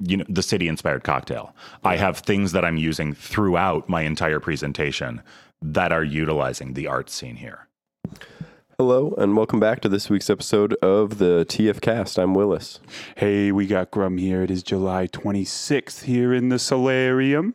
you 0.00 0.16
know 0.16 0.24
the 0.28 0.42
city 0.42 0.68
inspired 0.68 1.04
cocktail. 1.04 1.54
I 1.84 1.96
have 1.96 2.18
things 2.18 2.52
that 2.52 2.64
I'm 2.64 2.76
using 2.76 3.14
throughout 3.14 3.88
my 3.88 4.02
entire 4.02 4.40
presentation 4.40 5.22
that 5.62 5.92
are 5.92 6.04
utilizing 6.04 6.74
the 6.74 6.86
art 6.86 7.10
scene 7.10 7.36
here. 7.36 7.68
Hello, 8.78 9.14
and 9.18 9.36
welcome 9.36 9.60
back 9.60 9.80
to 9.80 9.90
this 9.90 10.08
week's 10.08 10.30
episode 10.30 10.72
of 10.82 11.18
the 11.18 11.44
TF 11.46 11.82
Cast. 11.82 12.18
I'm 12.18 12.32
Willis. 12.32 12.80
Hey, 13.16 13.52
we 13.52 13.66
got 13.66 13.90
Grum 13.90 14.16
here. 14.16 14.42
It 14.42 14.50
is 14.50 14.62
July 14.62 15.06
26th 15.06 16.04
here 16.04 16.32
in 16.32 16.48
the 16.48 16.58
solarium. 16.58 17.54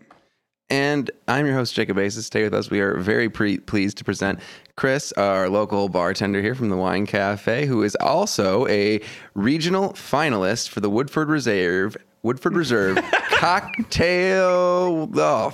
And 0.69 1.09
I'm 1.27 1.45
your 1.45 1.55
host, 1.55 1.73
Jacob 1.75 1.97
Aces. 1.97 2.27
Stay 2.27 2.43
with 2.43 2.53
us. 2.53 2.69
We 2.71 2.79
are 2.79 2.97
very 2.97 3.29
pre- 3.29 3.59
pleased 3.59 3.97
to 3.97 4.03
present 4.03 4.39
Chris, 4.75 5.11
our 5.13 5.47
local 5.49 5.89
bartender 5.89 6.41
here 6.41 6.55
from 6.55 6.69
the 6.69 6.77
Wine 6.77 7.05
Cafe, 7.05 7.65
who 7.65 7.81
is 7.83 7.95
also 8.01 8.67
a 8.67 8.99
regional 9.35 9.89
finalist 9.93 10.69
for 10.69 10.79
the 10.79 10.89
Woodford 10.89 11.29
Reserve 11.29 11.97
Woodford 12.25 12.55
Reserve 12.55 12.97
cocktail. 13.29 15.07
Oh, 15.15 15.53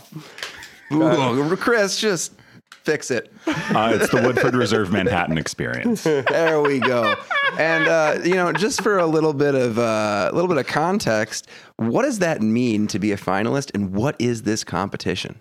Ooh, 0.94 1.58
Chris, 1.58 2.00
just 2.00 2.32
fix 2.84 3.12
it. 3.12 3.32
Uh, 3.46 3.92
it's 3.94 4.10
the 4.10 4.22
Woodford 4.22 4.56
Reserve 4.56 4.90
Manhattan 4.90 5.38
experience. 5.38 6.04
There 6.04 6.62
we 6.62 6.80
go. 6.80 7.16
And 7.60 7.90
uh, 7.90 8.20
you 8.24 8.36
know, 8.36 8.54
just 8.54 8.82
for 8.82 8.98
a 8.98 9.06
little 9.06 9.34
bit 9.34 9.54
of 9.54 9.78
uh, 9.80 10.30
a 10.32 10.34
little 10.34 10.48
bit 10.48 10.58
of 10.58 10.66
context, 10.66 11.48
what 11.76 12.04
does 12.04 12.20
that 12.20 12.42
mean 12.42 12.88
to 12.88 13.00
be 13.00 13.12
a 13.12 13.18
finalist, 13.18 13.72
and 13.74 13.94
what 13.94 14.16
is 14.20 14.44
this 14.44 14.64
competition? 14.64 15.38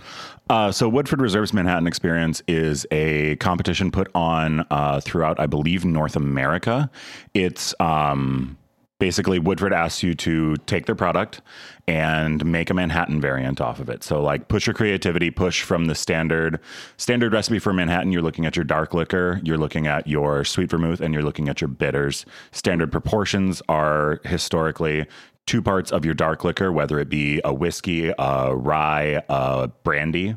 Uh, 0.48 0.72
so, 0.72 0.88
Woodford 0.88 1.20
Reserve's 1.20 1.52
Manhattan 1.52 1.86
Experience 1.86 2.42
is 2.48 2.86
a 2.90 3.36
competition 3.36 3.92
put 3.92 4.08
on 4.16 4.66
uh, 4.72 5.00
throughout, 5.00 5.38
I 5.38 5.46
believe, 5.46 5.84
North 5.84 6.16
America. 6.16 6.90
It's 7.34 7.72
um, 7.78 8.58
basically 9.00 9.40
Woodford 9.40 9.72
asks 9.72 10.04
you 10.04 10.14
to 10.14 10.56
take 10.66 10.86
their 10.86 10.94
product 10.94 11.40
and 11.88 12.44
make 12.44 12.70
a 12.70 12.74
Manhattan 12.74 13.20
variant 13.20 13.60
off 13.60 13.80
of 13.80 13.88
it. 13.88 14.04
So 14.04 14.22
like 14.22 14.46
push 14.46 14.68
your 14.68 14.74
creativity, 14.74 15.32
push 15.32 15.62
from 15.62 15.86
the 15.86 15.96
standard 15.96 16.60
standard 16.96 17.32
recipe 17.32 17.58
for 17.58 17.72
Manhattan. 17.72 18.12
You're 18.12 18.22
looking 18.22 18.46
at 18.46 18.54
your 18.54 18.64
dark 18.64 18.94
liquor, 18.94 19.40
you're 19.42 19.58
looking 19.58 19.88
at 19.88 20.06
your 20.06 20.44
sweet 20.44 20.70
vermouth, 20.70 21.00
and 21.00 21.12
you're 21.12 21.24
looking 21.24 21.48
at 21.48 21.60
your 21.60 21.68
bitters. 21.68 22.24
Standard 22.52 22.92
proportions 22.92 23.60
are 23.68 24.20
historically 24.24 25.06
two 25.46 25.62
parts 25.62 25.90
of 25.90 26.04
your 26.04 26.14
dark 26.14 26.44
liquor, 26.44 26.70
whether 26.70 27.00
it 27.00 27.08
be 27.08 27.40
a 27.44 27.52
whiskey, 27.52 28.12
a 28.16 28.54
rye, 28.54 29.20
a 29.28 29.68
brandy. 29.82 30.36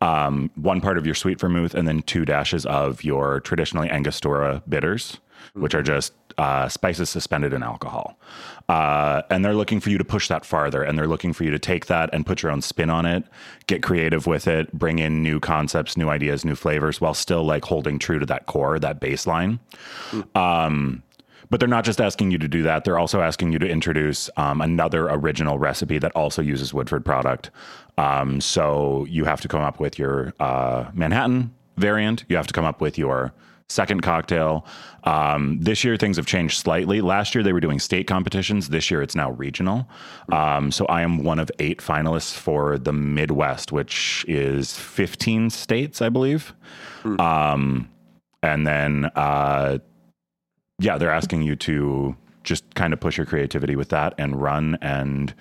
Um, 0.00 0.50
one 0.54 0.80
part 0.80 0.96
of 0.96 1.04
your 1.04 1.14
sweet 1.14 1.38
vermouth, 1.38 1.74
and 1.74 1.86
then 1.86 2.00
two 2.02 2.24
dashes 2.24 2.64
of 2.64 3.04
your 3.04 3.40
traditionally 3.40 3.90
Angostura 3.90 4.62
bitters, 4.66 5.20
which 5.54 5.74
are 5.74 5.82
just 5.82 6.12
uh, 6.38 6.68
spices 6.68 7.10
suspended 7.10 7.52
in 7.52 7.62
alcohol. 7.62 8.18
Uh, 8.68 9.22
and 9.30 9.44
they're 9.44 9.54
looking 9.54 9.80
for 9.80 9.90
you 9.90 9.98
to 9.98 10.04
push 10.04 10.28
that 10.28 10.44
farther. 10.44 10.82
And 10.82 10.96
they're 10.96 11.08
looking 11.08 11.32
for 11.32 11.44
you 11.44 11.50
to 11.50 11.58
take 11.58 11.86
that 11.86 12.08
and 12.12 12.24
put 12.24 12.42
your 12.42 12.52
own 12.52 12.62
spin 12.62 12.88
on 12.88 13.04
it, 13.04 13.24
get 13.66 13.82
creative 13.82 14.26
with 14.26 14.46
it, 14.46 14.72
bring 14.72 14.98
in 15.00 15.22
new 15.22 15.40
concepts, 15.40 15.96
new 15.96 16.08
ideas, 16.08 16.44
new 16.44 16.54
flavors, 16.54 17.00
while 17.00 17.14
still 17.14 17.44
like 17.44 17.64
holding 17.64 17.98
true 17.98 18.18
to 18.18 18.26
that 18.26 18.46
core, 18.46 18.78
that 18.78 19.00
baseline. 19.00 19.58
Um, 20.36 21.02
but 21.50 21.58
they're 21.58 21.68
not 21.68 21.84
just 21.84 22.00
asking 22.00 22.30
you 22.30 22.38
to 22.38 22.46
do 22.46 22.62
that. 22.62 22.84
They're 22.84 22.98
also 22.98 23.20
asking 23.20 23.52
you 23.52 23.58
to 23.58 23.68
introduce 23.68 24.30
um, 24.36 24.60
another 24.60 25.08
original 25.10 25.58
recipe 25.58 25.98
that 25.98 26.12
also 26.12 26.40
uses 26.40 26.72
Woodford 26.72 27.04
product. 27.04 27.50
Um, 27.98 28.40
so 28.40 29.04
you 29.10 29.24
have 29.24 29.40
to 29.40 29.48
come 29.48 29.60
up 29.60 29.80
with 29.80 29.98
your 29.98 30.32
uh, 30.38 30.90
Manhattan 30.94 31.52
variant. 31.76 32.24
You 32.28 32.36
have 32.36 32.46
to 32.46 32.52
come 32.52 32.64
up 32.64 32.80
with 32.80 32.96
your 32.96 33.32
second 33.70 34.02
cocktail. 34.02 34.66
Um, 35.04 35.58
this 35.60 35.84
year, 35.84 35.96
things 35.96 36.16
have 36.16 36.26
changed 36.26 36.58
slightly. 36.58 37.00
Last 37.00 37.34
year, 37.34 37.42
they 37.42 37.52
were 37.52 37.60
doing 37.60 37.78
state 37.78 38.06
competitions. 38.06 38.68
This 38.68 38.90
year, 38.90 39.02
it's 39.02 39.14
now 39.14 39.30
regional. 39.32 39.88
Um, 40.30 40.70
so 40.70 40.84
I 40.86 41.02
am 41.02 41.24
one 41.24 41.38
of 41.38 41.50
eight 41.58 41.78
finalists 41.78 42.34
for 42.34 42.76
the 42.76 42.92
Midwest, 42.92 43.72
which 43.72 44.24
is 44.28 44.76
15 44.76 45.50
states, 45.50 46.02
I 46.02 46.08
believe. 46.08 46.52
Um, 47.18 47.88
and 48.42 48.66
then, 48.66 49.06
uh, 49.14 49.78
yeah, 50.78 50.98
they're 50.98 51.12
asking 51.12 51.42
you 51.42 51.56
to 51.56 52.16
just 52.42 52.74
kind 52.74 52.92
of 52.92 53.00
push 53.00 53.16
your 53.16 53.26
creativity 53.26 53.76
with 53.76 53.90
that 53.90 54.14
and 54.18 54.40
run 54.40 54.78
and 54.80 55.34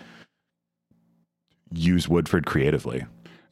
use 1.72 2.08
Woodford 2.10 2.46
creatively. 2.46 3.06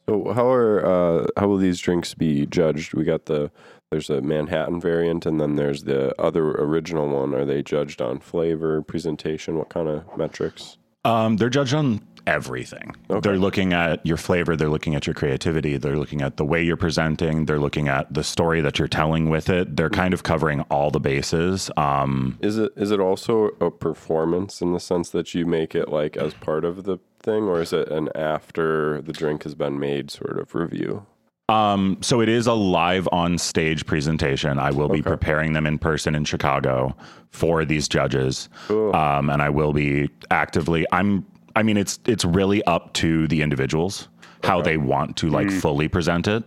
So 0.08 0.32
how 0.32 0.48
are 0.48 0.84
uh, 0.86 1.26
how 1.36 1.48
will 1.48 1.58
these 1.58 1.78
drinks 1.80 2.14
be 2.14 2.46
judged? 2.46 2.94
We 2.94 3.04
got 3.04 3.26
the 3.26 3.50
there's 3.90 4.10
a 4.10 4.20
Manhattan 4.20 4.80
variant, 4.80 5.24
and 5.24 5.40
then 5.40 5.56
there's 5.56 5.84
the 5.84 6.14
other 6.20 6.50
original 6.50 7.08
one. 7.08 7.34
Are 7.34 7.44
they 7.44 7.62
judged 7.62 8.02
on 8.02 8.20
flavor, 8.20 8.82
presentation? 8.82 9.56
What 9.56 9.70
kind 9.70 9.88
of 9.88 10.04
metrics? 10.16 10.76
Um, 11.04 11.36
they're 11.36 11.48
judged 11.48 11.74
on 11.74 12.00
everything. 12.26 12.94
They're 13.22 13.38
looking 13.38 13.72
at 13.72 14.04
your 14.04 14.18
flavor. 14.18 14.56
They're 14.56 14.68
looking 14.68 14.94
at 14.94 15.06
your 15.06 15.14
creativity. 15.14 15.78
They're 15.78 15.96
looking 15.96 16.20
at 16.20 16.36
the 16.36 16.44
way 16.44 16.62
you're 16.62 16.76
presenting. 16.76 17.46
They're 17.46 17.60
looking 17.60 17.88
at 17.88 18.12
the 18.12 18.22
story 18.22 18.60
that 18.60 18.78
you're 18.78 18.88
telling 18.88 19.30
with 19.30 19.48
it. 19.48 19.76
They're 19.76 19.88
kind 19.88 20.12
of 20.12 20.22
covering 20.22 20.60
all 20.70 20.90
the 20.90 21.00
bases. 21.00 21.70
Um, 21.78 22.38
Is 22.42 22.58
it 22.58 22.72
is 22.76 22.90
it 22.90 23.00
also 23.00 23.46
a 23.60 23.70
performance 23.70 24.60
in 24.60 24.74
the 24.74 24.80
sense 24.80 25.08
that 25.10 25.34
you 25.34 25.46
make 25.46 25.74
it 25.74 25.88
like 25.88 26.18
as 26.18 26.34
part 26.34 26.66
of 26.66 26.84
the 26.84 26.98
thing, 27.20 27.44
or 27.44 27.62
is 27.62 27.72
it 27.72 27.88
an 27.88 28.10
after 28.14 29.00
the 29.00 29.12
drink 29.12 29.44
has 29.44 29.54
been 29.54 29.78
made 29.78 30.10
sort 30.10 30.38
of 30.38 30.54
review? 30.54 31.06
Um, 31.48 31.96
so 32.02 32.20
it 32.20 32.28
is 32.28 32.46
a 32.46 32.52
live 32.52 33.08
on 33.10 33.38
stage 33.38 33.86
presentation. 33.86 34.58
I 34.58 34.70
will 34.70 34.88
be 34.88 35.00
preparing 35.02 35.54
them 35.54 35.66
in 35.66 35.78
person 35.78 36.14
in 36.14 36.24
Chicago 36.24 36.94
for 37.30 37.64
these 37.64 37.88
judges. 37.88 38.48
Um, 38.92 39.30
and 39.30 39.40
I 39.40 39.48
will 39.48 39.72
be 39.72 40.10
actively 40.30 40.86
I'm 40.92 41.24
I 41.56 41.62
mean 41.62 41.76
it's 41.76 41.98
it's 42.06 42.24
really 42.24 42.62
up 42.64 42.92
to 42.94 43.26
the 43.28 43.42
individuals 43.42 44.08
how 44.44 44.60
they 44.62 44.76
want 44.76 45.16
to 45.18 45.30
like 45.30 45.50
fully 45.50 45.88
present 45.88 46.28
it. 46.28 46.44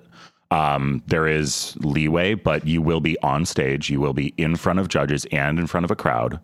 Um, 0.52 1.02
there 1.08 1.28
is 1.28 1.78
leeway, 1.80 2.34
but 2.34 2.68
you 2.68 2.82
will 2.82 3.00
be 3.00 3.18
on 3.22 3.46
stage. 3.46 3.90
You 3.90 4.02
will 4.02 4.14
be 4.14 4.34
in 4.38 4.58
front 4.58 4.80
of 4.80 4.90
judges 4.90 5.26
and 5.32 5.58
in 5.58 5.66
front 5.66 5.86
of 5.86 5.92
a 5.92 5.96
crowd, 5.96 6.42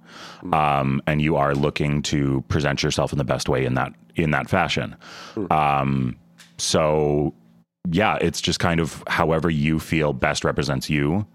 um, 0.54 1.02
and 1.08 1.22
you 1.22 1.36
are 1.36 1.54
looking 1.54 2.02
to 2.04 2.42
present 2.48 2.84
yourself 2.84 3.12
in 3.12 3.18
the 3.18 3.26
best 3.26 3.50
way 3.50 3.66
in 3.66 3.74
that 3.74 3.94
in 4.16 4.32
that 4.32 4.50
fashion. 4.50 4.96
Um, 5.52 6.16
so 6.58 7.34
yeah, 7.92 8.18
it's 8.22 8.42
just 8.42 8.60
kind 8.60 8.80
of 8.80 9.04
however 9.08 9.50
you 9.50 9.80
feel 9.80 10.14
best 10.14 10.44
represents 10.44 10.90
you. 10.90 11.26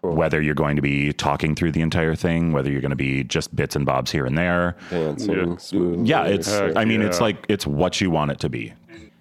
Whether 0.00 0.42
you're 0.42 0.56
going 0.56 0.74
to 0.74 0.82
be 0.82 1.12
talking 1.12 1.54
through 1.54 1.70
the 1.70 1.80
entire 1.80 2.16
thing, 2.16 2.50
whether 2.50 2.68
you're 2.72 2.80
going 2.80 2.90
to 2.90 2.96
be 2.96 3.22
just 3.22 3.54
bits 3.54 3.76
and 3.76 3.86
bobs 3.86 4.10
here 4.10 4.26
and 4.26 4.36
there. 4.36 4.74
Dancing 4.90 5.56
smooth. 5.58 6.04
Yeah, 6.04 6.24
it's, 6.24 6.48
Heck 6.48 6.76
I 6.76 6.84
mean, 6.84 7.02
it's 7.02 7.20
like, 7.20 7.46
it's 7.48 7.68
what 7.68 8.00
you 8.00 8.10
want 8.10 8.32
it 8.32 8.40
to 8.40 8.48
be. 8.48 8.72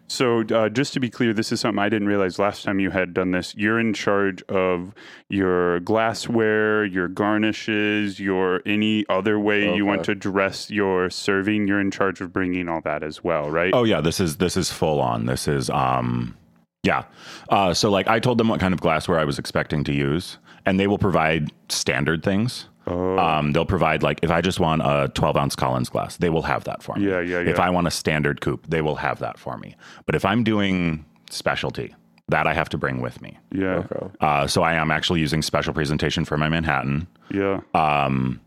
So, 0.08 0.42
uh, 0.42 0.70
just 0.70 0.92
to 0.94 1.00
be 1.00 1.10
clear, 1.10 1.34
this 1.34 1.54
is 1.54 1.62
something 1.62 1.80
I 1.80 1.88
didn't 1.88 2.08
realize 2.08 2.38
last 2.38 2.64
time 2.64 2.80
you 2.82 2.90
had 2.90 3.14
done 3.14 3.32
this. 3.32 3.56
You're 3.56 3.80
in 3.80 3.94
charge 3.94 4.42
of 4.50 4.94
your 5.30 5.80
glassware, 5.82 6.84
your 6.84 7.08
garnishes, 7.08 8.20
your 8.20 8.62
any 8.66 9.06
other 9.08 9.40
way 9.40 9.74
you 9.74 9.86
want 9.86 10.04
to 10.06 10.16
dress 10.16 10.70
your 10.70 11.10
serving. 11.10 11.68
You're 11.68 11.80
in 11.80 11.92
charge 11.92 12.20
of 12.20 12.34
bringing 12.34 12.68
all 12.68 12.82
that 12.82 13.04
as 13.04 13.24
well, 13.24 13.50
right? 13.50 13.74
Oh 13.74 13.86
yeah, 13.86 14.02
this 14.02 14.20
is 14.20 14.36
this 14.36 14.58
is 14.58 14.70
full 14.70 15.00
on. 15.00 15.28
This 15.28 15.48
is 15.48 15.70
um 15.70 16.36
yeah. 16.84 17.04
Uh 17.50 17.74
so 17.74 17.90
like 17.90 18.08
I 18.08 18.20
told 18.20 18.38
them 18.38 18.48
what 18.48 18.60
kind 18.60 18.74
of 18.74 18.82
glassware 18.82 19.20
I 19.20 19.26
was 19.26 19.38
expecting 19.40 19.84
to 19.86 19.94
use 19.94 20.38
and 20.66 20.80
they 20.80 20.88
will 20.88 20.98
provide 20.98 21.52
standard 21.70 22.24
things. 22.24 22.68
Oh. 22.88 23.18
Um, 23.20 23.52
they'll 23.52 23.66
provide 23.66 24.02
like 24.02 24.20
if 24.24 24.32
I 24.32 24.42
just 24.42 24.60
want 24.60 24.82
a 24.84 25.12
12 25.14 25.38
ounce 25.38 25.56
Collins 25.56 25.90
glass, 25.90 26.18
they 26.18 26.30
will 26.30 26.42
have 26.42 26.64
that 26.64 26.82
for 26.82 26.96
me. 26.96 27.08
Yeah, 27.10 27.20
yeah, 27.20 27.40
If. 27.40 27.60
I 27.60 27.70
want 27.70 27.86
a 27.88 27.92
standard 27.92 28.42
coupe, 28.42 28.66
they 28.68 28.82
will 28.82 28.96
have 28.96 29.20
that 29.20 29.38
for 29.38 29.56
me. 29.58 29.76
But 30.08 30.16
if 30.16 30.26
I'm 30.26 30.44
doing 30.44 31.06
specialty, 31.30 31.94
that 32.30 32.48
I 32.48 32.54
have 32.56 32.70
to 32.70 32.78
bring 32.80 33.00
with 33.02 33.22
me. 33.22 33.38
yeah, 33.54 33.84
Uh, 34.20 34.48
so 34.48 34.64
I 34.64 34.74
am 34.74 34.90
actually 34.90 35.20
using 35.20 35.42
special 35.44 35.74
presentation 35.74 36.26
for 36.26 36.38
my 36.38 36.50
Manhattan. 36.50 37.08
yeah. 37.32 37.60
um, 37.76 38.40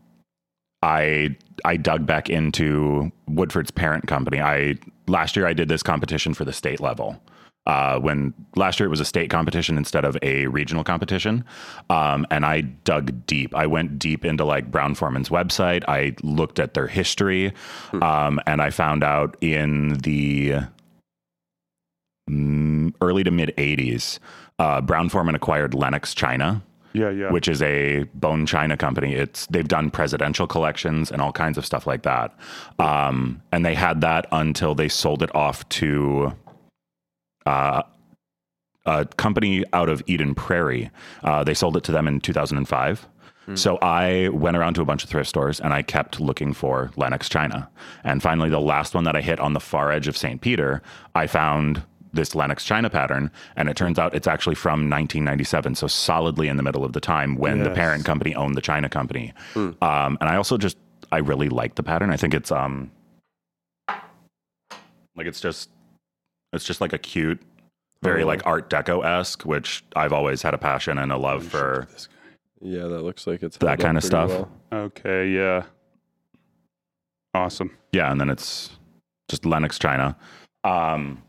I 0.83 1.37
I 1.65 1.77
dug 1.77 2.05
back 2.05 2.29
into 2.29 3.11
Woodford's 3.29 3.71
parent 3.71 4.07
company. 4.07 4.41
I 4.41 4.75
last 5.07 5.37
year 5.37 5.47
I 5.47 5.53
did 5.53 5.69
this 5.69 5.83
competition 5.83 6.35
for 6.35 6.45
the 6.45 6.53
state 6.53 6.81
level. 6.81 7.21
Uh, 7.67 7.99
when 7.99 8.35
last 8.57 8.79
year 8.79 8.87
it 8.87 8.91
was 8.91 9.01
a 9.01 9.05
state 9.07 9.31
competition 9.31 9.79
instead 9.79 10.05
of 10.05 10.19
a 10.23 10.47
regional 10.49 10.85
competition, 10.85 11.43
um, 11.89 12.27
and 12.31 12.45
I 12.45 12.61
dug 12.61 13.27
deep. 13.27 13.55
I 13.55 13.67
went 13.67 13.99
deep 13.99 14.25
into 14.25 14.45
like 14.45 14.71
Brown 14.71 14.95
Forman's 14.95 15.31
website. 15.31 15.83
I 15.89 16.15
looked 16.23 16.59
at 16.59 16.75
their 16.75 16.87
history, 16.87 17.53
um, 18.03 18.39
and 18.47 18.61
I 18.61 18.69
found 18.71 19.03
out 19.03 19.37
in 19.41 19.95
the 20.03 20.57
early 23.01 23.25
to 23.25 23.31
mid 23.31 23.55
'80s, 23.57 24.19
uh, 24.59 24.81
Brown 24.81 25.09
Forman 25.09 25.35
acquired 25.35 25.75
Lenox 25.75 26.15
China 26.15 26.63
Yeah, 26.93 27.11
yeah. 27.11 27.31
which 27.31 27.49
is 27.49 27.61
a 27.63 28.05
bone 28.15 28.47
china 28.47 28.77
company. 28.77 29.15
It's 29.15 29.47
they've 29.47 29.67
done 29.67 29.91
presidential 29.91 30.47
collections 30.47 31.11
and 31.11 31.21
all 31.21 31.33
kinds 31.33 31.59
of 31.59 31.67
stuff 31.67 31.87
like 31.87 32.03
that. 32.03 32.35
Um, 32.79 33.43
and 33.53 33.65
they 33.65 33.75
had 33.75 34.01
that 34.03 34.27
until 34.33 34.75
they 34.75 34.89
sold 34.89 35.23
it 35.23 35.35
off 35.35 35.69
to 35.71 36.35
uh, 37.47 37.83
a 38.87 39.07
company 39.17 39.65
out 39.73 39.89
of 39.89 40.03
Eden 40.07 40.35
Prairie. 40.35 40.91
Uh, 41.23 41.45
they 41.45 41.55
sold 41.55 41.77
it 41.77 41.85
to 41.85 41.93
them 41.93 42.07
in 42.07 42.21
2005. 42.21 43.09
So 43.57 43.77
I 43.83 44.29
went 44.31 44.57
around 44.57 44.73
to 44.77 44.81
a 44.81 44.87
bunch 44.87 45.05
of 45.05 45.11
thrift 45.11 45.29
stores 45.29 45.61
and 45.61 45.75
I 45.75 45.83
kept 45.83 46.19
looking 46.19 46.55
for 46.55 46.91
Lenox 46.97 47.29
China. 47.29 47.69
And 48.03 48.23
finally, 48.23 48.49
the 48.49 48.59
last 48.59 48.95
one 48.95 49.05
that 49.05 49.17
I 49.17 49.21
hit 49.21 49.39
on 49.39 49.53
the 49.53 49.61
far 49.61 49.93
edge 49.93 50.09
of 50.09 50.17
St. 50.17 50.41
Peter, 50.41 50.81
I 51.15 51.27
found 51.27 51.83
this 52.15 52.35
Lenox 52.35 52.65
China 52.65 52.89
pattern. 52.89 53.31
And 53.55 53.69
it 53.69 53.77
turns 53.77 53.99
out 53.99 54.15
it's 54.15 54.27
actually 54.27 54.55
from 54.55 54.89
1997. 54.89 55.75
So 55.75 55.87
solidly 55.87 56.49
in 56.49 56.57
the 56.57 56.63
middle 56.63 56.87
of 56.87 56.95
the 56.95 57.01
time 57.01 57.37
when 57.37 57.59
the 57.65 57.71
parent 57.75 58.07
company 58.07 58.35
owned 58.35 58.55
the 58.55 58.63
China 58.63 58.89
company. 58.89 59.35
Um, 59.83 60.17
and 60.23 60.31
I 60.31 60.37
also 60.37 60.57
just, 60.57 60.79
I 61.13 61.19
really 61.19 61.51
like 61.51 61.75
the 61.75 61.83
pattern. 61.83 62.11
I 62.11 62.17
think 62.17 62.33
it's, 62.33 62.51
um, 62.51 62.91
like 65.17 65.27
it's 65.27 65.41
just, 65.41 65.69
it's 66.55 66.65
just 66.65 66.81
like 66.81 66.93
a 66.93 66.99
cute, 66.99 67.41
very 68.03 68.23
Oh. 68.23 68.27
like 68.27 68.47
Art 68.47 68.71
Deco 68.71 69.05
esque, 69.05 69.45
which 69.45 69.85
I've 69.97 70.13
always 70.13 70.43
had 70.43 70.55
a 70.55 70.59
passion 70.59 70.99
and 70.99 71.11
a 71.13 71.17
love 71.17 71.45
for. 71.45 71.87
Yeah, 72.61 72.83
that 72.87 73.03
looks 73.03 73.27
like 73.27 73.43
it's 73.43 73.57
That 73.59 73.79
kinda 73.79 74.01
stuff. 74.01 74.31
well. 74.31 74.49
Okay, 74.73 75.29
yeah. 75.31 75.65
Awesome. 77.35 77.77
Yeah, 77.93 78.11
and 78.11 78.21
then 78.21 78.31
it's 78.31 78.71
just 79.29 79.45
Lenox 79.45 79.79
China. 79.79 80.17
Um, 80.63 81.23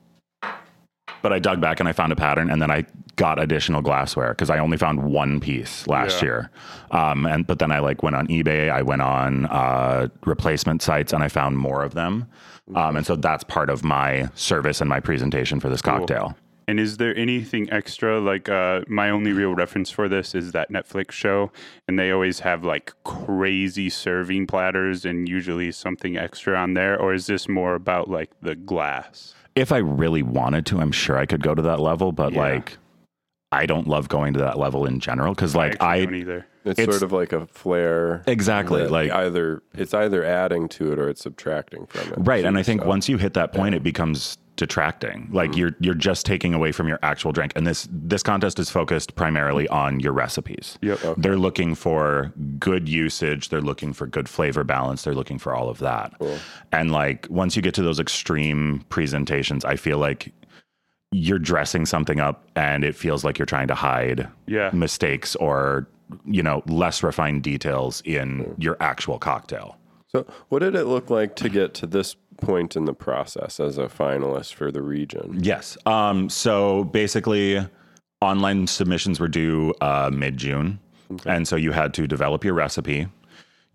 but 1.21 1.33
I 1.33 1.39
dug 1.39 1.59
back 1.59 1.79
and 1.79 1.89
I 1.89 1.93
found 1.93 2.11
a 2.11 2.15
pattern, 2.15 2.49
and 2.49 2.61
then 2.61 2.69
I 2.71 2.85
got 3.15 3.41
additional 3.41 3.81
glassware 3.81 4.29
because 4.29 4.49
I 4.49 4.57
only 4.59 4.77
found 4.77 5.03
one 5.03 5.39
piece 5.39 5.87
last 5.87 6.21
Yeah. 6.21 6.25
year. 6.25 6.49
Um, 6.91 7.25
and 7.25 7.45
but 7.47 7.59
then 7.59 7.71
I 7.71 7.79
like 7.79 8.03
went 8.03 8.15
on 8.15 8.27
eBay, 8.27 8.69
I 8.71 8.81
went 8.81 9.01
on 9.01 9.45
uh, 9.45 10.07
replacement 10.25 10.81
sites, 10.81 11.13
and 11.13 11.23
I 11.23 11.27
found 11.27 11.57
more 11.57 11.83
of 11.83 11.93
them. 11.93 12.27
Um, 12.75 12.95
and 12.97 13.05
so 13.05 13.15
that's 13.15 13.43
part 13.43 13.69
of 13.69 13.83
my 13.83 14.29
service 14.33 14.81
and 14.81 14.89
my 14.89 14.99
presentation 14.99 15.59
for 15.59 15.69
this 15.69 15.81
cocktail. 15.81 16.35
And 16.67 16.79
is 16.79 16.97
there 16.97 17.15
anything 17.15 17.71
extra? 17.71 18.19
Like, 18.19 18.49
uh, 18.49 18.81
my 18.87 19.11
only 19.11 19.33
real 19.33 19.53
reference 19.53 19.91
for 19.91 20.09
this 20.09 20.33
is 20.33 20.51
that 20.53 20.71
Netflix 20.71 21.11
show, 21.11 21.51
and 21.87 21.99
they 21.99 22.09
always 22.09 22.39
have 22.39 22.63
like 22.63 22.91
crazy 23.03 23.87
serving 23.89 24.47
platters 24.47 25.05
and 25.05 25.29
usually 25.29 25.71
something 25.71 26.17
extra 26.17 26.57
on 26.57 26.73
there. 26.73 26.99
Or 26.99 27.13
is 27.13 27.27
this 27.27 27.47
more 27.47 27.75
about 27.75 28.09
like 28.09 28.31
the 28.41 28.55
glass? 28.55 29.35
If 29.55 29.71
I 29.71 29.77
really 29.77 30.23
wanted 30.23 30.65
to, 30.67 30.79
I'm 30.81 30.91
sure 30.91 31.17
I 31.19 31.27
could 31.27 31.43
go 31.43 31.53
to 31.53 31.61
that 31.61 31.79
level, 31.79 32.11
but 32.11 32.33
Yeah. 32.33 32.39
like. 32.41 32.77
I 33.55 33.65
don't 33.65 33.87
love 33.87 34.09
going 34.09 34.33
to 34.33 34.39
that 34.39 34.57
level 34.57 34.85
in 34.85 34.99
general 34.99 35.33
because, 35.33 35.55
like, 35.55 35.73
actually 35.73 35.87
I 35.87 36.05
don't 36.05 36.15
either. 36.15 36.47
It's, 36.65 36.79
It's- 36.79 36.95
sort 36.95 37.03
of 37.03 37.11
like 37.11 37.31
a 37.31 37.45
flare. 37.45 38.23
exactly 38.25 38.87
like 38.87 39.11
either 39.11 39.61
it's 39.75 39.93
either 39.93 40.23
adding 40.25 40.67
to 40.69 40.91
it 40.91 40.97
or 40.97 41.09
it's 41.09 41.21
subtracting 41.21 41.85
from 41.85 42.13
it. 42.13 42.15
Right, 42.17 42.43
and 42.43 42.57
I 42.57 42.63
think 42.63 42.81
so- 42.81 42.87
once 42.87 43.07
you 43.07 43.17
hit 43.17 43.35
that 43.35 43.53
point, 43.53 43.75
it 43.75 43.83
becomes 43.83 44.37
detracting. 44.55 45.29
Like 45.31 45.51
mm-hmm. 45.51 45.59
you're 45.59 45.75
you're 45.79 45.93
just 45.93 46.25
taking 46.25 46.53
away 46.53 46.71
from 46.71 46.87
your 46.87 46.99
actual 47.03 47.31
drink. 47.31 47.53
And 47.55 47.67
this 47.67 47.87
this 47.91 48.23
contest 48.23 48.59
is 48.59 48.69
focused 48.69 49.15
primarily 49.15 49.67
on 49.67 49.99
your 49.99 50.13
recipes. 50.13 50.77
Yep. 50.81 51.15
They're 51.17 51.37
looking 51.37 51.75
for 51.75 52.33
good 52.59 52.87
usage. 52.89 53.49
They're 53.49 53.61
looking 53.61 53.93
for 53.93 54.07
good 54.07 54.29
flavor 54.29 54.63
balance. 54.63 55.03
They're 55.03 55.15
looking 55.15 55.37
for 55.37 55.53
all 55.53 55.69
of 55.69 55.79
that. 55.79 56.13
And 56.71 56.91
like 56.91 57.27
once 57.29 57.55
you 57.55 57.61
get 57.61 57.73
to 57.75 57.83
those 57.83 57.99
extreme 57.99 58.85
presentations, 58.89 59.65
I 59.65 59.75
feel 59.75 59.97
like 59.97 60.33
you're 61.11 61.39
dressing 61.39 61.85
something 61.85 62.19
up 62.19 62.47
and 62.55 62.83
it 62.83 62.95
feels 62.95 63.23
like 63.23 63.37
you're 63.39 63.45
trying 63.45 63.67
to 63.67 63.75
hide 63.75 64.27
Yeah. 64.47 64.69
mistakes 64.73 65.35
or 65.37 65.87
you 66.25 66.43
know 66.43 66.61
less 66.67 67.01
refined 67.03 67.41
details 67.43 68.01
in 68.05 68.53
your 68.59 68.77
actual 68.79 69.17
cocktail. 69.17 69.77
So, 70.11 70.25
what 70.49 70.59
did 70.59 70.75
it 70.75 70.85
look 70.85 71.09
like 71.09 71.35
to 71.37 71.49
get 71.49 71.73
to 71.75 71.87
this 71.87 72.15
point 72.41 72.75
in 72.75 72.85
the 72.85 72.93
process 72.93 73.59
as 73.59 73.77
a 73.77 73.85
finalist 73.87 74.53
for 74.53 74.71
the 74.71 74.81
region? 74.81 75.39
Yes. 75.41 75.77
Um, 75.85 76.29
so 76.29 76.83
basically, 76.85 77.65
online 78.21 78.67
submissions 78.67 79.19
were 79.19 79.27
due 79.27 79.73
uh, 79.81 80.09
mid 80.13 80.37
June. 80.37 80.79
And 81.27 81.47
so 81.47 81.55
you 81.55 81.71
had 81.71 81.93
to 81.95 82.07
develop 82.07 82.43
your 82.43 82.55
recipe. 82.55 83.07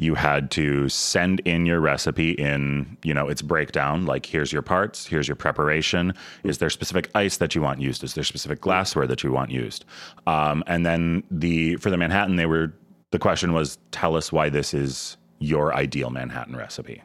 You 0.00 0.14
had 0.14 0.50
to 0.52 0.88
send 0.88 1.40
in 1.40 1.66
your 1.66 1.78
recipe 1.78 2.30
in, 2.30 2.96
you 3.04 3.12
know, 3.12 3.28
its 3.28 3.42
breakdown. 3.42 4.06
Like, 4.06 4.24
here's 4.24 4.50
your 4.50 4.62
parts, 4.62 5.06
here's 5.06 5.28
your 5.28 5.36
preparation. 5.36 6.14
Is 6.42 6.56
there 6.56 6.70
specific 6.70 7.10
ice 7.14 7.36
that 7.36 7.54
you 7.54 7.60
want 7.60 7.82
used? 7.82 8.02
Is 8.02 8.14
there 8.14 8.24
specific 8.24 8.62
glassware 8.62 9.06
that 9.06 9.22
you 9.22 9.30
want 9.30 9.50
used? 9.50 9.84
Um, 10.26 10.64
and 10.66 10.86
then 10.86 11.22
the 11.30 11.76
for 11.76 11.90
the 11.90 11.98
Manhattan, 11.98 12.36
they 12.36 12.46
were 12.46 12.72
the 13.10 13.18
question 13.18 13.52
was, 13.52 13.76
tell 13.90 14.16
us 14.16 14.32
why 14.32 14.48
this 14.48 14.72
is 14.72 15.18
your 15.38 15.74
ideal 15.74 16.08
Manhattan 16.08 16.56
recipe. 16.56 17.02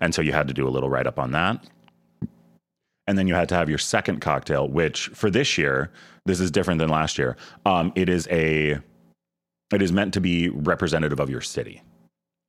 And 0.00 0.14
so 0.14 0.22
you 0.22 0.32
had 0.32 0.46
to 0.46 0.54
do 0.54 0.68
a 0.68 0.70
little 0.70 0.88
write 0.88 1.08
up 1.08 1.18
on 1.18 1.32
that. 1.32 1.68
And 3.08 3.18
then 3.18 3.26
you 3.26 3.34
had 3.34 3.48
to 3.48 3.56
have 3.56 3.68
your 3.68 3.78
second 3.78 4.20
cocktail, 4.20 4.68
which 4.68 5.08
for 5.08 5.28
this 5.28 5.58
year, 5.58 5.90
this 6.24 6.38
is 6.38 6.52
different 6.52 6.78
than 6.78 6.88
last 6.88 7.18
year. 7.18 7.36
Um, 7.66 7.92
it 7.96 8.08
is 8.08 8.28
a, 8.30 8.78
it 9.72 9.82
is 9.82 9.90
meant 9.90 10.14
to 10.14 10.20
be 10.20 10.50
representative 10.50 11.18
of 11.18 11.30
your 11.30 11.40
city. 11.40 11.82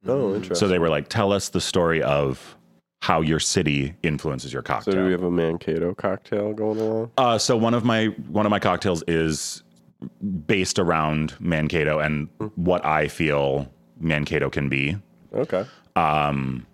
Oh, 0.08 0.34
interesting. 0.34 0.56
So 0.56 0.68
they 0.68 0.80
were 0.80 0.90
like, 0.90 1.08
tell 1.10 1.32
us 1.34 1.50
the 1.50 1.62
story 1.62 2.02
of 2.02 2.56
how 3.02 3.22
your 3.22 3.40
city 3.40 3.96
influences 4.04 4.52
your 4.54 4.62
cocktail. 4.62 4.94
So 4.94 5.00
do 5.00 5.06
we 5.06 5.12
have 5.12 5.24
a 5.24 5.32
Mankato 5.32 5.94
cocktail 5.94 6.54
going 6.54 6.80
along? 6.80 7.12
uh, 7.18 7.38
so 7.38 7.56
one 7.58 7.74
of 7.74 7.84
my 7.86 8.08
one 8.28 8.46
of 8.46 8.50
my 8.50 8.60
cocktails 8.60 9.04
is 9.08 9.64
based 10.48 10.80
around 10.80 11.34
Mankato 11.40 12.00
and 12.00 12.30
what 12.56 12.86
I 12.86 13.08
feel 13.08 13.72
Mankato 14.00 14.50
can 14.50 14.70
be. 14.70 14.98
Okay. 15.34 15.66
Um, 15.96 16.66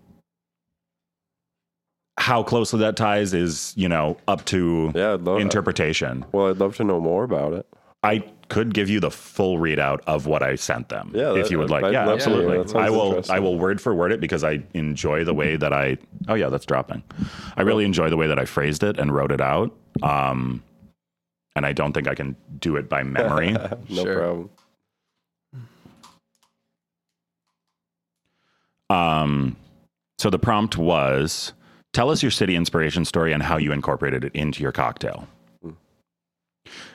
how 2.17 2.43
closely 2.43 2.79
that 2.79 2.95
ties 2.95 3.33
is, 3.33 3.73
you 3.75 3.89
know, 3.89 4.17
up 4.27 4.45
to 4.45 4.91
Yeah, 4.95 5.15
interpretation. 5.37 6.25
well, 6.31 6.49
I'd 6.49 6.57
love 6.57 6.75
to 6.77 6.83
know 6.83 6.99
more 6.99 7.23
about 7.23 7.53
it. 7.53 7.67
I 8.03 8.23
could 8.49 8.73
give 8.73 8.89
you 8.89 8.99
the 8.99 9.09
full 9.11 9.57
readout 9.57 10.01
of 10.07 10.27
what 10.27 10.43
I 10.43 10.55
sent 10.55 10.89
them 10.89 11.11
Yeah, 11.15 11.33
if 11.33 11.43
that- 11.45 11.51
you 11.51 11.57
would 11.59 11.69
like. 11.69 11.83
I'd 11.83 11.93
yeah, 11.93 12.09
absolutely. 12.09 12.57
Yeah, 12.73 12.85
I 12.85 12.89
will. 12.89 13.21
I 13.29 13.39
will 13.39 13.57
word 13.57 13.81
for 13.81 13.93
word 13.93 14.11
it 14.11 14.19
because 14.19 14.43
I 14.43 14.63
enjoy 14.73 15.23
the 15.23 15.33
way 15.33 15.55
that 15.55 15.73
I. 15.73 15.97
Oh 16.27 16.35
yeah, 16.35 16.49
that's 16.49 16.65
dropping. 16.65 17.03
I 17.57 17.63
really 17.63 17.85
enjoy 17.85 18.09
the 18.09 18.17
way 18.17 18.27
that 18.27 18.37
I 18.39 18.45
phrased 18.45 18.83
it 18.83 18.99
and 18.99 19.13
wrote 19.13 19.31
it 19.31 19.41
out. 19.41 19.75
Um, 20.03 20.61
and 21.55 21.65
I 21.65 21.73
don't 21.73 21.93
think 21.93 22.07
I 22.07 22.15
can 22.15 22.35
do 22.59 22.75
it 22.75 22.87
by 22.89 23.01
memory. 23.03 23.51
no 23.89 24.03
Sure. 24.03 24.15
problem. 24.15 24.49
Um, 28.89 29.55
so 30.19 30.29
the 30.29 30.39
prompt 30.39 30.77
was 30.77 31.53
tell 31.93 32.09
us 32.11 32.21
your 32.21 32.31
city 32.31 32.55
inspiration 32.55 33.05
story 33.05 33.33
and 33.33 33.41
how 33.41 33.57
you 33.57 33.71
incorporated 33.71 34.23
it 34.23 34.35
into 34.35 34.61
your 34.61 34.71
cocktail. 34.71 35.27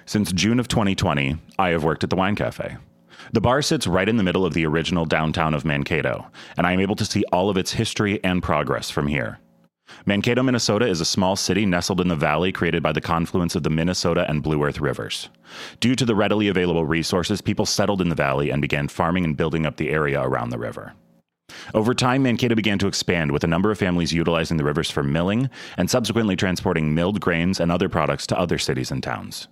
Since 0.06 0.32
June 0.32 0.58
of 0.58 0.66
2020, 0.66 1.36
I 1.58 1.68
have 1.68 1.84
worked 1.84 2.02
at 2.02 2.10
the 2.10 2.16
Wine 2.16 2.34
Cafe. 2.34 2.76
The 3.32 3.40
bar 3.40 3.62
sits 3.62 3.86
right 3.86 4.08
in 4.08 4.16
the 4.16 4.24
middle 4.24 4.44
of 4.44 4.54
the 4.54 4.66
original 4.66 5.04
downtown 5.04 5.54
of 5.54 5.64
Mankato, 5.64 6.26
and 6.56 6.66
I 6.66 6.72
am 6.72 6.80
able 6.80 6.96
to 6.96 7.04
see 7.04 7.22
all 7.32 7.48
of 7.48 7.56
its 7.56 7.72
history 7.72 8.18
and 8.24 8.42
progress 8.42 8.90
from 8.90 9.06
here. 9.06 9.38
Mankato, 10.06 10.42
Minnesota 10.42 10.86
is 10.88 11.00
a 11.00 11.04
small 11.04 11.36
city 11.36 11.64
nestled 11.64 12.00
in 12.00 12.08
the 12.08 12.16
valley 12.16 12.50
created 12.50 12.82
by 12.82 12.90
the 12.90 13.00
confluence 13.00 13.54
of 13.54 13.62
the 13.62 13.70
Minnesota 13.70 14.26
and 14.28 14.42
Blue 14.42 14.64
Earth 14.64 14.80
rivers. 14.80 15.28
Due 15.78 15.94
to 15.94 16.04
the 16.04 16.14
readily 16.14 16.48
available 16.48 16.84
resources, 16.84 17.40
people 17.40 17.66
settled 17.66 18.00
in 18.00 18.08
the 18.08 18.14
valley 18.16 18.50
and 18.50 18.60
began 18.60 18.88
farming 18.88 19.24
and 19.24 19.36
building 19.36 19.64
up 19.64 19.76
the 19.76 19.90
area 19.90 20.20
around 20.20 20.50
the 20.50 20.58
river. 20.58 20.94
Over 21.72 21.94
time, 21.94 22.24
Mankato 22.24 22.56
began 22.56 22.80
to 22.80 22.88
expand, 22.88 23.30
with 23.30 23.44
a 23.44 23.48
number 23.48 23.70
of 23.70 23.78
families 23.78 24.12
utilizing 24.12 24.56
the 24.56 24.64
rivers 24.64 24.90
for 24.90 25.04
milling 25.04 25.50
and 25.76 25.88
subsequently 25.88 26.34
transporting 26.34 26.94
milled 26.94 27.20
grains 27.20 27.60
and 27.60 27.70
other 27.70 27.88
products 27.88 28.26
to 28.28 28.38
other 28.38 28.58
cities 28.58 28.90
and 28.90 29.02
towns. 29.02 29.46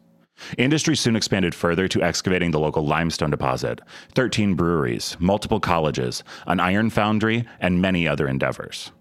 Industry 0.56 0.96
soon 0.96 1.16
expanded 1.16 1.54
further 1.54 1.88
to 1.88 2.02
excavating 2.02 2.50
the 2.50 2.60
local 2.60 2.86
limestone 2.86 3.30
deposit, 3.30 3.80
13 4.14 4.54
breweries, 4.54 5.16
multiple 5.18 5.60
colleges, 5.60 6.22
an 6.46 6.60
iron 6.60 6.90
foundry, 6.90 7.44
and 7.60 7.80
many 7.80 8.06
other 8.06 8.28
endeavors. 8.28 8.92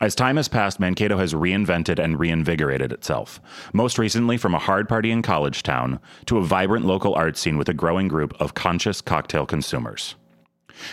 As 0.00 0.14
time 0.14 0.36
has 0.36 0.48
passed, 0.48 0.80
Mankato 0.80 1.18
has 1.18 1.32
reinvented 1.32 2.02
and 2.02 2.18
reinvigorated 2.18 2.92
itself, 2.92 3.40
most 3.72 3.98
recently 3.98 4.36
from 4.36 4.54
a 4.54 4.58
hard 4.58 4.88
partying 4.88 5.22
college 5.22 5.62
town 5.62 6.00
to 6.26 6.38
a 6.38 6.44
vibrant 6.44 6.84
local 6.84 7.14
art 7.14 7.36
scene 7.36 7.56
with 7.56 7.68
a 7.68 7.74
growing 7.74 8.08
group 8.08 8.34
of 8.40 8.54
conscious 8.54 9.00
cocktail 9.00 9.46
consumers. 9.46 10.16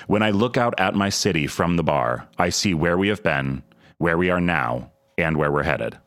When 0.07 0.21
I 0.21 0.29
look 0.29 0.57
out 0.57 0.79
at 0.79 0.93
my 0.93 1.09
city 1.09 1.47
from 1.47 1.75
the 1.75 1.83
bar, 1.83 2.27
I 2.37 2.49
see 2.49 2.73
where 2.73 2.97
we 2.97 3.07
have 3.07 3.23
been, 3.23 3.63
where 3.97 4.17
we 4.17 4.29
are 4.29 4.41
now, 4.41 4.91
and 5.17 5.37
where 5.37 5.51
we're 5.51 5.63
headed. 5.63 5.97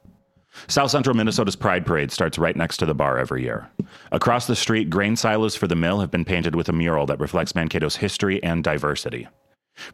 South 0.69 0.91
Central 0.91 1.17
Minnesota's 1.17 1.57
Pride 1.57 1.85
Parade 1.85 2.13
starts 2.13 2.39
right 2.39 2.57
next 2.57 2.79
to 2.79 2.87
the 2.87 2.95
bar 2.95 3.19
every 3.19 3.43
year. 3.43 3.69
Across 4.11 4.47
the 4.47 4.57
street, 4.57 4.91
grain 4.91 5.17
silos 5.17 5.57
for 5.57 5.67
the 5.67 5.77
mill 5.77 6.01
have 6.01 6.11
been 6.11 6.25
painted 6.25 6.55
with 6.55 6.69
a 6.69 6.73
mural 6.73 7.07
that 7.07 7.21
reflects 7.21 7.55
Mankato's 7.55 7.97
history 7.97 8.43
and 8.43 8.63
diversity. 8.63 9.29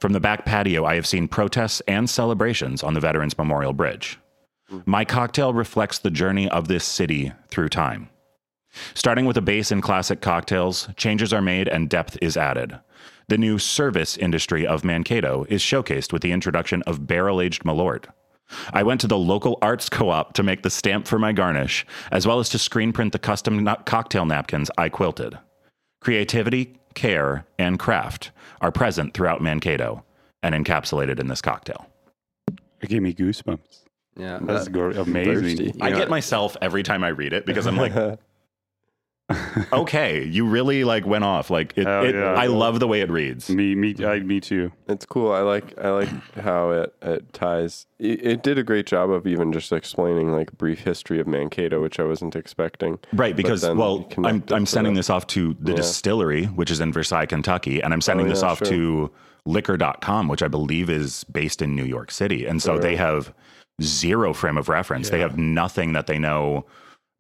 From 0.01 0.13
the 0.13 0.21
back 0.21 0.45
patio, 0.45 0.85
I 0.85 0.97
have 0.97 1.07
seen 1.07 1.29
protests 1.29 1.81
and 1.87 2.11
celebrations 2.11 2.83
on 2.83 2.95
the 2.95 3.01
Veterans 3.01 3.39
Memorial 3.39 3.73
Bridge. 3.73 4.19
My 4.85 5.05
cocktail 5.05 5.55
reflects 5.55 5.99
the 5.99 6.11
journey 6.11 6.49
of 6.49 6.69
this 6.69 6.85
city 6.85 7.33
through 7.49 7.71
time. 7.71 8.11
Starting 8.95 9.25
with 9.25 9.37
a 9.37 9.43
base 9.43 9.73
in 9.73 9.81
classic 9.81 10.21
cocktails, 10.21 10.89
changes 10.97 11.33
are 11.33 11.41
made 11.41 11.69
and 11.69 11.89
depth 11.89 12.19
is 12.21 12.37
added. 12.37 12.79
The 13.29 13.39
new 13.39 13.59
service 13.59 14.17
industry 14.17 14.67
of 14.67 14.85
Mankato 14.85 15.47
is 15.49 15.63
showcased 15.63 16.13
with 16.13 16.23
the 16.23 16.33
introduction 16.33 16.83
of 16.83 17.07
barrel 17.07 17.41
aged 17.41 17.63
Malort. 17.65 18.07
I 18.73 18.83
went 18.83 19.01
to 19.03 19.07
the 19.07 19.19
local 19.19 19.59
arts 19.63 19.89
co 19.89 20.11
op 20.11 20.33
to 20.35 20.43
make 20.43 20.63
the 20.63 20.71
stamp 20.71 21.07
for 21.07 21.19
my 21.19 21.33
garnish, 21.33 21.87
as 22.11 22.27
well 22.27 22.39
as 22.39 22.49
to 22.51 22.59
screen 22.59 22.93
print 22.93 23.13
the 23.13 23.19
custom 23.19 23.63
na- 23.65 23.77
cocktail 23.77 24.25
napkins 24.25 24.71
I 24.79 24.89
quilted. 24.89 25.39
Creativity 26.01 26.77
care, 26.95 27.47
and 27.59 27.79
craft 27.79 28.31
are 28.61 28.73
present 28.73 29.15
throughout 29.15 29.41
Mankato 29.43 30.05
and 30.43 30.55
encapsulated 30.55 31.19
in 31.21 31.29
this 31.29 31.43
cocktail. 31.43 31.87
It 32.81 32.89
gave 32.89 33.03
me 33.03 33.13
goosebumps. 33.13 33.85
Yeah, 34.17 34.39
That's 34.43 34.65
that- 34.65 34.71
go- 34.71 34.91
amazing. 34.91 35.35
thirsty. 35.57 35.75
I 35.81 35.91
get 35.91 36.09
myself 36.09 36.57
every 36.63 36.83
time 36.83 37.05
I 37.05 37.09
read 37.09 37.33
it 37.33 37.47
because 37.47 37.67
I'm 37.67 37.77
like, 37.77 37.93
okay, 39.73 40.25
you 40.25 40.47
really 40.47 40.85
like 40.85 41.07
went 41.07 41.25
off. 41.25 41.51
Like, 41.51 41.77
it, 41.77 41.87
Hell 41.87 42.05
it, 42.05 42.15
yeah. 42.15 42.33
I 42.33 42.47
love 42.47 42.81
the 42.81 42.87
way 42.89 43.01
it 43.01 43.11
reads. 43.11 43.51
Me, 43.51 43.75
me, 43.75 43.95
I, 44.05 44.21
me 44.21 44.41
too. 44.41 44.73
It's 44.89 45.05
cool. 45.05 45.33
I 45.33 45.41
like 45.41 45.79
I 45.79 45.91
like 45.91 46.09
how 46.39 46.71
it, 46.71 46.95
it 47.03 47.33
ties. 47.33 47.87
It, 47.99 48.25
it 48.25 48.43
did 48.43 48.59
a 48.59 48.63
great 48.63 48.87
job 48.87 49.11
of 49.11 49.27
even 49.27 49.53
just 49.53 49.73
explaining 49.73 50.33
like 50.33 50.53
brief 50.57 50.81
history 50.81 51.21
of 51.21 51.27
Mankato, 51.27 51.83
which 51.83 52.01
I 52.01 52.05
wasn't 52.05 52.37
expecting. 52.37 52.99
Right, 53.13 53.37
because 53.37 53.69
well, 53.69 54.09
I'm 54.25 54.43
I'm 54.51 54.67
sending 54.67 54.95
the- 54.95 55.01
this 55.01 55.11
off 55.11 55.27
to 55.29 55.55
the 55.61 55.73
Yeah. 55.73 55.77
distillery, 55.77 56.47
which 56.47 56.71
is 56.71 56.81
in 56.81 56.93
Versailles, 56.93 57.27
Kentucky, 57.27 57.83
and 57.83 57.93
I'm 57.93 57.99
oh, 57.99 58.01
sending 58.01 58.27
Oh, 58.27 58.31
this 58.31 58.43
yeah, 58.43 58.49
off 58.49 58.59
sure. 58.59 58.69
to 58.69 59.11
liquor.com, 59.45 60.29
which 60.29 60.43
I 60.43 60.49
believe 60.49 60.91
is 60.91 61.25
based 61.25 61.63
in 61.63 61.75
New 61.75 61.85
York 61.85 62.11
City. 62.11 62.47
And 62.47 62.63
so 62.63 62.79
they 62.79 62.97
have 62.97 63.33
zero 63.83 64.33
frame 64.35 64.59
of 64.59 64.69
reference. 64.69 65.11
They 65.11 65.21
have 65.21 65.39
nothing 65.39 65.93
that 65.93 66.07
they 66.07 66.19
know 66.19 66.67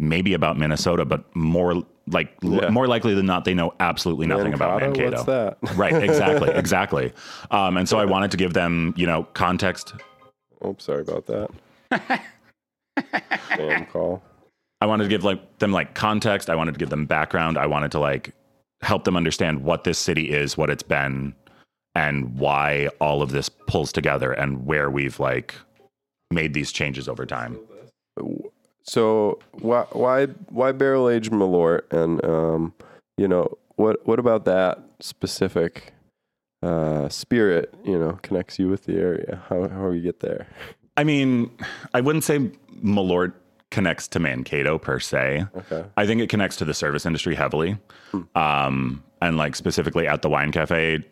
maybe 0.00 0.34
about 0.34 0.58
Minnesota, 0.58 1.04
but 1.04 1.24
more 1.34 1.82
like 2.10 2.32
l- 2.42 2.70
more 2.70 2.86
likely 2.86 3.14
than 3.14 3.26
not 3.26 3.44
they 3.44 3.54
know 3.54 3.74
absolutely 3.80 4.26
nothing 4.26 4.54
about 4.54 4.80
Mankato? 4.80 5.10
Mankato. 5.10 5.16
What's 5.16 5.60
that? 5.62 5.76
Right, 5.76 6.02
exactly, 6.02 6.50
exactly. 6.50 7.12
Um, 7.50 7.76
and 7.76 7.88
so 7.88 7.98
I 7.98 8.04
wanted 8.04 8.30
to 8.32 8.36
give 8.36 8.54
them, 8.54 8.94
you 8.96 9.06
know, 9.06 9.24
context. 9.34 9.94
Oh, 10.62 10.76
sorry 10.78 11.02
about 11.02 11.26
that. 11.26 11.50
Spam 12.98 13.90
call. 13.90 14.22
I 14.80 14.86
wanted 14.86 15.04
to 15.04 15.08
give 15.10 15.24
like 15.24 15.58
them 15.58 15.72
like 15.72 15.94
context. 15.94 16.48
I 16.50 16.54
wanted 16.54 16.72
to 16.74 16.78
give 16.78 16.90
them 16.90 17.06
background. 17.06 17.58
I 17.58 17.66
wanted 17.66 17.90
to 17.92 17.98
like 17.98 18.32
help 18.82 19.04
them 19.04 19.16
understand 19.16 19.64
what 19.64 19.84
this 19.84 19.98
city 19.98 20.30
is, 20.30 20.56
what 20.56 20.70
it's 20.70 20.82
been, 20.82 21.34
and 21.94 22.38
why 22.38 22.88
all 23.00 23.22
of 23.22 23.30
this 23.30 23.48
pulls 23.48 23.92
together 23.92 24.32
and 24.32 24.66
where 24.66 24.90
we've 24.90 25.18
like 25.18 25.54
made 26.30 26.54
these 26.54 26.70
changes 26.72 27.08
over 27.08 27.26
time. 27.26 27.58
So 28.88 29.38
why 29.52 29.82
why 29.92 30.26
why 30.48 30.72
barrel 30.72 31.08
aged 31.08 31.30
Malort 31.30 31.82
and 31.92 32.24
um 32.24 32.72
you 33.16 33.28
know 33.28 33.56
what 33.76 34.06
what 34.06 34.18
about 34.18 34.44
that 34.46 34.80
specific 35.00 35.92
uh 36.62 37.08
spirit 37.08 37.72
you 37.84 37.98
know 37.98 38.18
connects 38.22 38.58
you 38.58 38.68
with 38.68 38.84
the 38.84 38.96
area 38.96 39.40
how 39.48 39.68
how 39.68 39.90
you 39.90 40.00
get 40.02 40.20
there 40.20 40.46
I 40.96 41.04
mean, 41.04 41.48
I 41.94 42.00
wouldn't 42.00 42.24
say 42.24 42.50
Malort 42.82 43.32
connects 43.70 44.08
to 44.08 44.18
Mankato 44.18 44.78
per 44.78 44.98
se. 44.98 45.44
okay 45.56 45.84
I 45.96 46.06
think 46.06 46.20
it 46.20 46.28
connects 46.28 46.56
to 46.56 46.64
the 46.64 46.74
service 46.74 47.06
industry 47.06 47.36
heavily. 47.36 47.78
Um, 48.34 49.04
and 49.22 49.36
like 49.36 49.54
specifically 49.54 50.08
at 50.08 50.22
the 50.22 50.28
wine 50.28 50.50
cafe, 50.50 51.04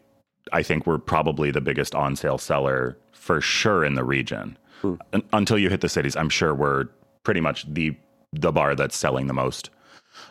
I 0.53 0.65
think 0.65 0.89
we're 0.89 0.99
probably 0.99 1.53
the 1.53 1.61
biggest 1.61 1.95
on 1.95 2.17
sale 2.17 2.39
seller 2.39 2.99
for 3.13 3.41
sure 3.41 3.85
in 3.85 3.95
the 3.95 4.03
region. 4.03 4.59
Un- 4.83 5.23
until 5.33 5.57
you 5.59 5.69
hit 5.71 5.83
the 5.83 5.89
cities, 5.89 6.17
I'm 6.17 6.31
sure 6.31 6.53
we're 6.53 6.87
pretty 7.27 7.41
much 7.41 7.67
the 7.75 7.95
the 8.33 8.53
bar 8.53 8.75
that's 8.77 8.97
selling 8.97 9.27
the 9.27 9.35
most. 9.35 9.69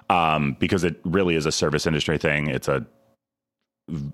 Um, 0.09 0.55
because 0.59 0.83
it 0.83 0.95
really 1.03 1.35
is 1.35 1.45
a 1.45 1.51
service 1.51 1.85
industry 1.85 2.17
thing. 2.17 2.47
It's 2.47 2.67
a 2.69 2.85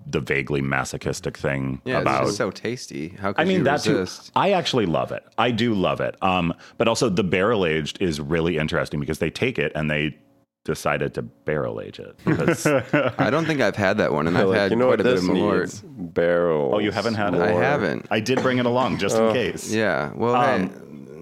the 0.06 0.20
vaguely 0.20 0.60
masochistic 0.60 1.36
thing 1.38 1.80
yeah, 1.86 2.00
about 2.00 2.26
it's 2.26 2.36
so 2.36 2.50
tasty. 2.50 3.08
How 3.10 3.32
could 3.32 3.40
I 3.40 3.44
mean 3.44 3.58
you 3.58 3.64
that 3.64 3.80
too. 3.82 3.96
resist? 3.98 4.30
I 4.36 4.50
actually 4.52 4.84
love 4.84 5.12
it. 5.12 5.22
I 5.38 5.50
do 5.50 5.72
love 5.74 6.00
it. 6.00 6.14
Um, 6.22 6.52
but 6.76 6.88
also 6.88 7.08
the 7.08 7.24
barrel 7.24 7.64
aged 7.64 8.02
is 8.02 8.20
really 8.20 8.58
interesting 8.58 9.00
because 9.00 9.18
they 9.18 9.30
take 9.30 9.58
it 9.58 9.72
and 9.74 9.90
they 9.90 10.14
decided 10.66 11.14
to 11.14 11.22
barrel 11.22 11.80
age 11.80 11.98
it. 12.00 12.14
Because, 12.24 12.66
I 13.18 13.30
don't 13.30 13.46
think 13.46 13.60
I've 13.62 13.76
had 13.76 13.96
that 13.96 14.12
one, 14.12 14.26
and 14.28 14.36
I've 14.36 14.48
Like, 14.48 14.58
had 14.58 14.70
you 14.72 14.76
know 14.76 14.86
quite 14.88 14.98
what 14.98 15.00
a 15.00 15.04
bit 15.04 15.14
this 15.16 15.24
of 15.24 15.30
Malort. 15.34 16.14
barrel 16.14 16.72
oh, 16.74 16.78
you 16.78 16.90
haven't 16.90 17.14
had 17.14 17.32
it? 17.34 17.40
I 17.40 17.52
haven't. 17.52 18.06
I 18.10 18.20
did 18.20 18.42
bring 18.42 18.58
it 18.58 18.66
along 18.66 18.98
just 18.98 19.16
in 19.16 19.32
case. 19.32 19.72
Yeah. 19.72 20.12
Well, 20.14 20.34
Um, 20.34 20.68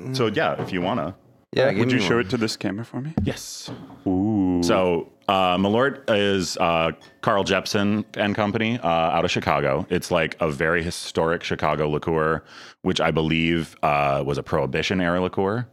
hey, 0.09 0.15
So 0.15 0.27
yeah, 0.27 0.61
if 0.61 0.73
you 0.73 0.81
wanna. 0.81 1.15
Yeah. 1.53 1.71
give 1.71 1.81
Would 1.81 1.93
you 1.93 2.01
show 2.01 2.17
one. 2.17 2.27
it 2.27 2.31
to 2.31 2.37
this 2.37 2.57
camera 2.57 2.85
for 2.85 3.01
me? 3.01 3.13
Yes. 3.23 3.71
Ooh. 4.07 4.63
So 4.63 5.11
uh, 5.27 5.57
Malort 5.57 6.03
is 6.09 6.57
uh, 6.59 6.93
Carl 7.23 7.45
Jeppson 7.45 8.05
and 8.15 8.35
Company 8.37 8.79
uh, 8.79 8.89
out 8.89 9.25
of 9.25 9.31
Chicago. 9.31 9.85
It's 9.91 10.11
like 10.11 10.37
a 10.41 10.51
very 10.51 10.83
historic 10.83 11.43
Chicago 11.43 11.89
liqueur, 11.89 12.45
which 12.83 13.01
I 13.01 13.11
believe 13.11 13.77
uh, 13.83 14.23
was 14.25 14.39
a 14.39 14.43
Prohibition 14.43 15.01
era 15.01 15.21
liqueur. 15.21 15.67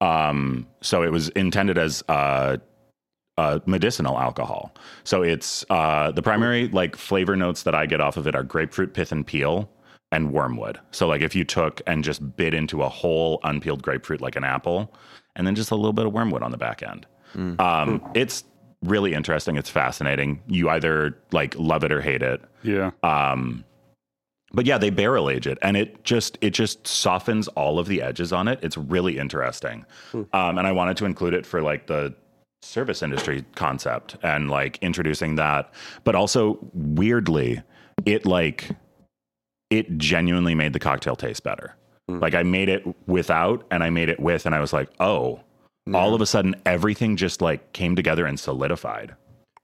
Um, 0.00 0.66
so 0.80 1.04
it 1.04 1.12
was 1.12 1.28
intended 1.30 1.78
as 1.78 2.02
uh, 2.08 2.56
uh, 3.38 3.60
medicinal 3.66 4.18
alcohol. 4.18 4.74
So 5.04 5.22
it's 5.22 5.64
uh, 5.70 6.10
the 6.10 6.22
primary 6.22 6.66
like 6.68 6.96
flavor 6.96 7.36
notes 7.36 7.62
that 7.62 7.76
I 7.76 7.86
get 7.86 8.00
off 8.00 8.16
of 8.16 8.26
it 8.26 8.34
are 8.34 8.42
grapefruit 8.42 8.92
pith 8.94 9.12
and 9.12 9.24
peel 9.24 9.70
and 10.10 10.32
wormwood. 10.32 10.78
So 10.90 11.06
like 11.06 11.22
if 11.22 11.34
you 11.34 11.44
took 11.44 11.80
and 11.86 12.04
just 12.04 12.36
bit 12.36 12.52
into 12.52 12.82
a 12.82 12.88
whole 12.88 13.40
unpeeled 13.44 13.82
grapefruit 13.82 14.20
like 14.20 14.36
an 14.36 14.44
apple, 14.44 14.94
and 15.36 15.46
then 15.46 15.54
just 15.54 15.70
a 15.70 15.76
little 15.76 15.92
bit 15.92 16.06
of 16.06 16.12
wormwood 16.12 16.42
on 16.42 16.50
the 16.50 16.58
back 16.58 16.82
end. 16.82 17.06
Um, 17.34 18.02
it's 18.14 18.44
really 18.82 19.14
interesting. 19.14 19.56
It's 19.56 19.70
fascinating. 19.70 20.42
You 20.46 20.68
either 20.68 21.16
like 21.32 21.54
love 21.58 21.82
it 21.84 21.92
or 21.92 22.00
hate 22.00 22.22
it. 22.22 22.42
yeah. 22.62 22.90
Um, 23.02 23.64
but 24.54 24.66
yeah, 24.66 24.76
they 24.76 24.90
barrel 24.90 25.30
age 25.30 25.46
it, 25.46 25.56
and 25.62 25.78
it 25.78 26.04
just 26.04 26.36
it 26.42 26.50
just 26.50 26.86
softens 26.86 27.48
all 27.48 27.78
of 27.78 27.86
the 27.86 28.02
edges 28.02 28.34
on 28.34 28.48
it. 28.48 28.58
It's 28.62 28.76
really 28.76 29.16
interesting, 29.16 29.86
um, 30.12 30.58
and 30.58 30.66
I 30.66 30.72
wanted 30.72 30.98
to 30.98 31.06
include 31.06 31.32
it 31.32 31.46
for 31.46 31.62
like 31.62 31.86
the 31.86 32.14
service 32.60 33.02
industry 33.02 33.46
concept 33.54 34.16
and 34.22 34.50
like 34.50 34.78
introducing 34.82 35.36
that, 35.36 35.72
but 36.04 36.14
also 36.14 36.58
weirdly, 36.74 37.62
it 38.04 38.26
like 38.26 38.68
it 39.70 39.96
genuinely 39.96 40.54
made 40.54 40.74
the 40.74 40.78
cocktail 40.78 41.16
taste 41.16 41.42
better. 41.42 41.74
Like 42.08 42.34
I 42.34 42.42
made 42.42 42.68
it 42.68 42.84
without, 43.06 43.66
and 43.70 43.82
I 43.82 43.90
made 43.90 44.08
it 44.08 44.20
with, 44.20 44.46
and 44.46 44.54
I 44.54 44.60
was 44.60 44.72
like, 44.72 44.90
oh. 45.00 45.40
All 45.92 46.14
of 46.14 46.20
a 46.20 46.26
sudden, 46.26 46.54
everything 46.64 47.16
just 47.16 47.42
like 47.42 47.72
came 47.72 47.96
together 47.96 48.24
and 48.24 48.38
solidified. 48.38 49.16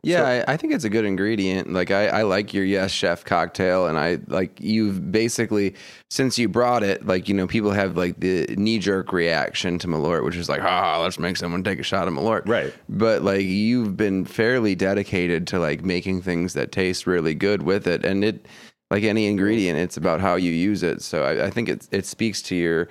Yeah, 0.04 0.44
I, 0.48 0.52
I 0.52 0.56
think 0.56 0.72
it's 0.72 0.84
a 0.84 0.88
good 0.88 1.04
ingredient. 1.04 1.72
Like 1.72 1.90
I, 1.90 2.06
I 2.06 2.22
like 2.22 2.54
your 2.54 2.64
Yes 2.64 2.92
Chef 2.92 3.24
cocktail, 3.24 3.86
and 3.86 3.98
I 3.98 4.18
like 4.28 4.60
you've 4.60 5.10
basically 5.10 5.74
since 6.10 6.38
you 6.38 6.48
brought 6.48 6.84
it, 6.84 7.04
like 7.04 7.28
you 7.28 7.34
know, 7.34 7.48
people 7.48 7.72
have 7.72 7.96
like 7.96 8.20
the 8.20 8.46
knee 8.56 8.78
jerk 8.78 9.12
reaction 9.12 9.78
to 9.80 9.88
Malort, 9.88 10.24
which 10.24 10.36
is 10.36 10.48
like, 10.48 10.62
ah, 10.62 11.00
let's 11.00 11.18
make 11.18 11.36
someone 11.36 11.64
take 11.64 11.80
a 11.80 11.82
shot 11.82 12.06
of 12.06 12.14
Malort, 12.14 12.42
Right. 12.46 12.72
But 12.88 13.22
like 13.22 13.42
you've 13.42 13.96
been 13.96 14.24
fairly 14.24 14.76
dedicated 14.76 15.48
to 15.48 15.58
like 15.58 15.84
making 15.84 16.22
things 16.22 16.54
that 16.54 16.70
taste 16.70 17.06
really 17.06 17.34
good 17.34 17.62
with 17.62 17.88
it, 17.88 18.04
and 18.04 18.24
it 18.24 18.46
like 18.90 19.04
any 19.04 19.26
ingredient, 19.26 19.78
it's 19.78 19.96
about 19.96 20.20
how 20.20 20.36
you 20.36 20.52
use 20.52 20.82
it. 20.82 21.02
So 21.02 21.24
I, 21.24 21.46
I 21.46 21.50
think 21.50 21.68
it 21.68 21.88
it 21.90 22.06
speaks 22.06 22.40
to 22.42 22.56
your, 22.56 22.88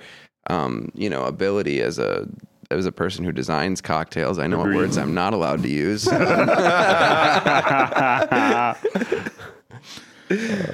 um, 0.48 0.90
you 0.94 1.10
know, 1.10 1.24
ability 1.24 1.82
as 1.82 1.98
a 1.98 2.28
as 2.70 2.86
a 2.86 2.92
person 2.92 3.24
who 3.24 3.32
designs 3.32 3.80
cocktails. 3.80 4.38
I 4.38 4.46
know 4.46 4.58
what 4.58 4.74
words 4.74 4.98
I'm 4.98 5.14
not 5.14 5.32
allowed 5.32 5.62
to 5.62 5.68
use. 5.68 6.06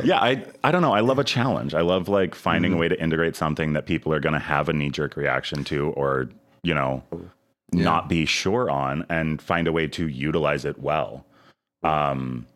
yeah 0.02 0.18
i 0.18 0.44
i 0.64 0.72
don't 0.72 0.82
know 0.82 0.92
i 0.92 1.00
love 1.00 1.18
a 1.18 1.24
challenge 1.24 1.74
i 1.74 1.80
love 1.80 2.08
like 2.08 2.34
finding 2.34 2.72
a 2.72 2.76
way 2.76 2.88
to 2.88 3.00
integrate 3.00 3.36
something 3.36 3.72
that 3.72 3.86
people 3.86 4.12
are 4.12 4.18
going 4.18 4.32
to 4.32 4.38
have 4.38 4.68
a 4.68 4.72
knee-jerk 4.72 5.16
reaction 5.16 5.62
to 5.62 5.90
or 5.90 6.28
you 6.62 6.74
know 6.74 7.02
not 7.72 8.08
be 8.08 8.26
sure 8.26 8.68
on 8.68 9.06
and 9.08 9.40
find 9.40 9.68
a 9.68 9.72
way 9.72 9.86
to 9.86 10.08
utilize 10.08 10.64
it 10.64 10.80
well 10.80 11.24
um 11.84 12.46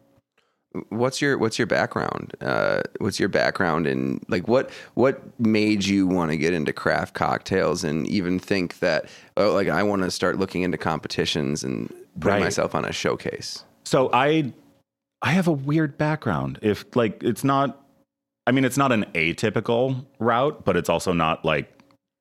what's 0.90 1.20
your 1.22 1.38
what's 1.38 1.58
your 1.58 1.66
background? 1.66 2.34
Uh 2.40 2.82
what's 2.98 3.18
your 3.18 3.28
background 3.28 3.86
and 3.86 4.24
like 4.28 4.48
what 4.48 4.70
what 4.94 5.22
made 5.40 5.84
you 5.84 6.06
want 6.06 6.30
to 6.30 6.36
get 6.36 6.52
into 6.52 6.72
craft 6.72 7.14
cocktails 7.14 7.84
and 7.84 8.06
even 8.06 8.38
think 8.38 8.78
that 8.80 9.08
oh 9.36 9.52
like 9.52 9.68
i 9.68 9.82
want 9.82 10.02
to 10.02 10.10
start 10.10 10.38
looking 10.38 10.62
into 10.62 10.76
competitions 10.78 11.64
and 11.64 11.88
putting 12.20 12.34
Right. 12.34 12.42
myself 12.42 12.74
on 12.74 12.84
a 12.84 12.92
showcase? 12.92 13.64
So 13.84 14.10
i 14.12 14.52
i 15.22 15.30
have 15.30 15.48
a 15.48 15.52
weird 15.52 15.96
background. 15.96 16.58
If 16.62 16.84
like 16.94 17.22
it's 17.22 17.44
not 17.44 17.82
i 18.46 18.52
mean 18.52 18.64
it's 18.64 18.76
not 18.78 18.92
an 18.92 19.04
atypical 19.14 20.04
route 20.18 20.64
but 20.64 20.76
it's 20.76 20.88
also 20.90 21.12
not 21.12 21.44
like 21.44 21.72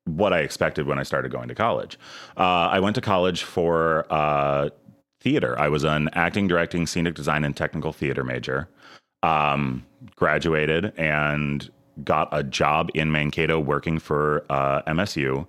what 0.06 0.32
i 0.32 0.40
expected 0.40 0.88
when 0.88 0.98
i 0.98 1.04
started 1.04 1.32
going 1.34 1.50
to 1.50 1.56
college. 1.56 2.00
Uh, 2.38 2.70
i 2.72 2.80
went 2.80 2.96
to 2.96 3.02
college 3.02 3.44
for 3.44 4.06
uh, 4.10 4.70
theater. 5.28 5.60
I 5.60 5.68
was 5.68 5.84
an 5.84 6.10
acting 6.14 6.48
directing 6.48 6.88
scenic 6.88 7.14
design 7.14 7.44
and 7.44 7.56
technical 7.56 7.92
theater 7.92 8.24
major. 8.24 8.70
Um, 9.24 9.86
graduated 10.16 10.94
and 10.98 11.70
got 12.06 12.30
a 12.32 12.44
job 12.44 12.90
in 12.94 13.12
mankato 13.12 13.60
working 13.60 14.00
for 14.00 14.46
uh, 14.50 14.84
msu 14.84 15.46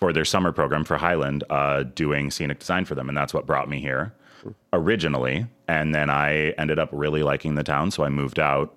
for 0.00 0.12
their 0.12 0.24
summer 0.24 0.50
program 0.50 0.84
for 0.84 0.96
highland 0.96 1.44
uh, 1.48 1.84
doing 1.94 2.30
scenic 2.30 2.58
design 2.58 2.84
for 2.84 2.96
them 2.96 3.08
and 3.08 3.16
that's 3.16 3.32
what 3.32 3.46
brought 3.46 3.68
me 3.70 3.80
here 3.80 4.12
originally. 4.72 5.46
And 5.68 5.94
then 5.94 6.10
i 6.10 6.50
ended 6.58 6.78
up 6.80 6.90
really 6.92 7.22
liking 7.22 7.54
the 7.54 7.62
town 7.62 7.90
so 7.90 8.04
i 8.04 8.08
moved 8.08 8.38
out. 8.38 8.76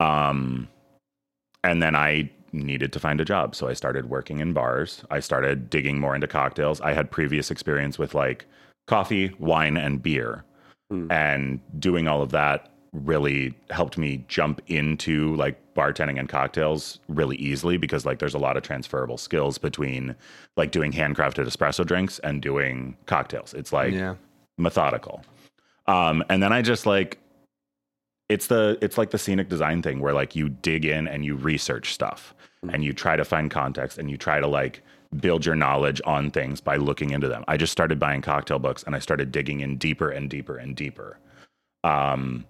Um, 0.00 0.68
and 1.62 1.80
then 1.82 1.94
i 1.94 2.28
needed 2.52 2.92
to 2.92 3.00
find 3.00 3.20
a 3.20 3.24
job 3.24 3.54
so 3.54 3.68
i 3.68 3.72
started 3.72 4.10
working 4.10 4.40
in 4.40 4.52
bars. 4.52 5.02
I 5.10 5.20
started 5.20 5.70
digging 5.70 5.98
more 5.98 6.14
into 6.14 6.26
cocktails. 6.26 6.80
I 6.80 6.92
had 6.92 7.10
previous 7.10 7.50
experience 7.50 7.96
with 7.98 8.12
like 8.14 8.44
coffee 8.86 9.34
wine 9.38 9.76
and 9.76 10.02
beer 10.02 10.44
and 11.10 11.58
doing 11.80 12.06
all 12.06 12.22
of 12.22 12.30
that 12.30 12.70
really 12.92 13.52
helped 13.70 13.98
me 13.98 14.24
jump 14.28 14.60
into 14.68 15.34
like 15.34 15.58
bartending 15.74 16.20
and 16.20 16.28
cocktails 16.28 17.00
really 17.08 17.34
easily 17.36 17.76
because 17.76 18.06
like 18.06 18.20
there's 18.20 18.34
a 18.34 18.38
lot 18.38 18.56
of 18.56 18.62
transferable 18.62 19.18
skills 19.18 19.58
between 19.58 20.14
like 20.56 20.70
doing 20.70 20.92
handcrafted 20.92 21.44
espresso 21.46 21.84
drinks 21.84 22.20
and 22.20 22.40
doing 22.42 22.96
cocktails. 23.06 23.54
It's 23.54 23.72
like 23.72 23.92
Yeah. 23.92 24.14
methodical. 24.56 25.24
Um, 25.88 26.22
and 26.28 26.40
then 26.42 26.52
I 26.52 26.62
just 26.62 26.86
like 26.86 27.18
it's 28.28 28.46
the 28.46 28.78
it's 28.80 28.96
like 28.96 29.10
the 29.10 29.18
scenic 29.18 29.48
design 29.48 29.82
thing 29.82 29.98
where 30.00 30.14
like 30.14 30.36
you 30.36 30.48
dig 30.48 30.84
in 30.84 31.08
and 31.08 31.24
you 31.24 31.34
research 31.34 31.92
stuff 31.92 32.34
and 32.72 32.84
you 32.84 32.92
try 32.92 33.16
to 33.16 33.24
find 33.24 33.50
context 33.50 33.98
and 33.98 34.08
you 34.10 34.16
try 34.16 34.38
to 34.38 34.46
like 34.46 34.82
build 35.20 35.46
your 35.46 35.54
knowledge 35.54 36.00
on 36.04 36.30
things 36.30 36.60
by 36.60 36.76
looking 36.76 37.10
into 37.10 37.28
them. 37.28 37.44
I 37.48 37.56
just 37.56 37.72
started 37.72 37.98
buying 37.98 38.22
cocktail 38.22 38.58
books 38.58 38.82
and 38.82 38.94
I 38.94 38.98
started 38.98 39.32
digging 39.32 39.60
in 39.60 39.76
deeper 39.76 40.10
and 40.10 40.28
deeper 40.28 40.56
and 40.56 40.74
deeper. 40.74 41.18
Um 41.82 42.44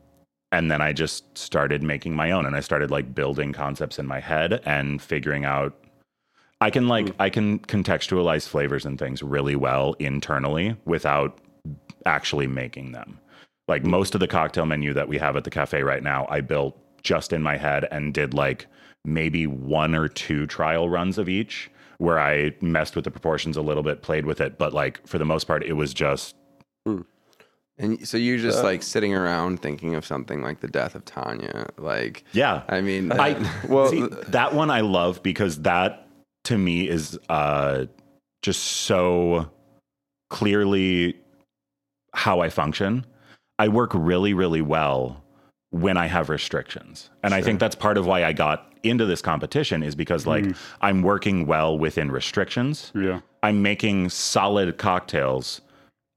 and 0.53 0.71
then 0.71 0.81
I 0.81 0.93
just 0.93 1.37
started 1.37 1.83
making 1.83 2.15
my 2.15 2.31
own 2.31 2.47
and 2.47 2.55
I 2.55 2.61
started 2.61 2.91
like 2.91 3.15
building 3.15 3.53
concepts 3.53 3.99
in 3.99 4.07
my 4.07 4.21
head 4.21 4.63
and 4.65 5.03
figuring 5.03 5.45
out 5.45 5.75
I 6.61 6.71
can 6.71 6.89
like 6.89 7.15
I 7.19 7.29
can 7.29 7.59
contextualize 7.59 8.49
flavors 8.49 8.87
and 8.87 8.99
things 8.99 9.23
really 9.23 9.57
well 9.57 9.95
internally 9.99 10.77
without 10.85 11.39
actually 12.07 12.47
making 12.47 12.93
them. 12.93 13.19
Like 13.67 13.85
most 13.85 14.15
of 14.15 14.21
the 14.21 14.29
cocktail 14.29 14.67
menu 14.67 14.93
that 14.95 15.09
we 15.09 15.19
have 15.19 15.37
at 15.37 15.45
the 15.45 15.51
cafe 15.51 15.83
right 15.83 16.03
now, 16.03 16.27
I 16.29 16.41
built 16.41 16.79
just 17.03 17.33
in 17.33 17.43
my 17.43 17.57
head 17.57 17.87
and 17.91 18.15
did 18.15 18.35
like 18.35 18.67
maybe 19.05 19.47
one 19.47 19.95
or 19.95 20.09
two 20.09 20.47
trial 20.47 20.89
runs 20.89 21.19
of 21.19 21.29
each 21.29 21.71
where 21.99 22.19
I 22.19 22.53
messed 22.61 22.97
with 22.97 23.05
the 23.05 23.11
proportions 23.11 23.57
a 23.57 23.63
little 23.63 23.83
bit, 23.83 24.03
played 24.03 24.27
with 24.27 24.41
it, 24.41 24.59
but 24.59 24.73
like 24.73 25.07
for 25.07 25.19
the 25.19 25.25
most 25.25 25.45
part 25.45 25.65
it 25.65 25.75
was 25.75 25.95
just 25.95 26.35
And 27.77 28.07
so 28.07 28.17
you're 28.17 28.39
just 28.39 28.63
like 28.63 28.83
sitting 28.83 29.15
around 29.15 29.61
thinking 29.61 29.97
of 29.97 30.07
something 30.07 30.43
like 30.43 30.61
the 30.61 30.69
death 30.69 30.95
of 30.95 31.05
Tanya. 31.05 31.71
Like, 31.77 32.25
yeah. 32.33 32.63
I 32.69 32.81
mean, 32.81 33.11
I 33.11 33.35
Well, 33.69 33.89
see, 33.89 34.07
that 34.29 34.55
one 34.55 34.71
I 34.71 34.81
love 34.81 35.23
because 35.23 35.63
that 35.63 36.07
to 36.45 36.57
me 36.57 36.89
is 36.89 37.19
uh, 37.29 37.87
just 38.43 38.63
so 38.63 39.51
clearly 40.31 41.19
how 42.13 42.41
I 42.41 42.49
function. 42.49 43.05
I 43.59 43.69
work 43.69 43.91
really, 43.95 44.35
really 44.35 44.63
well 44.63 45.24
when 45.75 45.97
I 45.97 46.07
have 46.07 46.29
restrictions, 46.29 47.11
and 47.23 47.35
I 47.35 47.43
think 47.43 47.59
that's 47.59 47.75
part 47.75 47.99
of 47.99 48.07
why 48.07 48.25
I 48.25 48.33
got 48.33 48.73
into 48.85 49.07
this 49.07 49.21
competition 49.21 49.83
is 49.83 49.95
because 49.95 50.27
like 50.27 50.45
mm. 50.45 50.57
I'm 50.81 51.03
working 51.03 51.47
well 51.47 51.77
within 51.77 52.13
restrictions. 52.13 52.93
Yeah. 52.95 53.21
I'm 53.43 53.63
making 53.63 54.11
solid 54.11 54.79
cocktails 54.79 55.63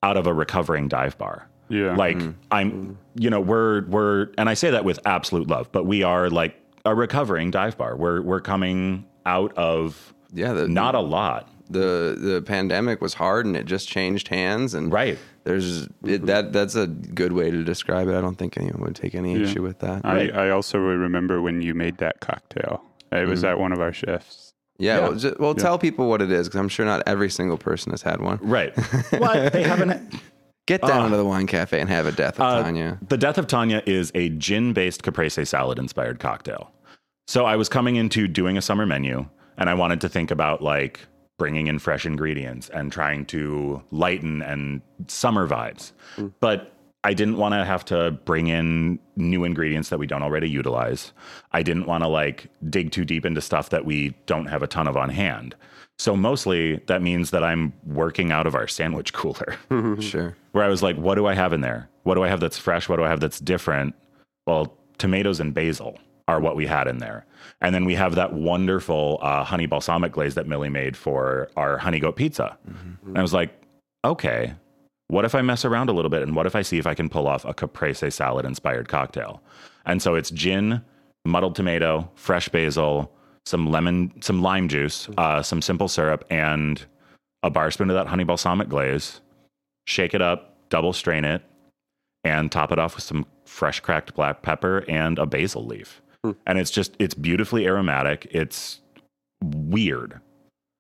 out 0.04 0.16
of 0.16 0.28
a 0.28 0.34
recovering 0.34 0.88
dive 0.88 1.18
bar. 1.18 1.50
Yeah. 1.70 1.96
Like 1.96 2.18
mm. 2.18 2.36
I'm, 2.52 2.98
you 3.16 3.30
know, 3.30 3.42
we're 3.42 3.86
we're, 3.88 4.30
and 4.38 4.48
I 4.48 4.54
say 4.54 4.70
that 4.70 4.86
with 4.86 5.00
absolute 5.06 5.48
love, 5.48 5.72
but 5.72 5.86
we 5.86 6.04
are 6.04 6.30
like 6.30 6.56
a 6.86 6.94
recovering 6.94 7.50
dive 7.50 7.78
bar. 7.78 7.96
We're 7.96 8.22
we're 8.22 8.42
coming 8.42 9.06
out 9.26 9.58
of 9.58 10.14
yeah, 10.34 10.54
the, 10.54 10.68
not 10.68 10.94
a 10.94 11.00
lot, 11.00 11.50
the 11.70 12.16
the 12.20 12.42
pandemic 12.42 13.02
was 13.02 13.14
hard 13.14 13.46
and 13.46 13.56
it 13.56 13.66
just 13.66 13.88
changed 13.88 14.28
hands 14.28 14.74
and 14.74 14.92
right? 14.92 15.18
There's 15.48 15.88
it, 16.04 16.25
that 16.25 16.51
that's 16.54 16.75
a 16.75 16.88
good 16.88 17.32
way 17.34 17.50
to 17.50 17.63
describe 17.63 18.08
it. 18.10 18.16
I 18.16 18.22
don't 18.22 18.36
think 18.38 18.58
anyone 18.58 18.82
would 18.82 18.96
take 18.96 19.16
any 19.16 19.34
issue 19.42 19.62
with 19.62 19.80
that. 19.80 20.06
I, 20.06 20.30
I 20.30 20.50
also 20.50 20.77
remember 20.77 21.42
when 21.42 21.62
you 21.62 21.74
made 21.74 21.98
that 22.00 22.20
cocktail. 22.20 22.84
It 23.12 23.27
was 23.27 23.44
at 23.44 23.58
one 23.58 23.72
of 23.72 23.80
our 23.80 23.94
shifts. 23.94 24.54
yeah, 24.77 24.98
yeah. 24.98 25.01
well, 25.08 25.16
ju- 25.16 25.36
well 25.39 25.56
tell 25.56 25.80
people 25.80 26.10
what 26.10 26.22
it 26.22 26.32
is 26.32 26.48
because 26.48 26.60
I'm 26.60 26.68
sure 26.70 26.86
not 26.86 27.01
every 27.08 27.30
single 27.30 27.58
person 27.58 27.92
has 27.92 28.01
had 28.01 28.20
one. 28.22 28.38
Right. 28.42 28.74
What 29.12 29.54
they 29.54 29.63
haven't. 29.63 30.13
Get 30.68 30.82
down 30.82 31.12
to 31.12 31.16
the 31.18 31.24
wine 31.24 31.48
cafe 31.48 31.80
and 31.80 31.89
have 31.89 32.06
a 32.06 32.12
death 32.12 32.36
of 32.36 32.42
Uh, 32.42 32.62
Tanya. 32.63 33.00
The 33.08 33.18
Death 33.18 33.38
of 33.38 33.48
Tanya 33.48 33.82
is 33.86 34.12
a 34.13 34.27
gin-based 34.32 35.01
caprese 35.01 35.46
salad-inspired 35.46 36.20
cocktail. 36.20 36.72
So 37.25 37.46
I 37.46 37.56
was 37.56 37.70
coming 37.70 37.96
into 37.96 38.27
doing 38.27 38.58
a 38.58 38.62
summer 38.62 38.86
menu, 38.86 39.25
and 39.58 39.70
I 39.70 39.74
wanted 39.75 40.01
to 40.01 40.10
think 40.10 40.30
about 40.30 40.62
like 40.62 41.00
bringing 41.38 41.67
in 41.67 41.79
fresh 41.79 42.06
ingredients 42.06 42.70
and 42.70 42.91
trying 42.91 43.25
to 43.27 43.82
lighten 43.91 44.41
and 44.41 44.82
summer 45.08 45.48
vibes. 45.48 45.91
Mm. 46.17 46.34
But 46.39 46.73
I 47.04 47.13
didn't 47.13 47.38
want 47.38 47.54
to 47.54 47.63
have 47.63 47.86
to 47.86 48.12
bring 48.26 48.47
in 48.47 49.00
new 49.15 49.43
ingredients 49.43 49.89
that 49.89 50.00
we 50.00 50.08
don't 50.08 50.23
already 50.23 50.50
utilize. 50.50 51.13
I 51.52 51.63
didn't 51.63 51.86
want 51.86 52.04
to 52.04 52.08
like 52.08 52.50
dig 52.69 52.91
too 52.91 53.06
deep 53.06 53.26
into 53.26 53.39
stuff 53.39 53.69
that 53.69 53.86
we 53.86 54.15
don't 54.26 54.47
have 54.47 54.63
a 54.63 54.67
ton 54.67 54.88
of 54.88 54.97
on 54.97 55.10
hand. 55.10 55.56
So 56.00 56.15
mostly 56.15 56.78
that 56.88 57.02
means 57.02 57.32
that 57.32 57.43
I'm 57.43 57.73
working 57.86 58.32
out 58.32 58.45
of 58.45 58.56
our 58.56 58.67
sandwich 58.67 59.13
cooler 59.13 59.58
mm-hmm. 59.71 60.00
Sure. 60.02 60.36
where 60.52 60.63
I 60.63 60.67
was 60.67 60.84
like, 60.84 60.97
what 60.97 61.15
do 61.15 61.28
I 61.28 61.34
have 61.34 61.54
in 61.54 61.62
there? 61.62 61.89
What 62.04 62.15
do 62.15 62.23
I 62.23 62.28
have 62.28 62.39
that's 62.39 62.58
fresh? 62.58 62.89
What 62.89 62.97
do 62.97 63.04
I 63.04 63.10
have 63.10 63.19
that's 63.19 63.39
different? 63.39 63.95
Well, 64.45 64.78
tomatoes 64.97 65.39
and 65.39 65.54
basil 65.54 65.97
are 66.28 66.40
what 66.40 66.56
we 66.56 66.66
had 66.66 66.88
in 66.88 66.98
there. 66.98 67.26
And 67.62 67.74
then 67.74 67.86
we 67.86 67.96
have 67.96 68.16
that 68.16 68.34
wonderful 68.34 69.20
uh, 69.22 69.44
honey 69.44 69.66
balsamic 69.66 70.12
glaze 70.12 70.36
that 70.36 70.48
Millie 70.48 70.70
made 70.70 70.98
for 70.98 71.50
our 71.56 71.78
honey 71.78 72.00
goat 72.00 72.16
pizza. 72.16 72.58
And 73.08 73.18
I 73.18 73.22
was 73.22 73.34
like, 73.34 73.52
okay, 74.04 74.54
what 75.08 75.26
if 75.26 75.34
I 75.34 75.42
mess 75.42 75.63
around 75.63 75.90
a 75.90 75.94
little 75.94 76.10
bit 76.10 76.22
and 76.22 76.36
what 76.36 76.46
if 76.46 76.56
I 76.56 76.62
see 76.62 76.78
if 76.78 76.88
I 76.88 76.94
can 76.94 77.10
pull 77.10 77.28
off 77.28 77.46
a 77.46 77.54
caprese 77.54 78.12
salad 78.12 78.46
inspired 78.46 78.90
cocktail? 78.90 79.42
And 79.86 80.02
so 80.02 80.16
it's 80.16 80.30
gin, 80.30 80.82
muddled 81.26 81.56
tomato, 81.56 82.12
fresh 82.16 82.50
basil, 82.50 83.12
some 83.46 83.72
lemon, 83.72 84.12
some 84.22 84.42
lime 84.42 84.68
juice, 84.68 85.08
uh, 85.18 85.42
some 85.42 85.62
simple 85.62 85.88
syrup, 85.88 86.26
and 86.30 86.86
a 87.44 87.50
bar 87.50 87.72
spoon 87.72 87.90
of 87.90 87.96
that 87.96 88.08
honey 88.08 88.26
balsamic 88.26 88.68
glaze. 88.68 89.22
Shake 89.86 90.13
it 90.13 90.22
up, 90.22 90.58
double 90.70 90.92
strain 90.92 91.24
it, 91.24 91.42
and 92.26 92.52
top 92.52 92.74
it 92.74 92.80
off 92.80 92.96
with 92.96 93.06
some 93.06 93.26
fresh 93.46 93.80
cracked 93.80 94.13
black 94.13 94.42
pepper 94.42 94.84
and 94.90 95.18
a 95.18 95.26
basil 95.26 95.66
leaf. 95.66 96.02
And 96.23 96.60
it's 96.60 96.71
just 96.71 96.95
it's 96.99 97.13
beautifully 97.13 97.65
aromatic. 97.65 98.27
It's 98.32 98.82
weird. 99.43 100.19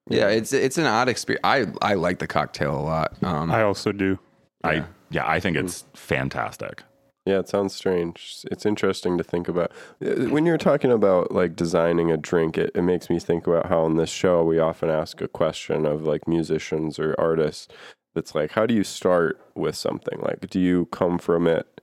Yeah, 0.09 0.29
it's 0.29 0.53
it's 0.53 0.77
an 0.77 0.85
odd 0.85 1.09
experience. 1.09 1.41
I 1.43 1.67
I 1.81 1.93
like 1.95 2.19
the 2.19 2.27
cocktail 2.27 2.75
a 2.75 2.81
lot. 2.81 3.23
Um, 3.23 3.51
I 3.51 3.63
also 3.63 3.91
do. 3.91 4.19
I 4.63 4.83
yeah, 5.09 5.27
I 5.27 5.39
think 5.39 5.57
it's 5.57 5.85
fantastic. 5.93 6.83
Yeah, 7.25 7.39
it 7.39 7.49
sounds 7.49 7.75
strange. 7.75 8.45
It's 8.49 8.65
interesting 8.65 9.17
to 9.17 9.23
think 9.23 9.49
about. 9.49 9.73
Uh, 10.01 10.29
When 10.29 10.45
you're 10.45 10.57
talking 10.57 10.93
about 10.93 11.33
like 11.33 11.57
designing 11.57 12.09
a 12.09 12.15
drink, 12.15 12.57
it, 12.57 12.71
it 12.73 12.83
makes 12.83 13.09
me 13.09 13.19
think 13.19 13.47
about 13.47 13.65
how 13.67 13.81
on 13.81 13.97
this 13.97 14.09
show 14.09 14.45
we 14.45 14.59
often 14.59 14.89
ask 14.89 15.21
a 15.21 15.27
question 15.27 15.85
of 15.85 16.03
like 16.03 16.25
musicians 16.25 16.97
or 16.99 17.15
artists 17.19 17.67
that's 18.15 18.33
like, 18.33 18.51
how 18.51 18.65
do 18.65 18.73
you 18.73 18.83
start 18.85 19.41
with 19.55 19.75
something? 19.75 20.19
Like, 20.21 20.49
do 20.49 20.59
you 20.59 20.85
come 20.85 21.17
from 21.17 21.47
it, 21.47 21.81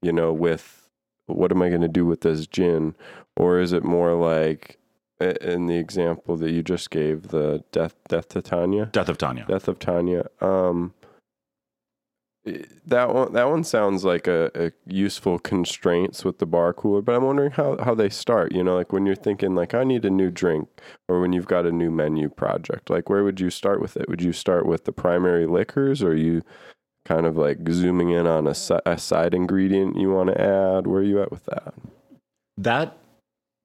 you 0.00 0.12
know, 0.12 0.32
with 0.32 0.85
what 1.26 1.52
am 1.52 1.62
I 1.62 1.68
going 1.68 1.82
to 1.82 1.88
do 1.88 2.06
with 2.06 2.22
this 2.22 2.46
gin? 2.46 2.94
Or 3.36 3.58
is 3.60 3.72
it 3.72 3.84
more 3.84 4.14
like 4.14 4.78
in 5.20 5.66
the 5.66 5.76
example 5.76 6.36
that 6.36 6.50
you 6.50 6.62
just 6.62 6.90
gave, 6.90 7.28
the 7.28 7.64
death, 7.72 7.94
death 8.08 8.28
to 8.30 8.42
Tanya? 8.42 8.86
Death 8.86 9.08
of 9.08 9.18
Tanya. 9.18 9.44
Death 9.46 9.68
of 9.68 9.78
Tanya. 9.78 10.26
Um, 10.40 10.94
that 12.86 13.12
one 13.12 13.32
that 13.32 13.48
one 13.48 13.64
sounds 13.64 14.04
like 14.04 14.28
a, 14.28 14.50
a 14.54 14.70
useful 14.86 15.38
constraints 15.38 16.24
with 16.24 16.38
the 16.38 16.46
bar 16.46 16.72
cooler, 16.72 17.02
but 17.02 17.16
I'm 17.16 17.24
wondering 17.24 17.50
how, 17.50 17.76
how 17.82 17.94
they 17.94 18.08
start. 18.08 18.54
You 18.54 18.62
know, 18.62 18.76
like 18.76 18.92
when 18.92 19.04
you're 19.04 19.16
thinking 19.16 19.54
like 19.54 19.74
I 19.74 19.82
need 19.82 20.04
a 20.04 20.10
new 20.10 20.30
drink, 20.30 20.68
or 21.08 21.20
when 21.20 21.32
you've 21.32 21.48
got 21.48 21.66
a 21.66 21.72
new 21.72 21.90
menu 21.90 22.28
project, 22.28 22.88
like 22.88 23.10
where 23.10 23.24
would 23.24 23.40
you 23.40 23.50
start 23.50 23.80
with 23.80 23.96
it? 23.96 24.08
Would 24.08 24.22
you 24.22 24.32
start 24.32 24.64
with 24.64 24.84
the 24.84 24.92
primary 24.92 25.46
liquors, 25.46 26.02
or 26.02 26.14
you 26.14 26.42
kind 27.06 27.24
of 27.24 27.36
like 27.36 27.58
zooming 27.70 28.10
in 28.10 28.26
on 28.26 28.46
a, 28.46 28.54
si- 28.54 28.78
a 28.84 28.98
side 28.98 29.32
ingredient 29.32 29.96
you 29.98 30.10
want 30.12 30.28
to 30.30 30.40
add? 30.40 30.86
Where 30.86 31.00
are 31.00 31.04
you 31.04 31.22
at 31.22 31.30
with 31.30 31.44
that? 31.46 31.72
that 32.58 32.96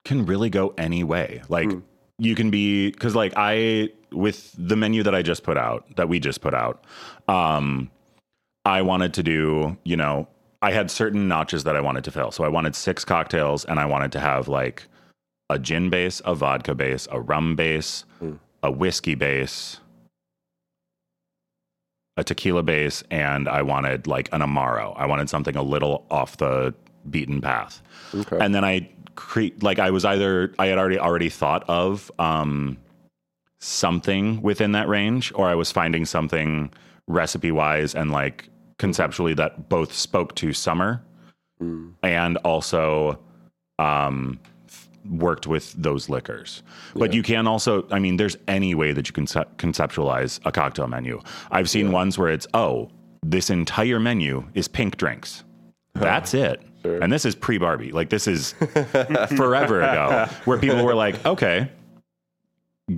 can 0.04 0.26
really 0.26 0.50
go 0.50 0.74
any 0.76 1.02
way. 1.04 1.42
Like 1.48 1.70
Hmm. 1.70 1.78
you 2.18 2.34
can 2.34 2.50
be 2.50 2.90
because 2.90 3.14
like 3.14 3.32
I 3.36 3.90
with 4.12 4.54
the 4.58 4.76
menu 4.76 5.02
that 5.04 5.14
I 5.14 5.22
just 5.22 5.42
put 5.44 5.56
out 5.56 5.84
that 5.96 6.08
we 6.08 6.20
just 6.20 6.40
put 6.42 6.52
out, 6.54 6.84
um, 7.28 7.90
I 8.64 8.82
wanted 8.82 9.14
to 9.14 9.22
do 9.22 9.76
you 9.84 9.96
know 9.96 10.28
I 10.60 10.72
had 10.72 10.90
certain 10.90 11.26
notches 11.28 11.64
that 11.64 11.74
I 11.76 11.80
wanted 11.80 12.04
to 12.04 12.10
fill. 12.10 12.30
So 12.32 12.44
I 12.44 12.48
wanted 12.48 12.74
six 12.76 13.04
cocktails 13.04 13.64
and 13.64 13.78
I 13.80 13.86
wanted 13.86 14.12
to 14.12 14.20
have 14.20 14.46
like 14.48 14.86
a 15.48 15.58
gin 15.58 15.88
base, 15.88 16.20
a 16.24 16.34
vodka 16.34 16.74
base, 16.74 17.08
a 17.10 17.20
rum 17.20 17.56
base, 17.56 18.04
Hmm. 18.18 18.34
a 18.62 18.70
whiskey 18.70 19.14
base. 19.14 19.78
A 22.18 22.24
tequila 22.24 22.62
base, 22.62 23.02
and 23.10 23.48
I 23.48 23.62
wanted 23.62 24.06
like 24.06 24.28
an 24.32 24.42
amaro. 24.42 24.92
I 24.98 25.06
wanted 25.06 25.30
something 25.30 25.56
a 25.56 25.62
little 25.62 26.04
off 26.10 26.36
the 26.36 26.74
beaten 27.10 27.40
path 27.40 27.82
Okay. 28.14 28.38
and 28.40 28.54
then 28.54 28.64
I 28.64 28.88
create 29.16 29.60
like 29.62 29.78
I 29.80 29.90
was 29.90 30.04
either 30.04 30.54
I 30.58 30.66
had 30.66 30.78
already 30.78 30.98
already 30.98 31.28
thought 31.30 31.64
of 31.68 32.12
um, 32.18 32.76
something 33.60 34.40
within 34.42 34.72
that 34.72 34.88
range, 34.88 35.32
or 35.34 35.48
I 35.48 35.54
was 35.54 35.72
finding 35.72 36.04
something 36.04 36.72
recipe 37.08 37.50
wise 37.50 37.94
and 37.94 38.10
like 38.12 38.48
conceptually 38.78 39.34
that 39.34 39.68
both 39.68 39.92
spoke 39.92 40.34
to 40.36 40.52
summer 40.52 41.02
Mm. 41.62 41.94
and 42.02 42.36
also 42.38 43.18
um, 43.78 44.38
worked 45.08 45.46
with 45.46 45.72
those 45.72 46.08
liquors. 46.08 46.62
But 46.94 47.12
you 47.12 47.22
can 47.22 47.46
also, 47.46 47.86
I 47.90 47.98
mean, 47.98 48.16
there's 48.16 48.36
any 48.48 48.74
way 48.74 48.92
that 48.92 49.08
you 49.08 49.12
can 49.12 49.26
conce- 49.26 49.56
conceptualize 49.56 50.40
a 50.44 50.52
cocktail 50.52 50.86
menu. 50.86 51.20
I've 51.50 51.68
seen 51.68 51.92
ones 51.92 52.18
where 52.18 52.28
it's 52.28 52.46
oh, 52.54 52.90
this 53.22 53.50
entire 53.50 54.00
menu 54.00 54.48
is 54.54 54.68
pink 54.68 54.96
drinks. 54.96 55.44
That's 55.94 56.34
it. 56.34 56.62
And 56.84 57.12
this 57.12 57.24
is 57.24 57.34
pre 57.34 57.58
Barbie. 57.58 57.92
Like 57.92 58.10
this 58.10 58.26
is 58.26 58.52
forever 59.36 59.82
ago, 59.82 60.28
where 60.44 60.58
people 60.58 60.84
were 60.84 60.94
like, 60.94 61.24
okay, 61.24 61.70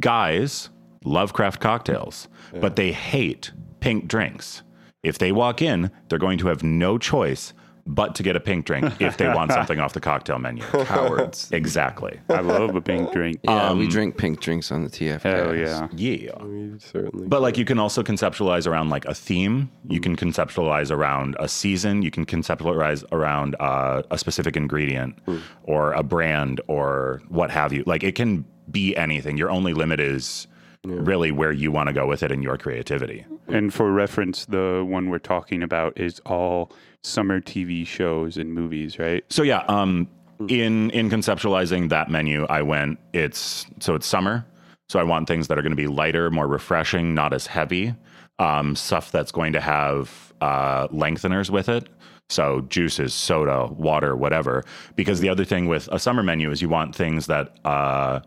guys 0.00 0.70
love 1.04 1.32
craft 1.34 1.60
cocktails, 1.60 2.28
but 2.60 2.76
they 2.76 2.92
hate 2.92 3.52
pink 3.80 4.08
drinks. 4.08 4.62
If 5.02 5.18
they 5.18 5.32
walk 5.32 5.60
in, 5.60 5.90
they're 6.08 6.18
going 6.18 6.38
to 6.38 6.48
have 6.48 6.62
no 6.62 6.96
choice 6.96 7.52
but 7.86 8.14
to 8.14 8.22
get 8.22 8.34
a 8.34 8.40
pink 8.40 8.64
drink 8.64 9.00
if 9.00 9.16
they 9.16 9.28
want 9.28 9.52
something 9.58 9.78
off 9.78 9.92
the 9.92 10.00
cocktail 10.00 10.38
menu. 10.38 10.62
Cowards. 10.62 11.50
Exactly. 11.52 12.18
I 12.30 12.40
love 12.40 12.74
a 12.74 12.80
pink 12.80 13.12
drink. 13.12 13.40
Yeah, 13.42 13.72
we 13.72 13.86
drink 13.86 14.16
pink 14.16 14.40
drinks 14.40 14.72
on 14.72 14.84
the 14.84 14.90
TF. 14.90 15.22
Hell 15.22 15.54
yeah. 15.54 15.88
Yeah. 15.92 16.42
We 16.42 16.78
certainly. 16.78 17.26
But 17.28 17.42
like 17.42 17.58
you 17.58 17.64
can 17.64 17.78
also 17.78 18.02
conceptualize 18.02 18.66
around 18.66 18.88
like 18.88 19.04
a 19.04 19.14
theme. 19.14 19.70
You 19.88 20.00
can 20.00 20.16
conceptualize 20.16 20.90
around 20.90 21.36
a 21.38 21.48
season. 21.48 22.02
You 22.02 22.10
can 22.10 22.24
conceptualize 22.24 23.04
around 23.12 23.56
uh, 23.60 24.02
a 24.10 24.18
specific 24.18 24.56
ingredient 24.56 25.18
or 25.64 25.92
a 25.92 26.02
brand 26.02 26.60
or 26.68 27.20
what 27.28 27.50
have 27.50 27.72
you. 27.72 27.84
Like 27.86 28.02
it 28.02 28.14
can 28.14 28.44
be 28.70 28.96
anything. 28.96 29.36
Your 29.36 29.50
only 29.50 29.74
limit 29.74 30.00
is 30.00 30.46
really 30.84 31.32
where 31.32 31.52
you 31.52 31.72
want 31.72 31.88
to 31.88 31.92
go 31.92 32.06
with 32.06 32.22
it 32.22 32.30
and 32.30 32.42
your 32.42 32.56
creativity. 32.58 33.24
And 33.48 33.72
for 33.72 33.92
reference, 33.92 34.46
the 34.46 34.84
one 34.86 35.08
we're 35.10 35.18
talking 35.18 35.62
about 35.62 35.98
is 35.98 36.20
all 36.26 36.72
summer 37.04 37.40
TV 37.40 37.86
shows 37.86 38.36
and 38.36 38.52
movies, 38.52 38.98
right? 38.98 39.24
So 39.30 39.42
yeah, 39.42 39.64
um, 39.68 40.08
in 40.48 40.90
in 40.90 41.10
conceptualizing 41.10 41.90
that 41.90 42.10
menu, 42.10 42.46
I 42.46 42.62
went. 42.62 42.98
It's 43.12 43.66
so 43.80 43.94
it's 43.94 44.06
summer, 44.06 44.44
so 44.88 44.98
I 44.98 45.02
want 45.04 45.28
things 45.28 45.48
that 45.48 45.58
are 45.58 45.62
going 45.62 45.70
to 45.70 45.76
be 45.76 45.86
lighter, 45.86 46.30
more 46.30 46.48
refreshing, 46.48 47.14
not 47.14 47.32
as 47.32 47.46
heavy. 47.46 47.94
Um, 48.40 48.74
stuff 48.74 49.12
that's 49.12 49.30
going 49.30 49.52
to 49.52 49.60
have 49.60 50.32
uh, 50.40 50.88
lengtheners 50.88 51.50
with 51.50 51.68
it. 51.68 51.88
So 52.30 52.62
juices, 52.62 53.14
soda, 53.14 53.66
water, 53.66 54.16
whatever. 54.16 54.64
Because 54.96 55.20
the 55.20 55.28
other 55.28 55.44
thing 55.44 55.66
with 55.66 55.88
a 55.92 56.00
summer 56.00 56.22
menu 56.22 56.50
is 56.50 56.60
you 56.60 56.68
want 56.68 56.96
things 56.96 57.26
that 57.26 57.56
uh, 57.64 58.20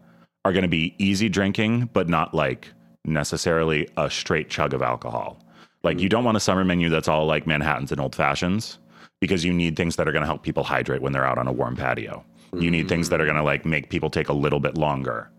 are 0.45 0.53
going 0.53 0.61
to 0.61 0.69
be 0.69 0.95
easy 0.97 1.27
drinking, 1.27 1.89
but 1.91 2.07
not 2.07 2.33
like 2.33 2.71
necessarily 3.03 3.89
a 3.97 4.09
straight 4.09 4.49
chug 4.49 4.73
of 4.73 4.81
alcohol. 4.81 5.39
Like 5.87 6.01
you 6.01 6.09
don't 6.09 6.25
want 6.25 6.35
a 6.35 6.41
summer 6.41 6.65
menu 6.65 6.89
that's 6.89 7.07
all 7.07 7.25
like 7.27 7.47
Manhattans 7.47 7.93
and 7.93 8.01
old 8.01 8.13
fashions 8.13 8.77
because 9.21 9.45
you 9.45 9.53
need 9.53 9.77
things 9.77 9.95
that 9.95 10.05
are 10.05 10.11
going 10.11 10.21
to 10.21 10.27
help 10.27 10.43
people 10.43 10.65
hydrate 10.65 11.01
when 11.01 11.13
they're 11.13 11.25
out 11.25 11.37
on 11.37 11.47
a 11.47 11.51
warm 11.53 11.77
patio. 11.77 12.25
You 12.59 12.69
need 12.69 12.89
things 12.89 13.07
that 13.07 13.21
are 13.21 13.23
going 13.23 13.37
to 13.37 13.43
like 13.43 13.65
make 13.65 13.89
people 13.89 14.09
take 14.09 14.27
a 14.27 14.33
little 14.33 14.59
bit 14.59 14.77
longer. 14.77 15.31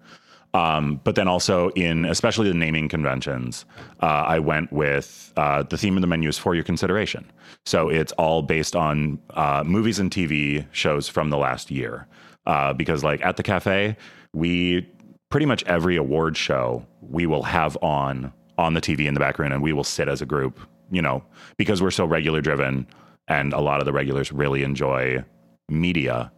Um, 0.54 1.02
but 1.04 1.16
then 1.16 1.28
also 1.28 1.68
in 1.70 2.06
especially 2.06 2.48
the 2.48 2.54
naming 2.54 2.88
conventions, 2.88 3.66
uh, 4.00 4.06
I 4.06 4.38
went 4.38 4.72
with 4.72 5.34
uh, 5.36 5.64
the 5.64 5.76
theme 5.76 5.98
of 5.98 6.00
the 6.00 6.06
menu 6.06 6.30
is 6.30 6.38
for 6.38 6.54
your 6.54 6.64
consideration. 6.64 7.30
So 7.66 7.90
it's 7.90 8.12
all 8.12 8.40
based 8.40 8.74
on 8.74 9.18
uh, 9.34 9.64
movies 9.66 9.98
and 9.98 10.10
TV 10.10 10.64
shows 10.72 11.08
from 11.08 11.28
the 11.28 11.36
last 11.36 11.70
year. 11.70 12.06
Uh, 12.46 12.72
because 12.72 13.04
like 13.04 13.22
at 13.22 13.36
the 13.36 13.42
cafe, 13.42 13.98
we 14.32 14.90
pretty 15.28 15.44
much 15.44 15.62
every 15.64 15.96
award 15.96 16.38
show 16.38 16.86
we 17.02 17.26
will 17.26 17.42
have 17.42 17.76
on 17.82 18.32
on 18.58 18.74
the 18.74 18.80
TV 18.80 19.06
in 19.06 19.14
the 19.14 19.20
background, 19.20 19.54
and 19.54 19.62
we 19.62 19.72
will 19.72 19.84
sit 19.84 20.08
as 20.08 20.20
a 20.20 20.26
group. 20.26 20.60
You 20.90 21.02
know, 21.02 21.22
because 21.58 21.82
we're 21.82 21.90
so 21.90 22.04
regular 22.06 22.40
driven, 22.40 22.86
and 23.28 23.52
a 23.52 23.60
lot 23.60 23.80
of 23.80 23.86
the 23.86 23.92
regulars 23.92 24.32
really 24.32 24.62
enjoy 24.62 25.22
media 25.68 26.32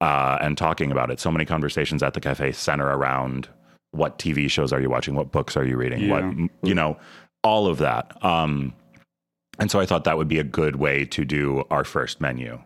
uh, 0.00 0.38
and 0.40 0.56
talking 0.56 0.92
about 0.92 1.10
it. 1.10 1.18
So 1.18 1.30
many 1.32 1.44
conversations 1.44 2.02
at 2.02 2.14
the 2.14 2.20
cafe 2.20 2.52
center 2.52 2.86
around 2.86 3.48
what 3.90 4.18
TV 4.18 4.48
shows 4.48 4.72
are 4.72 4.80
you 4.80 4.88
watching, 4.88 5.14
what 5.14 5.32
books 5.32 5.56
are 5.56 5.64
you 5.64 5.76
reading, 5.76 6.02
Yeah. 6.02 6.28
what 6.28 6.50
you 6.62 6.74
know, 6.74 6.96
all 7.42 7.66
of 7.66 7.78
that. 7.78 8.24
Um, 8.24 8.72
and 9.58 9.70
so 9.70 9.80
I 9.80 9.86
thought 9.86 10.04
that 10.04 10.16
would 10.16 10.28
be 10.28 10.38
a 10.38 10.44
good 10.44 10.76
way 10.76 11.04
to 11.06 11.24
do 11.24 11.64
our 11.70 11.84
first 11.84 12.20
menu, 12.20 12.60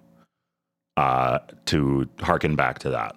uh, 0.99 1.39
to 1.67 2.09
harken 2.21 2.57
back 2.57 2.79
to 2.81 2.91
that. 2.91 3.17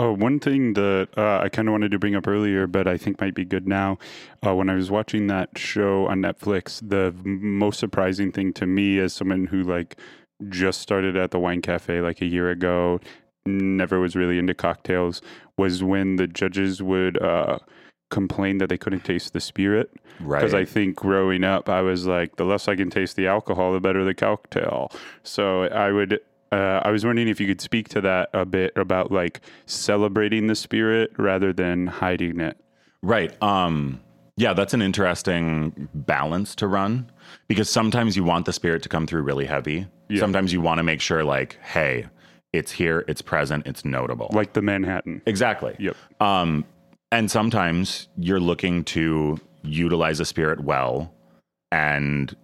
Oh, 0.00 0.12
one 0.12 0.38
thing 0.38 0.74
that 0.74 1.08
uh, 1.16 1.40
I 1.42 1.48
kind 1.48 1.66
of 1.66 1.72
wanted 1.72 1.90
to 1.90 1.98
bring 1.98 2.14
up 2.14 2.28
earlier, 2.28 2.68
but 2.68 2.86
I 2.86 2.96
think 2.96 3.20
might 3.20 3.34
be 3.34 3.44
good 3.44 3.66
now. 3.66 3.98
Uh, 4.46 4.54
when 4.54 4.70
I 4.70 4.74
was 4.74 4.92
watching 4.92 5.26
that 5.26 5.58
show 5.58 6.06
on 6.06 6.22
Netflix, 6.22 6.80
the 6.88 7.12
most 7.24 7.80
surprising 7.80 8.30
thing 8.30 8.52
to 8.54 8.66
me, 8.66 9.00
as 9.00 9.12
someone 9.12 9.46
who 9.46 9.64
like 9.64 9.96
just 10.48 10.80
started 10.80 11.16
at 11.16 11.32
the 11.32 11.40
wine 11.40 11.62
cafe 11.62 12.00
like 12.00 12.20
a 12.20 12.26
year 12.26 12.48
ago, 12.48 13.00
never 13.44 13.98
was 13.98 14.14
really 14.14 14.38
into 14.38 14.54
cocktails, 14.54 15.20
was 15.56 15.82
when 15.82 16.14
the 16.14 16.28
judges 16.28 16.80
would 16.80 17.20
uh, 17.20 17.58
complain 18.10 18.58
that 18.58 18.68
they 18.68 18.78
couldn't 18.78 19.04
taste 19.04 19.32
the 19.32 19.40
spirit. 19.40 19.90
Right. 20.20 20.38
Because 20.38 20.54
I 20.54 20.64
think 20.64 20.94
growing 20.94 21.42
up, 21.42 21.68
I 21.68 21.80
was 21.80 22.06
like, 22.06 22.36
the 22.36 22.44
less 22.44 22.68
I 22.68 22.76
can 22.76 22.88
taste 22.88 23.16
the 23.16 23.26
alcohol, 23.26 23.72
the 23.72 23.80
better 23.80 24.04
the 24.04 24.14
cocktail. 24.14 24.92
So 25.24 25.64
I 25.64 25.90
would. 25.90 26.20
Uh, 26.50 26.80
I 26.82 26.90
was 26.90 27.04
wondering 27.04 27.28
if 27.28 27.40
you 27.40 27.46
could 27.46 27.60
speak 27.60 27.88
to 27.90 28.00
that 28.02 28.30
a 28.32 28.44
bit 28.44 28.72
about 28.76 29.12
like 29.12 29.40
celebrating 29.66 30.46
the 30.46 30.54
spirit 30.54 31.12
rather 31.18 31.52
than 31.52 31.86
hiding 31.86 32.40
it. 32.40 32.56
Right. 33.02 33.40
Um, 33.42 34.00
yeah, 34.36 34.52
that's 34.54 34.72
an 34.72 34.82
interesting 34.82 35.88
balance 35.94 36.54
to 36.56 36.68
run 36.68 37.10
because 37.48 37.68
sometimes 37.68 38.16
you 38.16 38.24
want 38.24 38.46
the 38.46 38.52
spirit 38.52 38.82
to 38.84 38.88
come 38.88 39.06
through 39.06 39.22
really 39.22 39.46
heavy. 39.46 39.86
Yeah. 40.08 40.20
Sometimes 40.20 40.52
you 40.52 40.60
want 40.60 40.78
to 40.78 40.84
make 40.84 41.00
sure, 41.00 41.24
like, 41.24 41.58
hey, 41.62 42.06
it's 42.52 42.72
here, 42.72 43.04
it's 43.08 43.20
present, 43.20 43.66
it's 43.66 43.84
notable. 43.84 44.30
Like 44.32 44.52
the 44.52 44.62
Manhattan. 44.62 45.22
exactly. 45.26 45.76
Yep. 45.78 45.96
Um, 46.20 46.64
and 47.10 47.30
sometimes 47.30 48.08
you're 48.16 48.40
looking 48.40 48.84
to 48.84 49.38
utilize 49.62 50.20
a 50.20 50.24
spirit 50.24 50.60
well, 50.60 51.12
and 51.72 52.34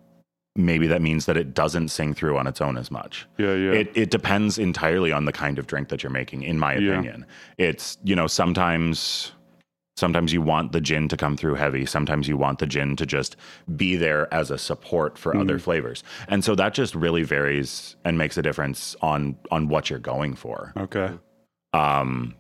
maybe 0.57 0.87
that 0.87 1.03
means 1.03 1.27
that 1.27 1.37
it 1.37 1.55
doesn't 1.55 1.89
sing 1.89 2.15
through 2.15 2.37
on 2.39 2.47
its 2.47 2.61
own 2.61 2.77
as 2.77 2.91
much. 2.91 3.27
Yeah, 3.39 3.55
yeah. 3.55 3.73
It 3.73 3.91
it 3.95 4.11
depends 4.11 4.59
entirely 4.59 5.13
on 5.13 5.25
the 5.25 5.33
kind 5.33 5.59
of 5.59 5.67
drink 5.67 5.89
that 5.89 6.03
you're 6.03 6.11
making, 6.13 6.43
in 6.43 6.59
my 6.59 6.75
Yeah. 6.77 6.93
opinion. 6.93 7.27
It's 7.59 7.99
you 8.05 8.15
know 8.15 8.27
sometimes 8.27 9.33
sometimes 9.97 10.33
you 10.33 10.43
want 10.43 10.73
the 10.73 10.81
gin 10.81 11.07
to 11.09 11.17
come 11.17 11.37
through 11.37 11.55
heavy. 11.55 11.87
Sometimes 11.87 12.27
you 12.29 12.37
want 12.37 12.59
the 12.59 12.67
gin 12.67 12.97
to 12.97 13.07
just 13.07 13.37
be 13.77 13.95
there 13.97 14.33
as 14.35 14.51
a 14.51 14.59
support 14.59 15.17
for 15.19 15.33
Mm. 15.35 15.41
other 15.43 15.59
flavors, 15.59 16.03
and 16.29 16.45
so 16.45 16.55
that 16.57 16.75
just 16.75 16.95
really 16.95 17.23
varies 17.23 17.95
and 18.05 18.19
makes 18.19 18.37
a 18.37 18.43
difference 18.43 18.97
on 19.03 19.37
on 19.51 19.69
what 19.69 19.91
you're 19.91 19.99
going 20.01 20.35
for. 20.35 20.73
okay. 20.77 21.11
Um, 21.73 22.35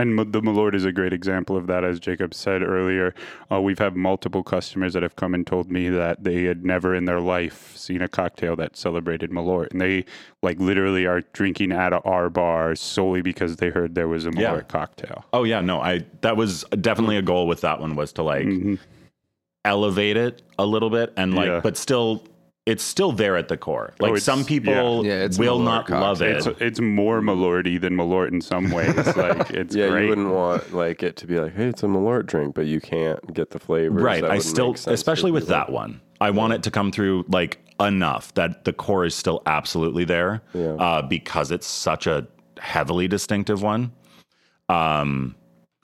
And 0.00 0.18
the 0.32 0.40
Malort 0.40 0.74
is 0.74 0.84
a 0.86 0.92
great 0.92 1.12
example 1.12 1.56
of 1.56 1.66
that. 1.66 1.84
As 1.84 2.00
Jacob 2.00 2.32
said 2.32 2.62
earlier, 2.62 3.14
uh, 3.52 3.60
we've 3.60 3.78
had 3.78 3.94
multiple 3.96 4.42
customers 4.42 4.94
that 4.94 5.02
have 5.02 5.16
come 5.16 5.34
and 5.34 5.46
told 5.46 5.70
me 5.70 5.88
that 5.90 6.24
they 6.24 6.44
had 6.44 6.64
never 6.64 6.94
in 6.94 7.04
their 7.04 7.20
life 7.20 7.76
seen 7.76 8.00
a 8.00 8.08
cocktail 8.08 8.56
that 8.56 8.76
celebrated 8.76 9.30
Malort. 9.30 9.72
And 9.72 9.80
they 9.80 10.06
like 10.42 10.58
literally 10.58 11.04
are 11.06 11.20
drinking 11.34 11.72
at 11.72 11.92
our 12.06 12.30
bar 12.30 12.74
solely 12.76 13.20
because 13.20 13.56
they 13.56 13.68
heard 13.68 13.94
there 13.94 14.08
was 14.08 14.24
a 14.24 14.30
Malort 14.30 14.40
Yeah. 14.40 14.60
cocktail. 14.62 15.24
oh 15.34 15.44
yeah, 15.44 15.60
no, 15.60 15.80
I 15.82 16.04
that 16.22 16.36
was 16.36 16.64
definitely 16.80 17.18
a 17.18 17.22
goal 17.22 17.46
with 17.46 17.60
that 17.60 17.78
one 17.80 17.94
was 17.94 18.12
to 18.14 18.22
like 18.22 18.46
Mhm. 18.46 18.78
elevate 19.64 20.16
it 20.16 20.42
a 20.58 20.64
little 20.64 20.88
bit 20.90 21.12
and 21.16 21.34
like, 21.34 21.46
Yeah. 21.48 21.60
but 21.62 21.76
still. 21.76 22.24
It's 22.70 22.82
still 22.84 23.12
there 23.12 23.36
at 23.36 23.48
the 23.48 23.56
core. 23.56 23.92
Like 24.00 24.10
it's- 24.10 24.22
some 24.24 24.44
people 24.44 25.04
yeah. 25.04 25.12
Yeah, 25.18 25.24
it's 25.24 25.38
will 25.38 25.58
Malort 25.60 25.88
not 25.88 25.90
love 25.90 26.22
it. 26.22 26.36
It's 26.36 26.46
it's 26.60 26.80
more 26.80 27.20
Malorty 27.20 27.80
than 27.80 27.94
Malort 27.96 28.30
in 28.32 28.40
some 28.40 28.70
ways. 28.70 28.94
like 29.16 29.50
it's 29.50 29.74
yeah, 29.74 29.88
great. 29.88 30.02
you 30.04 30.08
wouldn't 30.10 30.30
want 30.30 30.72
like 30.72 31.02
it 31.02 31.16
to 31.16 31.26
be 31.26 31.40
like, 31.40 31.54
hey, 31.54 31.66
it's 31.66 31.82
a 31.82 31.86
Malort 31.86 32.26
drink, 32.26 32.54
but 32.54 32.66
you 32.66 32.80
can't 32.80 33.34
get 33.34 33.50
the 33.50 33.58
flavors. 33.58 34.02
right 34.02 34.22
That 34.22 34.30
i 34.30 34.38
still 34.38 34.72
make 34.72 34.86
especially 34.86 35.30
with 35.30 35.44
people. 35.44 35.56
that 35.56 35.70
one 35.72 36.00
i 36.20 36.30
want 36.30 36.52
it 36.52 36.62
to 36.64 36.70
come 36.70 36.92
through 36.92 37.24
like 37.28 37.58
enough 37.80 38.32
that 38.34 38.64
the 38.64 38.72
core 38.72 39.04
is 39.04 39.14
still 39.14 39.42
absolutely 39.46 40.04
there 40.04 40.42
Yeah. 40.52 40.74
uh, 40.74 41.02
because 41.02 41.50
it's 41.50 41.66
such 41.66 42.06
a 42.06 42.26
heavily 42.58 43.08
distinctive 43.08 43.62
one 43.62 43.92
um 44.68 45.34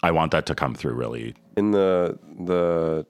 i 0.02 0.10
want 0.10 0.30
that 0.32 0.46
to 0.46 0.54
come 0.54 0.74
through 0.74 0.92
really 0.94 1.34
in 1.56 1.70
the 1.70 2.18
the 2.44 3.06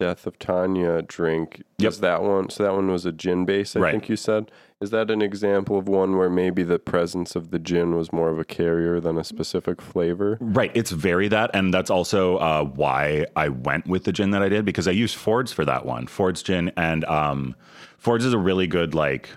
Death 0.00 0.26
of 0.26 0.38
Tanya 0.38 1.02
drink. 1.02 1.62
Yep. 1.78 1.88
Is 1.92 2.00
that 2.00 2.22
one? 2.22 2.48
So 2.48 2.62
that 2.62 2.72
one 2.72 2.90
was 2.90 3.04
a 3.04 3.12
gin 3.12 3.44
base. 3.44 3.76
I 3.76 3.80
Right. 3.80 3.90
think 3.92 4.08
you 4.08 4.16
said. 4.16 4.50
Is 4.80 4.88
that 4.92 5.10
an 5.10 5.20
example 5.20 5.76
of 5.78 5.88
one 5.88 6.16
where 6.16 6.30
maybe 6.30 6.62
the 6.62 6.78
presence 6.78 7.36
of 7.36 7.50
the 7.50 7.58
gin 7.58 7.94
was 7.94 8.10
more 8.10 8.30
of 8.30 8.38
a 8.38 8.44
carrier 8.44 8.98
than 8.98 9.18
a 9.18 9.24
specific 9.24 9.82
flavor? 9.82 10.38
right 10.40 10.70
it's 10.74 10.90
very 10.90 11.28
that 11.28 11.50
and 11.52 11.72
that's 11.74 11.90
also 11.90 12.38
uh, 12.38 12.64
why 12.64 13.26
i 13.36 13.48
went 13.48 13.86
with 13.86 14.04
the 14.04 14.12
gin 14.12 14.30
that 14.30 14.42
i 14.42 14.48
did 14.48 14.64
because 14.64 14.88
i 14.88 14.90
used 14.90 15.16
ford's 15.16 15.52
for 15.52 15.66
that 15.66 15.84
one 15.84 16.06
ford's 16.06 16.42
gin 16.42 16.72
and 16.78 17.04
um 17.04 17.54
ford's 17.98 18.24
is 18.24 18.32
a 18.32 18.38
really 18.38 18.66
good 18.66 18.94
like 18.94 19.28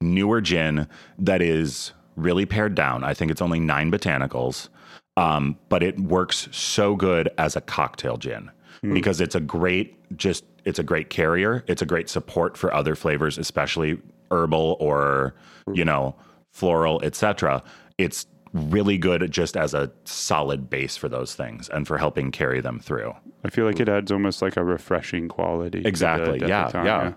newer 0.00 0.40
gin 0.40 0.86
that 1.18 1.42
is 1.42 1.92
really 2.14 2.46
pared 2.46 2.74
down 2.76 3.02
i 3.02 3.12
think 3.12 3.32
it's 3.32 3.42
only 3.42 3.58
nine 3.58 3.90
botanicals 3.90 4.68
um, 5.16 5.58
but 5.68 5.82
it 5.82 5.98
works 5.98 6.48
so 6.52 6.94
good 6.94 7.28
as 7.36 7.56
a 7.56 7.60
cocktail 7.60 8.16
gin 8.16 8.50
Hmm. 8.82 8.94
because 8.94 9.20
it's 9.20 9.34
a 9.34 9.40
great 9.40 10.16
just 10.16 10.44
it's 10.64 10.78
a 10.78 10.84
great 10.84 11.10
carrier 11.10 11.64
it's 11.66 11.82
a 11.82 11.86
great 11.86 12.08
support 12.08 12.56
for 12.56 12.72
other 12.72 12.94
flavors 12.94 13.36
especially 13.36 14.00
herbal 14.30 14.76
or 14.78 15.34
hmm. 15.66 15.74
you 15.74 15.84
know 15.84 16.14
floral 16.52 17.02
etc 17.02 17.62
it's 17.98 18.26
really 18.52 18.96
good 18.96 19.30
just 19.30 19.56
as 19.56 19.74
a 19.74 19.90
solid 20.04 20.70
base 20.70 20.96
for 20.96 21.08
those 21.08 21.34
things 21.34 21.68
and 21.70 21.86
for 21.86 21.98
helping 21.98 22.30
carry 22.30 22.60
them 22.60 22.78
through 22.78 23.12
I 23.44 23.50
feel 23.50 23.66
like 23.66 23.80
it 23.80 23.88
adds 23.88 24.12
almost 24.12 24.42
like 24.42 24.56
a 24.56 24.64
refreshing 24.64 25.28
quality. 25.28 25.78
to 25.78 25.82
the 25.82 25.88
exactly 25.88 26.38
Death 26.38 26.74
yeah 26.74 26.84
yeah 26.84 27.12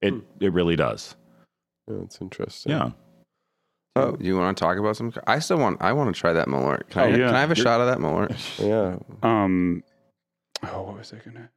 it 0.00 0.10
hmm. 0.10 0.20
it 0.40 0.52
really 0.52 0.76
does 0.76 1.16
Yeah, 1.88 1.96
that's 2.00 2.20
interesting. 2.20 2.72
yeah 2.72 2.90
Do 3.96 4.16
you 4.20 4.36
oh. 4.36 4.40
want 4.40 4.56
to 4.56 4.60
talk 4.64 4.78
about 4.78 4.96
some? 4.96 5.12
I 5.26 5.38
still 5.40 5.58
want. 5.58 5.82
I 5.82 5.92
want 5.92 6.14
to 6.14 6.18
try 6.18 6.32
that 6.32 6.48
Malort. 6.48 6.88
Can, 6.88 7.02
oh, 7.02 7.04
I, 7.04 7.08
Oh, 7.08 7.10
yeah. 7.10 7.26
can 7.26 7.34
I 7.34 7.40
have 7.40 7.50
a 7.50 7.54
You're- 7.56 7.64
shot 7.64 7.80
of 7.82 7.86
that 7.88 7.98
Malort? 7.98 8.32
Yeah. 8.58 8.96
Um. 9.22 9.82
Oh, 10.64 10.82
what 10.82 10.98
was 10.98 11.12
I 11.12 11.18
gonna? 11.24 11.50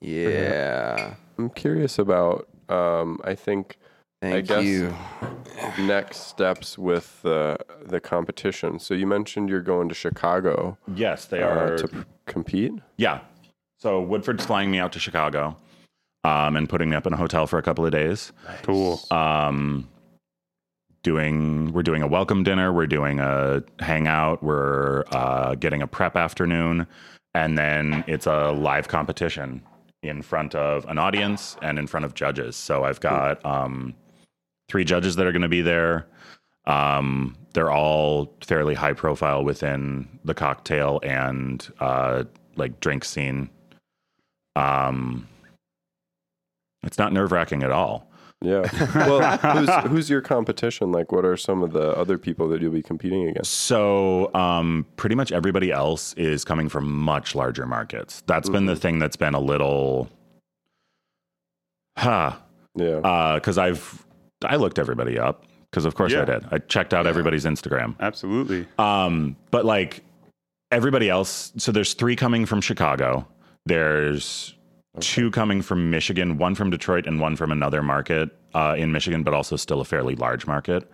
Yeah. 0.00 1.14
I'm 1.38 1.50
curious 1.50 1.98
about. 1.98 2.48
Um, 2.68 3.20
I 3.24 3.34
think 3.34 3.78
Thank 4.20 4.48
guess- 4.48 4.64
you. 4.64 4.94
next 5.78 6.28
steps 6.28 6.78
with 6.78 7.20
the 7.22 7.56
the 7.84 8.00
competition. 8.00 8.78
So 8.78 8.94
you 8.94 9.06
mentioned 9.06 9.48
you're 9.48 9.60
going 9.62 9.88
to 9.88 9.94
Chicago 9.94 10.78
Yes, 10.94 11.24
they 11.26 11.42
uh, 11.42 11.48
are. 11.48 11.76
to 11.78 11.88
p- 11.88 11.98
compete. 12.26 12.72
yeah. 12.96 13.20
So 13.80 14.00
Woodford's 14.02 14.44
flying 14.44 14.70
me 14.72 14.78
out 14.80 14.92
to 14.94 14.98
Chicago 14.98 15.56
um, 16.24 16.56
and 16.56 16.68
putting 16.68 16.90
me 16.90 16.96
up 16.96 17.06
in 17.06 17.12
a 17.12 17.16
hotel 17.16 17.46
for 17.46 17.58
a 17.58 17.62
couple 17.62 17.86
of 17.86 17.92
days. 17.92 18.32
Cool. 18.62 19.00
um, 19.12 19.88
doing 21.04 21.72
we're 21.72 21.84
doing 21.84 22.02
a 22.02 22.06
welcome 22.08 22.42
dinner 22.42 22.72
we're 22.72 22.86
doing 22.88 23.20
a 23.20 23.62
hangout 23.78 24.42
we're 24.42 25.04
uh, 25.12 25.54
getting 25.54 25.80
a 25.80 25.86
prep 25.86 26.16
afternoon 26.16 26.88
and 27.34 27.56
then 27.56 28.04
it's 28.06 28.26
a 28.26 28.50
live 28.52 28.88
competition 28.88 29.62
in 30.02 30.22
front 30.22 30.54
of 30.54 30.84
an 30.86 30.98
audience 30.98 31.56
and 31.62 31.78
in 31.78 31.86
front 31.86 32.04
of 32.04 32.14
judges. 32.14 32.56
So 32.56 32.84
i've 32.84 33.00
got 33.00 33.44
um, 33.44 33.94
three 34.68 34.84
judges 34.84 35.16
that 35.16 35.26
are 35.26 35.32
going 35.32 35.42
to 35.42 35.48
be 35.48 35.62
there. 35.62 36.06
Um, 36.66 37.36
they're 37.54 37.70
all 37.70 38.36
fairly 38.42 38.74
high 38.74 38.92
profile 38.92 39.42
within 39.42 40.06
the 40.24 40.34
cocktail 40.34 41.00
and 41.02 41.66
uh, 41.80 42.24
like 42.56 42.78
drink 42.80 43.04
scene. 43.04 43.48
Um, 44.54 45.26
it's 46.82 46.98
not 46.98 47.12
nerve-wracking 47.12 47.62
at 47.62 47.72
all 47.72 48.08
Yeah. 48.40 48.62
Well, 48.94 49.36
who's 49.38 49.90
who's 49.90 50.10
your 50.10 50.20
competition? 50.20 50.92
Like, 50.92 51.12
what 51.12 51.24
are 51.24 51.36
some 51.36 51.62
of 51.62 51.72
the 51.72 51.96
other 51.96 52.18
people 52.18 52.48
that 52.48 52.60
you'll 52.62 52.72
be 52.72 52.82
competing 52.82 53.28
against? 53.28 53.52
So, 53.52 54.32
um, 54.34 54.86
pretty 54.96 55.14
much 55.14 55.32
everybody 55.32 55.72
else 55.72 56.14
is 56.14 56.44
coming 56.44 56.68
from 56.68 56.90
much 56.90 57.34
larger 57.34 57.66
markets. 57.66 58.22
That's 58.26 58.48
been 58.48 58.66
the 58.66 58.76
thing 58.76 58.98
that's 58.98 59.16
been 59.16 59.34
a 59.34 59.40
little, 59.40 60.08
huh? 61.96 62.36
Yeah. 62.76 63.34
Because 63.34 63.58
I've 63.58 64.06
I 64.44 64.56
looked 64.56 64.78
everybody 64.78 65.18
up 65.18 65.44
because 65.70 65.84
of 65.84 65.94
course 65.94 66.14
I 66.14 66.24
did. 66.24 66.46
I 66.50 66.58
checked 66.58 66.94
out 66.94 67.06
everybody's 67.06 67.44
Instagram. 67.44 67.96
Absolutely. 68.00 68.66
Um, 68.78 69.36
but 69.50 69.64
like 69.64 70.04
everybody 70.70 71.08
else, 71.08 71.52
so 71.56 71.72
there's 71.72 71.94
three 71.94 72.16
coming 72.16 72.46
from 72.46 72.60
Chicago. 72.60 73.26
There's 73.66 74.54
two 75.00 75.30
coming 75.30 75.62
from 75.62 75.90
Michigan, 75.90 76.38
one 76.38 76.54
from 76.54 76.70
Detroit, 76.70 77.06
and 77.06 77.20
one 77.20 77.36
from 77.36 77.52
another 77.52 77.82
market 77.82 78.30
uh, 78.54 78.74
in 78.78 78.92
Michigan, 78.92 79.22
but 79.22 79.34
also 79.34 79.56
still 79.56 79.80
a 79.80 79.84
fairly 79.84 80.14
large 80.16 80.46
market. 80.46 80.90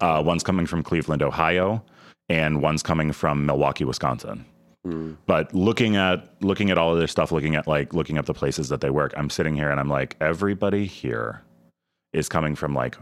Uh, 0.00 0.22
one's 0.24 0.42
coming 0.42 0.66
from 0.66 0.82
Cleveland, 0.82 1.22
Ohio, 1.22 1.82
and 2.28 2.60
one's 2.62 2.82
coming 2.82 3.12
from 3.12 3.46
Milwaukee, 3.46 3.84
Wisconsin. 3.84 4.44
But 5.26 5.52
looking 5.54 5.96
at 5.96 6.30
looking 6.40 6.70
at 6.70 6.78
all 6.78 6.92
of 6.92 6.98
their 6.98 7.08
stuff, 7.08 7.30
looking 7.30 7.56
at 7.56 7.66
like 7.66 7.92
looking 7.92 8.16
up 8.16 8.24
the 8.24 8.32
places 8.32 8.70
that 8.70 8.80
they 8.80 8.88
work, 8.88 9.12
I'm 9.18 9.28
sitting 9.28 9.54
here 9.54 9.70
and 9.70 9.78
I'm 9.78 9.90
like, 9.90 10.16
everybody 10.18 10.86
here 10.86 11.42
is 12.14 12.26
coming 12.28 12.54
from 12.54 12.74
like 12.74 12.96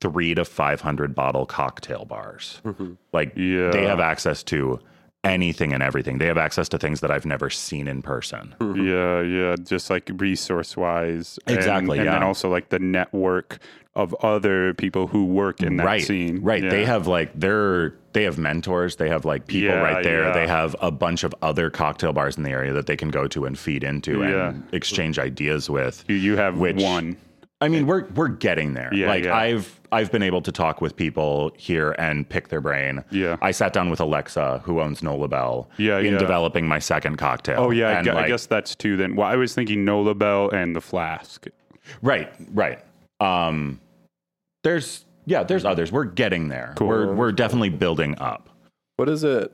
three 0.00 0.32
to 0.36 0.44
five 0.44 0.80
hundred 0.80 1.16
bottle 1.16 1.44
cocktail 1.44 2.04
bars. 2.04 2.60
Like 3.12 3.32
Yeah. 3.36 3.70
they 3.70 3.84
have 3.84 3.98
access 3.98 4.44
to 4.44 4.78
anything 5.28 5.72
and 5.72 5.82
everything. 5.82 6.18
They 6.18 6.26
have 6.26 6.38
access 6.38 6.68
to 6.70 6.78
things 6.78 7.00
that 7.00 7.10
I've 7.10 7.26
never 7.26 7.50
seen 7.50 7.86
in 7.88 8.02
person. 8.02 8.54
Mm-hmm. 8.60 8.86
Yeah, 8.86 9.20
yeah, 9.22 9.56
just 9.62 9.90
like 9.90 10.10
resource 10.16 10.76
wise. 10.76 11.38
Exactly, 11.46 11.98
And, 11.98 12.08
and 12.08 12.16
then 12.16 12.22
also 12.22 12.48
like 12.50 12.70
the 12.70 12.78
network 12.78 13.58
of 13.94 14.14
other 14.22 14.74
people 14.74 15.08
who 15.08 15.24
work 15.24 15.60
in 15.60 15.76
that 15.76 15.86
right, 15.86 16.02
scene. 16.04 16.40
right. 16.42 16.62
They 16.62 16.84
have 16.84 17.06
like 17.08 17.30
they're 17.34 17.94
they 18.12 18.22
have 18.24 18.38
mentors. 18.38 18.96
They 18.96 19.08
have 19.08 19.24
like 19.24 19.46
people 19.46 19.70
Yeah, 19.70 19.80
right 19.80 20.02
there. 20.04 20.24
yeah. 20.24 20.32
They 20.32 20.46
have 20.46 20.74
a 20.80 20.90
bunch 20.90 21.24
of 21.24 21.34
other 21.42 21.68
cocktail 21.70 22.12
bars 22.12 22.36
in 22.36 22.42
the 22.44 22.50
area 22.50 22.72
that 22.72 22.86
they 22.86 22.96
can 22.96 23.10
go 23.10 23.26
to 23.28 23.44
and 23.44 23.58
feed 23.58 23.82
into 23.84 24.20
Yeah. 24.20 24.50
and 24.50 24.62
exchange 24.72 25.18
ideas 25.18 25.68
with. 25.68 26.04
You, 26.08 26.16
you 26.16 26.36
have 26.36 26.58
Which- 26.58 26.76
one. 26.82 27.16
I 27.60 27.66
mean, 27.68 27.86
we're 27.88 28.04
we're 28.14 28.28
getting 28.28 28.74
there. 28.74 28.92
Yeah, 28.94 29.08
like 29.08 29.24
yeah. 29.24 29.34
I've 29.36 29.80
I've 29.90 30.12
been 30.12 30.22
able 30.22 30.40
to 30.42 30.52
talk 30.52 30.80
with 30.80 30.94
people 30.94 31.50
here 31.56 31.92
and 31.98 32.28
pick 32.28 32.48
their 32.48 32.60
brain. 32.60 33.02
Yeah. 33.10 33.36
I 33.42 33.50
sat 33.50 33.72
down 33.72 33.90
with 33.90 33.98
Alexa, 34.00 34.60
who 34.64 34.80
owns 34.80 35.02
Nola 35.02 35.26
Bell, 35.26 35.68
Yeah, 35.76 35.98
in 35.98 36.12
yeah. 36.12 36.18
developing 36.18 36.68
my 36.68 36.78
second 36.78 37.16
cocktail. 37.16 37.56
Oh 37.60 37.70
yeah, 37.70 37.88
I, 37.88 37.92
And, 37.94 38.04
gu- 38.06 38.12
I 38.12 38.28
guess 38.28 38.46
that's 38.46 38.76
two 38.76 38.96
then. 38.96 39.16
Well, 39.16 39.26
I 39.26 39.34
was 39.34 39.54
thinking 39.54 39.84
Nola 39.84 40.14
Bell 40.14 40.50
and 40.50 40.76
the 40.76 40.80
Flask. 40.80 41.46
Right, 42.00 42.32
right. 42.52 42.78
Um, 43.18 43.80
there's 44.62 45.04
yeah, 45.26 45.42
there's 45.42 45.64
others. 45.64 45.90
We're 45.90 46.04
getting 46.04 46.48
there. 46.48 46.74
Cool. 46.76 46.86
We're 46.88 47.12
we're 47.12 47.32
definitely 47.32 47.70
building 47.70 48.16
up. 48.18 48.48
What 48.98 49.08
is 49.08 49.24
it? 49.24 49.52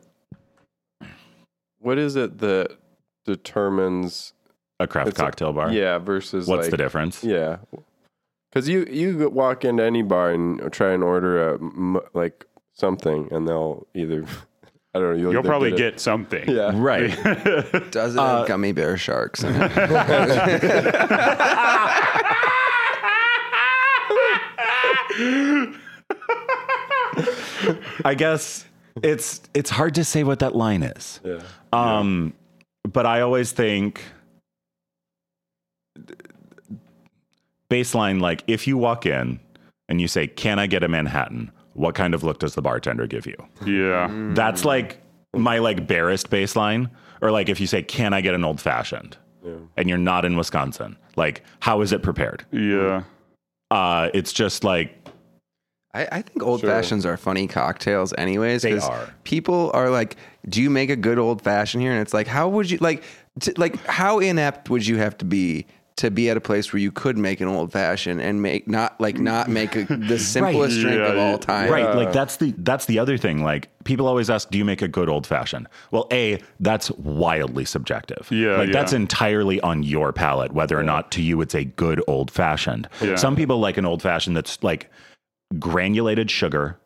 What 1.81 1.97
is 1.99 2.17
it 2.17 2.37
that 2.39 2.77
determines? 3.25 4.35
A 4.81 4.87
craft 4.87 5.09
It's 5.11 5.19
a- 5.19 5.23
cocktail 5.23 5.53
bar. 5.55 5.71
Yeah, 5.73 5.97
versus 5.99 6.47
What's 6.49 6.63
like, 6.65 6.71
the 6.73 6.77
difference? 6.77 7.23
Yeah, 7.25 7.59
because 8.55 8.69
you 8.69 8.87
you 8.89 9.29
walk 9.31 9.65
into 9.65 9.83
any 9.83 10.03
bar 10.03 10.31
and 10.31 10.73
try 10.73 10.93
and 10.93 11.03
order 11.03 11.51
a 11.51 11.55
m- 11.55 11.99
like 12.15 12.45
something, 12.73 13.29
and 13.33 13.49
they'll 13.49 13.87
either 13.95 14.25
I 14.95 15.01
don't 15.01 15.11
know. 15.11 15.17
You'll, 15.21 15.33
You'll 15.33 15.43
probably 15.43 15.73
it- 15.73 15.77
get 15.77 15.99
something. 15.99 16.49
yeah. 16.49 16.71
Right. 16.75 17.11
Does 17.91 18.15
it 18.15 18.19
Uh, 18.21 18.39
have 18.39 18.49
gummy 18.49 18.71
bear 18.73 18.97
sharks? 18.97 19.43
In 19.43 19.53
it? 19.61 19.73
I 28.05 28.15
guess 28.17 28.65
it's 29.03 29.41
it's 29.55 29.71
hard 29.71 29.95
to 29.97 30.05
say 30.05 30.25
what 30.25 30.41
that 30.41 30.55
line 30.55 30.83
is. 30.83 31.21
Yeah. 31.25 31.41
Um, 31.73 32.35
but 32.85 33.07
I 33.07 33.21
always 33.23 33.53
think 33.53 34.03
baseline 37.71 38.21
like 38.21 38.45
if 38.47 38.67
you 38.67 38.77
walk 38.79 39.07
in 39.07 39.41
and 39.89 40.01
you 40.01 40.09
say, 40.09 40.27
"Can 40.27 40.59
I 40.59 40.67
get 40.67 40.83
a 40.83 40.89
Manhattan?" 40.89 41.51
What 41.75 41.95
kind 41.97 42.15
of 42.15 42.23
look 42.23 42.39
does 42.39 42.55
the 42.55 42.63
bartender 42.63 43.07
give 43.09 43.27
you? 43.27 43.37
Yeah. 43.67 44.09
That's 44.35 44.65
like 44.65 45.01
my 45.35 45.59
like 45.59 45.87
barest 45.89 46.31
baseline. 46.31 46.89
Or 47.21 47.31
like 47.33 47.49
if 47.49 47.59
you 47.61 47.67
say, 47.67 47.83
"Can 47.83 48.13
I 48.13 48.21
get 48.21 48.35
an 48.35 48.45
old 48.45 48.61
fashioned?" 48.61 49.17
Yeah. 49.45 49.57
and 49.77 49.89
you're 49.91 49.99
not 49.99 50.25
in 50.25 50.37
Wisconsin, 50.39 50.97
like 51.17 51.43
how 51.61 51.83
is 51.83 51.93
it 51.93 52.03
prepared? 52.03 52.47
Yeah. 52.51 53.03
Uh, 53.71 54.09
it's 54.15 54.33
just 54.33 54.65
like 54.65 54.95
I, 55.93 56.09
I 56.11 56.23
think 56.23 56.43
old 56.43 56.61
Sure. 56.61 56.71
fashions 56.71 57.05
are 57.07 57.17
funny 57.17 57.47
cocktails, 57.47 58.13
anyways. 58.17 58.63
They 58.63 58.73
'cause 58.73 58.89
are. 58.89 59.15
People 59.25 59.71
are 59.75 59.91
like, 59.91 60.17
"Do 60.49 60.63
you 60.63 60.71
make 60.71 60.91
a 60.91 60.97
good 60.97 61.19
old 61.19 61.43
fashioned 61.43 61.83
here?" 61.83 61.93
And 61.93 62.01
it's 62.01 62.15
like, 62.15 62.27
how 62.27 62.49
would 62.49 62.71
you 62.71 62.79
like, 62.79 63.03
t- 63.41 63.53
like 63.59 63.77
how 63.87 64.19
inept 64.19 64.71
would 64.71 64.87
you 64.87 64.97
have 64.97 65.17
to 65.19 65.25
be 65.25 65.67
to 65.97 66.11
be 66.11 66.29
at 66.29 66.37
a 66.37 66.41
place 66.41 66.73
where 66.73 66.81
you 66.81 66.91
could 66.91 67.17
make 67.17 67.41
an 67.41 67.47
old 67.47 67.71
fashioned 67.71 68.21
and 68.21 68.43
make 68.43 68.67
not 68.67 69.01
like 69.01 69.17
not 69.19 69.49
make 69.49 69.77
a, 69.77 69.85
the 69.85 70.19
simplest 70.19 70.81
drink 70.81 71.01
of 71.01 71.17
all 71.17 71.39
time? 71.39 71.71
right 71.71 71.95
like 71.95 72.13
that's 72.13 72.39
the 72.39 72.53
that's 72.59 72.87
the 72.87 72.99
other 72.99 73.17
thing 73.17 73.45
like 73.45 73.69
people 73.85 74.09
always 74.09 74.29
ask 74.29 74.51
do 74.51 74.59
you 74.59 74.65
make 74.65 74.83
a 74.83 74.89
good 74.89 75.09
old 75.09 75.25
fashioned 75.25 75.69
well 75.93 76.09
a 76.11 76.41
that's 76.59 76.91
wildly 76.93 77.65
subjective 77.65 78.27
Yeah, 78.33 78.57
like 78.57 78.67
yeah. 78.69 78.73
that's 78.73 78.93
entirely 78.93 79.61
on 79.61 79.85
your 79.85 80.13
palate 80.13 80.53
whether 80.53 80.77
or 80.77 80.83
not 80.83 81.13
to 81.13 81.23
you 81.23 81.41
it's 81.41 81.55
a 81.55 81.65
good 81.65 82.03
old 82.09 82.29
fashioned 82.31 82.89
Yeah. 83.01 83.15
some 83.15 83.37
people 83.37 83.61
like 83.61 83.77
an 83.77 83.85
old 83.87 84.03
fashioned 84.03 84.37
that's 84.37 84.61
like 84.65 84.91
granulated 85.61 86.29
sugar 86.29 86.77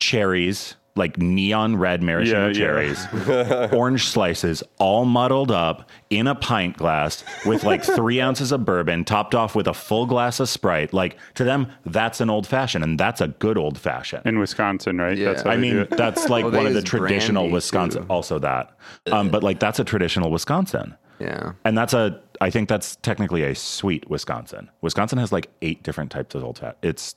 cherries 0.00 0.76
like 0.94 1.16
neon 1.18 1.76
red 1.76 2.02
maraschino 2.02 2.48
Yeah, 2.48 2.52
yeah. 2.52 2.52
cherries 2.52 3.72
orange 3.72 4.06
slices 4.08 4.62
all 4.78 5.04
muddled 5.04 5.50
up 5.50 5.88
in 6.10 6.26
a 6.26 6.34
pint 6.34 6.76
glass 6.76 7.24
with 7.46 7.64
like 7.64 7.82
three 7.96 8.20
ounces 8.20 8.52
of 8.52 8.64
bourbon 8.64 9.04
topped 9.04 9.34
off 9.34 9.54
with 9.54 9.66
a 9.66 9.72
full 9.74 10.04
glass 10.06 10.38
of 10.40 10.48
sprite 10.48 10.92
like 10.92 11.16
to 11.34 11.44
them 11.44 11.66
that's 11.86 12.20
an 12.20 12.28
old 12.28 12.46
fashioned 12.46 12.84
and 12.84 12.98
that's 13.00 13.20
a 13.20 13.28
good 13.28 13.56
old 13.56 13.78
fashioned 13.78 14.26
In 14.26 14.38
Wisconsin, 14.38 14.98
right? 14.98 15.16
Yeah. 15.16 15.28
That's 15.32 15.42
how 15.42 15.50
I 15.50 15.56
mean, 15.56 15.86
that's 15.90 16.28
like 16.28 16.44
Well, 16.52 16.52
one 16.54 16.66
of 16.66 16.74
the 16.74 16.82
traditional 16.82 17.48
Wisconsin. 17.50 18.02
too. 18.02 18.08
Also, 18.08 18.38
that, 18.40 18.76
um, 19.10 19.30
but 19.30 19.42
like 19.42 19.60
that's 19.60 19.78
a 19.78 19.84
traditional 19.84 20.30
Wisconsin, 20.30 20.94
Yeah. 21.18 21.52
and 21.64 21.76
that's 21.78 21.94
a. 21.94 22.20
I 22.40 22.50
think 22.50 22.68
that's 22.68 22.96
technically 22.96 23.44
a 23.44 23.54
sweet 23.54 24.10
Wisconsin. 24.10 24.68
Wisconsin 24.80 25.18
has 25.18 25.30
like 25.32 25.48
eight 25.62 25.82
different 25.84 26.10
types 26.10 26.34
of 26.34 26.42
old 26.44 26.58
fashioned. 26.58 26.76
It's 26.82 27.14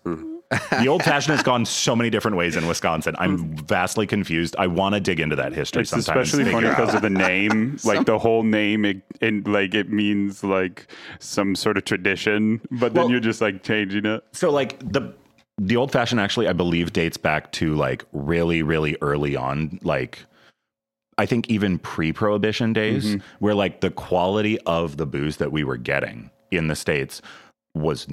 the 0.71 0.87
old 0.87 1.03
fashioned 1.03 1.35
has 1.35 1.43
gone 1.43 1.65
so 1.65 1.95
many 1.95 2.09
different 2.09 2.37
ways 2.37 2.55
in 2.55 2.67
Wisconsin. 2.67 3.15
I'm 3.19 3.55
vastly 3.65 4.05
confused. 4.05 4.55
I 4.59 4.67
want 4.67 4.93
to 4.95 5.01
dig 5.01 5.19
into 5.19 5.35
that 5.37 5.53
history 5.53 5.81
It's 5.81 5.89
sometime. 5.91 6.19
especially 6.19 6.51
funny 6.51 6.69
because 6.69 6.93
of 6.93 7.01
the 7.01 7.09
name, 7.09 7.77
like 7.83 8.05
the 8.05 8.19
whole 8.19 8.43
name, 8.43 8.85
it, 8.85 9.01
and 9.21 9.47
like 9.47 9.73
it 9.73 9.91
means 9.91 10.43
like 10.43 10.87
some 11.19 11.55
sort 11.55 11.77
of 11.77 11.85
tradition, 11.85 12.61
but 12.71 12.93
then 12.93 13.03
Well- 13.03 13.11
you're 13.11 13.19
just 13.19 13.41
like 13.41 13.63
changing 13.63 14.05
it. 14.05 14.23
So 14.33 14.51
like 14.51 14.77
the 14.79 15.13
the 15.57 15.77
old 15.77 15.89
fashioned 15.91 16.19
actually 16.19 16.49
I 16.49 16.53
believe 16.53 16.91
dates 16.91 17.15
back 17.17 17.51
to 17.53 17.75
like 17.75 18.03
really 18.11 18.61
really 18.61 18.97
early 19.01 19.35
on 19.37 19.79
like 19.83 20.19
I 21.17 21.25
think 21.25 21.49
even 21.49 21.79
pre-prohibition 21.79 22.73
days 22.73 23.05
Mm-hmm. 23.05 23.19
where 23.39 23.55
like 23.55 23.79
the 23.79 23.89
quality 23.89 24.59
of 24.65 24.97
the 24.97 25.05
booze 25.05 25.37
that 25.37 25.51
we 25.53 25.63
were 25.63 25.77
getting 25.77 26.29
in 26.51 26.67
the 26.67 26.75
states 26.75 27.21
was 27.73 28.05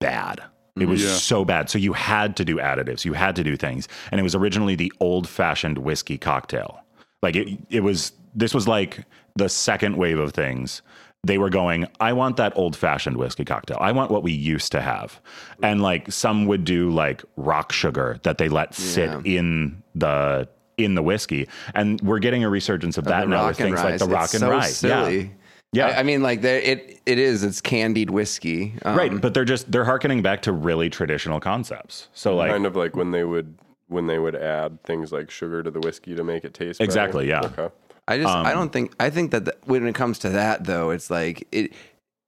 bad. 0.00 0.42
It 0.80 0.86
was 0.88 1.02
Yeah. 1.02 1.10
so 1.10 1.44
bad. 1.44 1.68
So 1.68 1.78
you 1.78 1.92
had 1.92 2.36
to 2.36 2.44
do 2.44 2.56
additives. 2.56 3.04
You 3.04 3.12
had 3.12 3.36
to 3.36 3.44
do 3.44 3.56
things. 3.56 3.88
And 4.10 4.18
it 4.18 4.22
was 4.22 4.34
originally 4.34 4.74
the 4.74 4.90
old 5.00 5.28
fashioned 5.28 5.78
whiskey 5.78 6.16
cocktail. 6.16 6.80
Like 7.22 7.36
it, 7.36 7.58
it 7.68 7.80
was, 7.80 8.12
this 8.34 8.54
was 8.54 8.66
like 8.66 9.04
the 9.36 9.48
second 9.48 9.96
wave 9.96 10.18
of 10.18 10.32
things. 10.32 10.80
They 11.24 11.38
were 11.38 11.50
going, 11.50 11.86
I 12.00 12.14
want 12.14 12.36
that 12.38 12.52
old 12.56 12.74
fashioned 12.74 13.16
whiskey 13.18 13.44
cocktail. 13.44 13.76
I 13.80 13.92
want 13.92 14.10
what 14.10 14.22
we 14.22 14.32
used 14.32 14.72
to 14.72 14.80
have. 14.80 15.20
And 15.62 15.82
like 15.82 16.10
some 16.10 16.46
would 16.46 16.64
do 16.64 16.90
like 16.90 17.22
rock 17.36 17.70
sugar 17.70 18.18
that 18.22 18.38
they 18.38 18.48
let 18.48 18.74
sit 18.74 19.10
Yeah. 19.10 19.20
in 19.24 19.82
the 19.94 20.48
in 20.78 20.94
the 20.94 21.02
whiskey. 21.02 21.48
And 21.74 22.00
we're 22.00 22.18
getting 22.18 22.42
a 22.44 22.48
resurgence 22.48 22.96
of 22.96 23.04
that 23.04 23.28
now 23.28 23.46
with 23.48 23.58
things 23.58 23.80
like 23.84 23.98
the 23.98 24.06
rock 24.06 24.24
It's 24.24 24.34
and 24.34 24.40
so 24.40 24.50
rye. 24.50 24.66
Silly. 24.66 25.18
Yeah. 25.20 25.28
Yeah. 25.72 25.86
I, 25.88 26.00
I 26.00 26.02
mean, 26.02 26.22
like 26.22 26.44
it 26.44 27.00
it 27.06 27.18
is. 27.18 27.42
It's 27.42 27.60
candied 27.60 28.10
whiskey. 28.10 28.74
Um, 28.84 28.96
right. 28.96 29.20
But 29.20 29.34
they're 29.34 29.44
just 29.44 29.72
they're 29.72 29.84
harkening 29.84 30.22
back 30.22 30.42
to 30.42 30.52
really 30.52 30.90
traditional 30.90 31.40
concepts. 31.40 32.08
So 32.12 32.36
like 32.36 32.50
kind 32.50 32.66
of 32.66 32.76
like 32.76 32.94
when 32.96 33.10
they 33.10 33.24
would 33.24 33.56
when 33.88 34.06
they 34.06 34.18
would 34.18 34.36
add 34.36 34.82
things 34.84 35.12
like 35.12 35.30
sugar 35.30 35.62
to 35.62 35.70
the 35.70 35.80
whiskey 35.80 36.14
to 36.14 36.24
make 36.24 36.44
it 36.44 36.54
taste 36.54 36.78
better. 36.78 36.84
Exactly, 36.86 37.28
yeah. 37.28 37.40
Okay. 37.44 37.68
I 38.08 38.18
just 38.18 38.28
Um, 38.28 38.44
I 38.46 38.52
don't 38.52 38.72
think 38.72 38.94
I 39.00 39.10
think 39.10 39.30
that 39.30 39.44
the, 39.46 39.56
when 39.64 39.86
it 39.86 39.94
comes 39.94 40.18
to 40.20 40.28
that 40.30 40.64
though, 40.64 40.90
it's 40.90 41.10
like 41.10 41.46
it. 41.52 41.72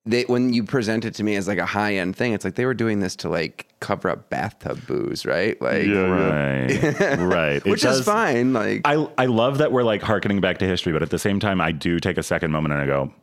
They, 0.07 0.24
when 0.24 0.52
you 0.52 0.64
present 0.64 1.07
it 1.07 1.14
to 1.14 1.22
me 1.24 1.35
as 1.35 1.48
like 1.48 1.57
a 1.57 1.64
high 1.64 1.94
end 1.94 2.14
thing, 2.14 2.35
it's 2.35 2.44
like 2.44 2.57
they 2.57 2.66
were 2.66 2.74
doing 2.74 3.00
this 3.00 3.16
to 3.16 3.30
like 3.30 3.66
cover 3.80 4.11
up 4.11 4.28
bathtub 4.28 4.87
booze, 4.87 5.24
right? 5.24 5.59
Like, 5.62 5.87
Yeah. 5.87 6.00
right. 7.00 7.18
right. 7.20 7.64
Which 7.64 7.80
does- 7.80 8.00
is 8.00 8.04
fine. 8.04 8.52
Like, 8.52 8.83
I 8.85 9.09
I 9.16 9.24
love 9.26 9.57
that 9.59 9.72
we're 9.72 9.83
like 9.83 10.02
harkening 10.02 10.42
back 10.42 10.59
to 10.59 10.66
history, 10.66 10.92
but 10.92 11.02
at 11.02 11.09
the 11.09 11.18
same 11.18 11.40
time, 11.40 11.59
I 11.59 11.72
do 11.72 11.98
take 12.00 12.18
a 12.18 12.22
second 12.22 12.50
moment 12.52 12.74
and 12.74 12.83
I 12.83 12.87
go, 12.87 13.14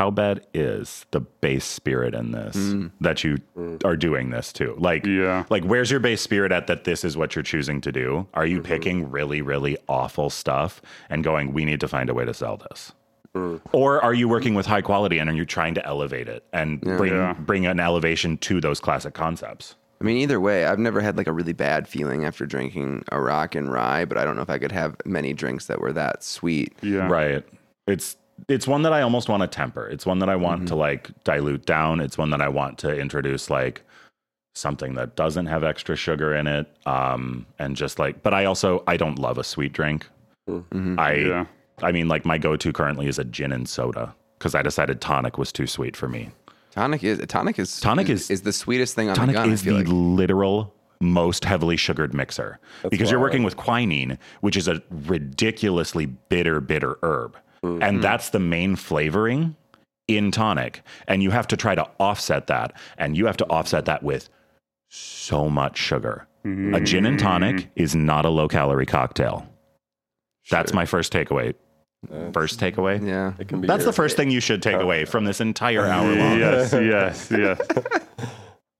how 0.00 0.10
bad 0.10 0.40
is 0.54 1.04
the 1.10 1.20
base 1.20 1.66
spirit 1.66 2.14
in 2.14 2.32
this 2.32 2.56
mm. 2.56 2.90
that 3.02 3.22
you 3.22 3.36
mm. 3.54 3.84
are 3.84 3.98
doing 3.98 4.30
this 4.30 4.50
to? 4.50 4.74
Like, 4.78 5.04
Yeah. 5.04 5.44
like 5.50 5.62
where's 5.64 5.90
your 5.90 6.00
base 6.00 6.22
spirit 6.22 6.52
at 6.52 6.68
that 6.68 6.84
this 6.84 7.04
is 7.04 7.18
what 7.18 7.36
you're 7.36 7.42
choosing 7.42 7.82
to 7.82 7.92
do? 7.92 8.26
Are 8.32 8.46
you 8.46 8.60
mm-hmm. 8.60 8.66
picking 8.66 9.10
really, 9.10 9.42
really 9.42 9.76
awful 9.88 10.30
stuff 10.30 10.80
and 11.10 11.22
going, 11.22 11.52
we 11.52 11.66
need 11.66 11.80
to 11.80 11.88
find 11.88 12.08
a 12.08 12.14
way 12.14 12.24
to 12.24 12.32
sell 12.32 12.56
this? 12.56 12.92
Mm. 13.34 13.60
Or 13.72 14.02
are 14.02 14.14
you 14.14 14.26
working 14.26 14.54
with 14.54 14.64
high 14.64 14.80
quality 14.80 15.18
and 15.18 15.28
are 15.28 15.34
you 15.34 15.44
trying 15.44 15.74
to 15.74 15.84
elevate 15.84 16.28
it 16.28 16.44
and 16.54 16.80
bring 16.80 17.12
Yeah. 17.12 17.34
bring 17.34 17.66
an 17.66 17.78
elevation 17.78 18.38
to 18.38 18.58
those 18.58 18.80
classic 18.80 19.12
concepts? 19.12 19.76
I 20.00 20.04
mean, 20.06 20.16
either 20.16 20.40
way, 20.40 20.64
I've 20.64 20.78
never 20.78 21.02
had 21.02 21.18
like 21.18 21.26
a 21.26 21.32
really 21.32 21.52
bad 21.52 21.86
feeling 21.86 22.24
after 22.24 22.46
drinking 22.46 23.04
a 23.12 23.20
rock 23.20 23.54
and 23.54 23.70
rye, 23.70 24.06
but 24.06 24.16
I 24.16 24.24
don't 24.24 24.36
know 24.36 24.42
if 24.42 24.48
I 24.48 24.56
could 24.56 24.72
have 24.72 24.96
many 25.04 25.34
drinks 25.34 25.66
that 25.66 25.78
were 25.78 25.92
that 25.92 26.24
sweet. 26.24 26.72
Yeah. 26.80 27.06
Right. 27.06 27.44
It's 27.86 28.16
it's 28.48 28.66
one 28.66 28.82
that 28.82 28.92
I 28.92 29.02
almost 29.02 29.28
want 29.28 29.42
to 29.42 29.46
temper. 29.46 29.86
It's 29.88 30.06
one 30.06 30.18
that 30.20 30.28
I 30.28 30.36
want 30.36 30.68
to 30.68 30.74
like 30.74 31.10
dilute 31.24 31.66
down. 31.66 32.00
It's 32.00 32.16
one 32.18 32.30
that 32.30 32.40
I 32.40 32.48
want 32.48 32.78
to 32.78 32.96
introduce 32.98 33.50
like 33.50 33.82
something 34.54 34.94
that 34.94 35.14
doesn't 35.16 35.46
have 35.46 35.62
extra 35.64 35.96
sugar 35.96 36.34
in 36.34 36.46
it. 36.46 36.66
Um 36.86 37.46
and 37.58 37.76
just 37.76 37.98
like 37.98 38.22
but 38.22 38.34
I 38.34 38.44
also 38.44 38.82
I 38.86 38.96
don't 38.96 39.18
love 39.18 39.38
a 39.38 39.44
sweet 39.44 39.72
drink. 39.72 40.08
I 40.98 41.12
Yeah. 41.14 41.46
I 41.82 41.92
mean 41.92 42.08
like 42.08 42.24
my 42.24 42.38
go-to 42.38 42.72
currently 42.72 43.06
is 43.06 43.18
a 43.18 43.24
gin 43.24 43.52
and 43.52 43.68
soda 43.68 44.14
cuz 44.38 44.54
I 44.54 44.62
decided 44.62 45.00
tonic 45.00 45.38
was 45.38 45.52
too 45.52 45.66
sweet 45.66 45.96
for 45.96 46.08
me. 46.08 46.30
Tonic 46.72 47.02
is 47.04 47.18
tonic 47.28 47.58
is 47.58 47.80
Tonic 47.80 48.08
is, 48.08 48.22
is- 48.22 48.30
is 48.30 48.42
the 48.42 48.52
sweetest 48.52 48.94
thing 48.94 49.08
on 49.08 49.14
Tonic 49.16 49.34
the 49.36 49.42
gun. 49.42 49.50
is 49.52 49.62
I 49.62 49.64
feel 49.64 49.74
the 49.74 49.84
like. 49.84 50.18
literal 50.18 50.74
most 51.02 51.44
heavily 51.46 51.76
sugared 51.78 52.12
mixer 52.12 52.58
because 52.90 53.10
you're 53.10 53.18
wild. 53.18 53.30
working 53.30 53.42
with 53.42 53.56
quinine, 53.56 54.18
which 54.42 54.54
is 54.56 54.68
a 54.68 54.82
ridiculously 55.06 56.04
bitter, 56.06 56.60
bitter 56.60 56.98
herb. 57.02 57.36
And 57.62 57.80
mm-hmm. 57.80 58.00
that's 58.00 58.30
the 58.30 58.38
main 58.38 58.76
flavoring 58.76 59.56
in 60.08 60.30
tonic. 60.30 60.82
And 61.06 61.22
you 61.22 61.30
have 61.30 61.46
to 61.48 61.56
try 61.56 61.74
to 61.74 61.86
offset 61.98 62.46
that. 62.46 62.72
And 62.98 63.16
you 63.16 63.26
have 63.26 63.36
to 63.38 63.46
offset 63.46 63.84
that 63.84 64.02
with 64.02 64.28
so 64.88 65.48
much 65.48 65.76
sugar. 65.76 66.26
A 66.42 66.80
gin 66.80 67.04
and 67.04 67.18
tonic 67.18 67.56
mm. 67.56 67.68
is 67.76 67.94
not 67.94 68.24
a 68.24 68.30
low 68.30 68.48
calorie 68.48 68.86
cocktail. 68.86 69.46
That's 70.50 70.72
my 70.72 70.86
first 70.86 71.12
takeaway. 71.12 71.54
First 72.32 72.58
takeaway? 72.58 73.06
Yeah. 73.06 73.34
It 73.38 73.48
can 73.48 73.60
be 73.60 73.66
That's 73.66 73.82
your- 73.82 73.92
the 73.92 73.96
first 73.96 74.16
thing 74.16 74.30
you 74.30 74.40
should 74.40 74.62
take 74.62 74.76
uh, 74.76 74.80
away 74.80 75.04
from 75.04 75.24
this 75.24 75.40
entire 75.40 75.82
uh, 75.82 75.90
hour 75.90 76.14
long. 76.14 76.38
Yes, 76.38 76.72
yes, 76.72 77.30
yes. 77.30 77.60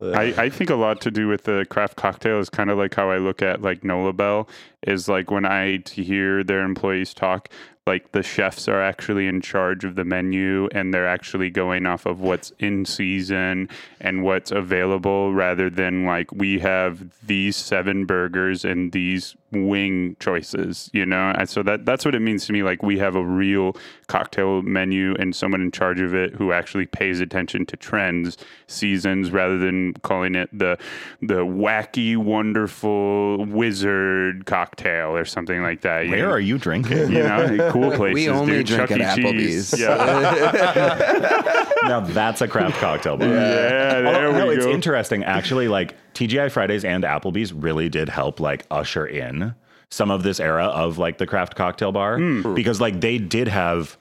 I, 0.02 0.44
I 0.44 0.48
think 0.48 0.70
a 0.70 0.74
lot 0.74 1.02
to 1.02 1.10
do 1.10 1.28
with 1.28 1.44
the 1.44 1.66
craft 1.68 1.96
cocktail 1.96 2.38
is 2.38 2.48
kind 2.48 2.70
of 2.70 2.78
like 2.78 2.94
how 2.94 3.10
I 3.10 3.18
look 3.18 3.42
at 3.42 3.60
like 3.60 3.84
Nola 3.84 4.14
Bell 4.14 4.48
is 4.86 5.08
like 5.08 5.30
when 5.30 5.44
I 5.44 5.82
hear 5.92 6.42
their 6.42 6.64
employees 6.64 7.12
talk, 7.12 7.50
like 7.90 8.12
the 8.12 8.22
chefs 8.22 8.68
are 8.68 8.80
actually 8.80 9.26
in 9.26 9.40
charge 9.40 9.84
of 9.84 9.96
the 9.96 10.04
menu 10.04 10.68
and 10.70 10.94
they're 10.94 11.08
actually 11.08 11.50
going 11.50 11.86
off 11.86 12.06
of 12.06 12.20
what's 12.20 12.52
in 12.60 12.84
season 12.84 13.68
and 14.00 14.22
what's 14.22 14.52
available 14.52 15.34
rather 15.34 15.68
than 15.68 16.06
like 16.06 16.30
we 16.30 16.60
have 16.60 17.02
these 17.26 17.56
seven 17.56 18.06
burgers 18.06 18.64
and 18.64 18.92
these 18.92 19.34
wing 19.52 20.16
choices, 20.20 20.90
you 20.92 21.04
know? 21.04 21.32
And 21.36 21.48
so 21.48 21.62
that 21.62 21.84
that's 21.84 22.04
what 22.04 22.14
it 22.14 22.20
means 22.20 22.46
to 22.46 22.52
me. 22.52 22.62
Like 22.62 22.82
we 22.82 22.98
have 22.98 23.16
a 23.16 23.24
real 23.24 23.76
cocktail 24.06 24.62
menu 24.62 25.14
and 25.18 25.34
someone 25.34 25.60
in 25.60 25.70
charge 25.70 26.00
of 26.00 26.14
it 26.14 26.34
who 26.34 26.52
actually 26.52 26.86
pays 26.86 27.20
attention 27.20 27.66
to 27.66 27.76
trends, 27.76 28.36
seasons, 28.66 29.30
rather 29.30 29.58
than 29.58 29.94
calling 30.02 30.34
it 30.34 30.48
the 30.56 30.78
the 31.20 31.44
wacky, 31.44 32.16
wonderful 32.16 33.44
wizard 33.46 34.46
cocktail 34.46 35.16
or 35.16 35.24
something 35.24 35.62
like 35.62 35.80
that. 35.82 36.08
Where 36.08 36.26
know? 36.26 36.30
are 36.30 36.40
you 36.40 36.58
drinking? 36.58 36.98
you 37.12 37.22
know, 37.22 37.70
cool 37.80 37.90
places. 37.96 38.14
We 38.14 38.28
only 38.28 38.52
dude. 38.58 38.66
drink 38.66 38.88
Chuck 38.88 39.00
at 39.00 39.18
E. 39.18 39.22
Applebee's. 39.22 39.78
Yeah, 39.78 41.66
now 41.84 42.00
that's 42.00 42.40
a 42.40 42.48
craft 42.48 42.78
cocktail 42.78 43.16
bar. 43.16 43.28
yeah. 43.28 43.34
There 43.34 44.06
Although, 44.06 44.38
no, 44.38 44.46
we 44.48 44.56
it's 44.56 44.66
interesting. 44.66 45.24
Actually, 45.24 45.68
like 45.68 45.96
TGI 46.14 46.50
Fridays 46.50 46.84
and 46.84 47.04
Applebee's 47.04 47.52
really 47.52 47.88
did 47.88 48.08
help 48.08 48.40
like 48.40 48.66
usher 48.70 49.06
in 49.06 49.54
some 49.90 50.10
of 50.10 50.22
this 50.22 50.40
era 50.40 50.66
of 50.66 50.98
like 50.98 51.18
the 51.18 51.26
craft 51.26 51.56
cocktail 51.56 51.92
bar 51.92 52.18
hmm. 52.18 52.54
because 52.54 52.80
like 52.80 53.00
they 53.00 53.18
did 53.18 53.48
have 53.48 53.96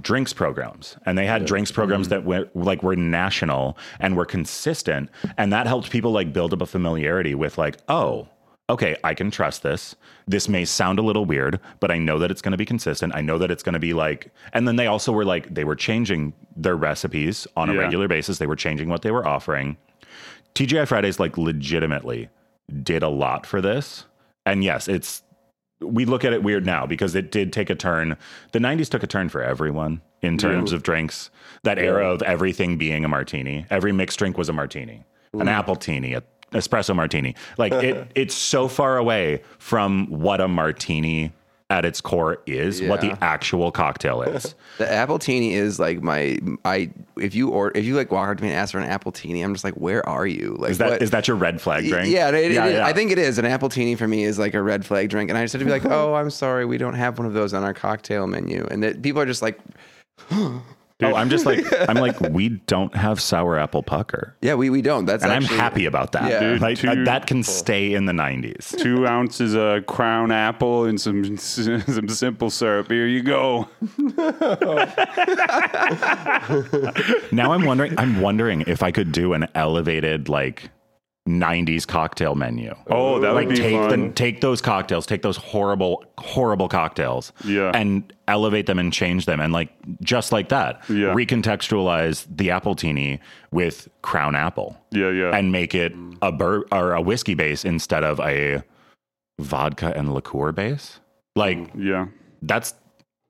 drinks 0.00 0.32
programs 0.32 0.96
and 1.06 1.18
they 1.18 1.26
had 1.26 1.44
drinks 1.44 1.72
programs 1.72 2.06
hmm. 2.06 2.10
that 2.10 2.24
went 2.24 2.54
like 2.54 2.82
were 2.82 2.96
national 2.96 3.76
and 3.98 4.16
were 4.16 4.24
consistent 4.24 5.10
and 5.36 5.52
that 5.52 5.66
helped 5.66 5.90
people 5.90 6.12
like 6.12 6.32
build 6.32 6.52
up 6.52 6.60
a 6.60 6.66
familiarity 6.66 7.34
with 7.34 7.58
like 7.58 7.76
oh 7.88 8.28
okay 8.70 8.96
i 9.04 9.12
can 9.12 9.30
trust 9.30 9.62
this 9.62 9.94
this 10.26 10.48
may 10.48 10.64
sound 10.64 10.98
a 10.98 11.02
little 11.02 11.26
weird 11.26 11.60
but 11.80 11.90
i 11.90 11.98
know 11.98 12.18
that 12.18 12.30
it's 12.30 12.40
going 12.40 12.52
to 12.52 12.58
be 12.58 12.64
consistent 12.64 13.14
i 13.14 13.20
know 13.20 13.36
that 13.36 13.50
it's 13.50 13.62
going 13.62 13.74
to 13.74 13.78
be 13.78 13.92
like 13.92 14.32
and 14.52 14.66
then 14.66 14.76
they 14.76 14.86
also 14.86 15.12
were 15.12 15.24
like 15.24 15.52
they 15.52 15.64
were 15.64 15.76
changing 15.76 16.32
their 16.56 16.76
recipes 16.76 17.46
on 17.56 17.68
a 17.68 17.74
Yeah. 17.74 17.80
regular 17.80 18.08
basis 18.08 18.38
they 18.38 18.46
were 18.46 18.56
changing 18.56 18.88
what 18.88 19.02
they 19.02 19.10
were 19.10 19.26
offering 19.26 19.76
TGI 20.54 20.86
Fridays 20.86 21.20
like 21.20 21.38
legitimately 21.38 22.28
did 22.82 23.02
a 23.02 23.08
lot 23.08 23.46
for 23.46 23.60
this. 23.60 24.04
And 24.46 24.64
yes, 24.64 24.88
it's 24.88 25.22
we 25.80 26.04
look 26.04 26.24
at 26.24 26.32
it 26.32 26.42
weird 26.42 26.66
now 26.66 26.84
because 26.86 27.14
it 27.14 27.30
did 27.30 27.52
take 27.52 27.70
a 27.70 27.74
turn. 27.74 28.16
The 28.52 28.58
90s 28.58 28.90
took 28.90 29.02
a 29.02 29.06
turn 29.06 29.30
for 29.30 29.42
everyone 29.42 30.02
in 30.20 30.36
terms 30.36 30.72
of 30.72 30.82
drinks. 30.82 31.30
That 31.62 31.78
era 31.78 32.10
of 32.10 32.22
everything 32.22 32.76
being 32.76 33.04
a 33.04 33.08
martini. 33.08 33.64
Every 33.70 33.92
mixed 33.92 34.18
drink 34.18 34.36
was 34.36 34.50
a 34.50 34.52
martini. 34.52 35.04
An 35.32 35.40
mm. 35.46 35.64
appletini, 35.64 36.16
a 36.16 36.22
espresso 36.52 36.94
martini. 36.94 37.34
Like 37.58 37.72
it 37.72 38.10
it's 38.14 38.34
so 38.34 38.68
far 38.68 38.96
away 38.96 39.42
from 39.58 40.06
what 40.08 40.40
a 40.40 40.48
martini 40.48 41.32
at 41.68 41.84
its 41.84 42.00
core 42.00 42.38
is, 42.46 42.82
what 42.82 43.00
the 43.00 43.16
actual 43.22 43.70
cocktail 43.70 44.22
is. 44.34 44.56
The 44.78 44.86
appletini 44.86 45.52
is 45.52 45.78
like 45.78 46.02
my 46.02 46.36
I 46.64 46.90
if 47.16 47.32
you 47.36 47.50
or 47.50 47.70
if 47.76 47.84
you 47.84 47.94
like 47.94 48.10
walk 48.10 48.28
up 48.28 48.38
to 48.38 48.42
me 48.42 48.48
and 48.50 48.58
ask 48.58 48.72
for 48.72 48.80
an 48.80 48.90
appletini, 48.90 49.44
I'm 49.44 49.54
just 49.54 49.62
like, 49.62 49.74
where 49.74 50.04
are 50.08 50.26
you? 50.26 50.56
Like 50.58 50.72
Is 50.72 50.78
that 50.78 50.90
what- 50.90 51.02
is 51.02 51.10
that 51.10 51.28
your 51.28 51.36
red 51.36 51.60
flag 51.60 51.86
drink? 51.88 52.08
Yeah, 52.12 52.28
it, 52.30 52.34
it- 52.34 52.52
Yeah, 52.52 52.66
it- 52.66 52.72
yeah. 52.74 52.86
I 52.86 52.92
think 52.92 53.12
it 53.12 53.18
is. 53.18 53.38
An 53.38 53.44
appletini 53.44 53.96
for 53.96 54.08
me 54.08 54.24
is 54.24 54.36
like 54.36 54.54
a 54.54 54.62
red 54.62 54.84
flag 54.84 55.10
drink, 55.10 55.30
and 55.30 55.38
I 55.38 55.42
just 55.44 55.52
have 55.52 55.60
to 55.60 55.64
be 55.64 55.70
like, 55.70 55.84
"Oh, 55.88 56.14
I'm 56.14 56.30
sorry, 56.30 56.64
we 56.64 56.76
don't 56.76 56.94
have 56.94 57.18
one 57.18 57.26
of 57.28 57.34
those 57.34 57.54
on 57.54 57.62
our 57.62 57.72
cocktail 57.74 58.26
menu." 58.26 58.66
And 58.68 58.82
that 58.82 59.00
people 59.00 59.22
are 59.22 59.26
just 59.26 59.40
like, 59.42 59.60
Oh, 61.02 61.14
I'm 61.14 61.30
just 61.30 61.46
like 61.46 61.64
I'm 61.88 61.96
like 61.96 62.18
we 62.20 62.48
don't 62.66 62.94
have 62.94 63.20
sour 63.20 63.58
apple 63.58 63.82
pucker. 63.82 64.34
"Yeah, 64.40 64.54
we, 64.54 64.70
we 64.70 64.82
don't." 64.82 65.06
That's 65.06 65.22
and 65.22 65.32
actually, 65.32 65.54
I'm 65.56 65.60
happy 65.60 65.86
about 65.86 66.12
that. 66.12 66.30
Yeah. 66.30 66.40
Dude, 66.40 66.60
Like, 66.60 66.78
two- 66.78 67.04
that 67.04 67.26
can 67.26 67.42
stay 67.42 67.94
in 67.94 68.06
the 68.06 68.12
90s. 68.12 68.76
Two 68.82 69.06
ounces 69.06 69.54
of 69.54 69.86
crown 69.86 70.30
apple 70.30 70.84
and 70.84 71.00
some 71.00 71.36
some 71.38 72.08
simple 72.08 72.50
syrup. 72.50 72.90
Here 72.90 73.06
you 73.06 73.22
go. 73.22 73.68
Now 77.32 77.52
I'm 77.52 77.64
wondering 77.64 77.94
I'm 77.98 78.20
wondering 78.20 78.62
if 78.66 78.82
I 78.82 78.90
could 78.90 79.12
do 79.12 79.32
an 79.32 79.46
elevated 79.54 80.28
like 80.28 80.70
90s 81.30 81.86
cocktail 81.86 82.34
menu. 82.34 82.74
Oh, 82.88 83.20
that 83.20 83.28
would 83.32 83.46
like 83.46 83.48
be 83.48 83.56
take 83.56 83.74
fun. 83.76 84.00
the 84.08 84.12
take 84.12 84.40
those 84.40 84.60
cocktails, 84.60 85.06
take 85.06 85.22
those 85.22 85.36
horrible 85.36 86.04
horrible 86.18 86.68
cocktails 86.68 87.32
Yeah. 87.44 87.70
and 87.74 88.12
elevate 88.28 88.66
them 88.66 88.78
and 88.78 88.92
change 88.92 89.26
them 89.26 89.40
and 89.40 89.52
like 89.52 89.70
just 90.02 90.32
like 90.32 90.48
that. 90.50 90.82
Yeah. 90.88 91.14
Recontextualize 91.14 92.26
the 92.34 92.48
appletini 92.48 93.18
with 93.52 93.88
crown 94.02 94.34
apple. 94.34 94.76
yeah, 94.90 95.10
yeah. 95.10 95.36
and 95.36 95.52
make 95.52 95.74
it 95.74 95.92
a 96.22 96.32
bur- 96.32 96.64
or 96.72 96.92
a 96.92 97.00
whiskey 97.00 97.34
base 97.34 97.64
instead 97.64 98.04
of 98.04 98.18
a 98.20 98.62
vodka 99.40 99.92
and 99.96 100.12
liqueur 100.12 100.52
base. 100.52 101.00
Like 101.36 101.58
mm, 101.58 101.84
yeah. 101.84 102.06
that's 102.42 102.74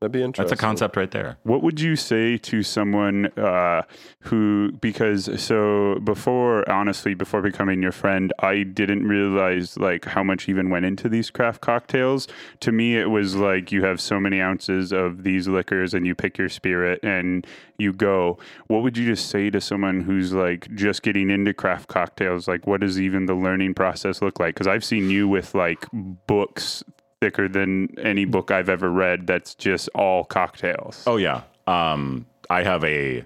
That'd 0.01 0.13
be 0.13 0.23
interesting. 0.23 0.49
That's 0.49 0.59
a 0.59 0.65
concept 0.65 0.97
right 0.97 1.11
there. 1.11 1.37
What 1.43 1.63
would 1.63 1.79
you 1.79 1.95
say 1.95 2.39
to 2.39 2.63
someone 2.63 3.27
uh, 3.37 3.83
who, 4.21 4.73
because 4.81 5.29
so 5.39 6.01
before, 6.03 6.69
honestly, 6.71 7.13
before 7.13 7.43
becoming 7.43 7.83
your 7.83 7.93
friend, 7.93 8.33
I 8.39 8.63
didn't 8.63 9.07
realize 9.07 9.77
like 9.77 10.07
how 10.07 10.23
much 10.23 10.49
even 10.49 10.71
went 10.71 10.87
into 10.87 11.11
these 11.11 11.31
craft 11.31 11.61
cocktails. 11.61 12.29
To 12.61 12.73
me, 12.73 12.97
it 12.97 13.11
was 13.11 13.37
like 13.37 13.73
you 13.73 13.85
have 13.85 14.01
so 14.01 14.19
many 14.19 14.41
ounces 14.41 14.91
of 14.91 15.23
these 15.23 15.49
liquors 15.49 15.93
and 15.93 16.07
you 16.07 16.15
pick 16.15 16.39
your 16.39 16.49
spirit 16.49 17.01
and 17.03 17.47
you 17.77 17.93
go. 17.93 18.39
What 18.69 18.83
would 18.83 18.97
you 18.97 19.05
just 19.05 19.29
say 19.29 19.51
to 19.51 19.61
someone 19.61 20.01
who's 20.01 20.33
like 20.33 20.75
just 20.75 21.03
getting 21.03 21.29
into 21.29 21.53
craft 21.53 21.89
cocktails? 21.89 22.49
Like, 22.49 22.67
what 22.67 22.81
does 22.81 22.99
even 22.99 23.27
the 23.27 23.35
learning 23.35 23.75
process 23.75 24.23
look 24.23 24.41
like? 24.41 24.55
Because 24.55 24.67
I've 24.67 24.85
seen 24.85 25.11
you 25.11 25.29
with 25.29 25.55
like 25.55 25.85
books 25.93 26.83
thicker 27.21 27.49
than 27.49 27.99
any 27.99 28.25
book 28.25 28.51
I've 28.51 28.69
ever 28.69 28.91
read 28.91 29.27
that's 29.27 29.55
just 29.55 29.89
all 29.95 30.25
cocktails. 30.25 31.05
Oh 31.07 31.17
yeah. 31.17 31.43
Um, 31.67 32.27
I 32.49 32.63
have 32.63 32.83
a 32.85 33.25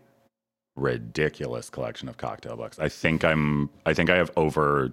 ridiculous 0.77 1.71
collection 1.71 2.09
of 2.09 2.17
cocktail 2.17 2.57
books. 2.57 2.79
I 2.79 2.89
think 2.89 3.25
I'm. 3.25 3.71
I 3.87 3.95
think 3.95 4.11
I 4.11 4.17
have 4.17 4.31
over 4.37 4.93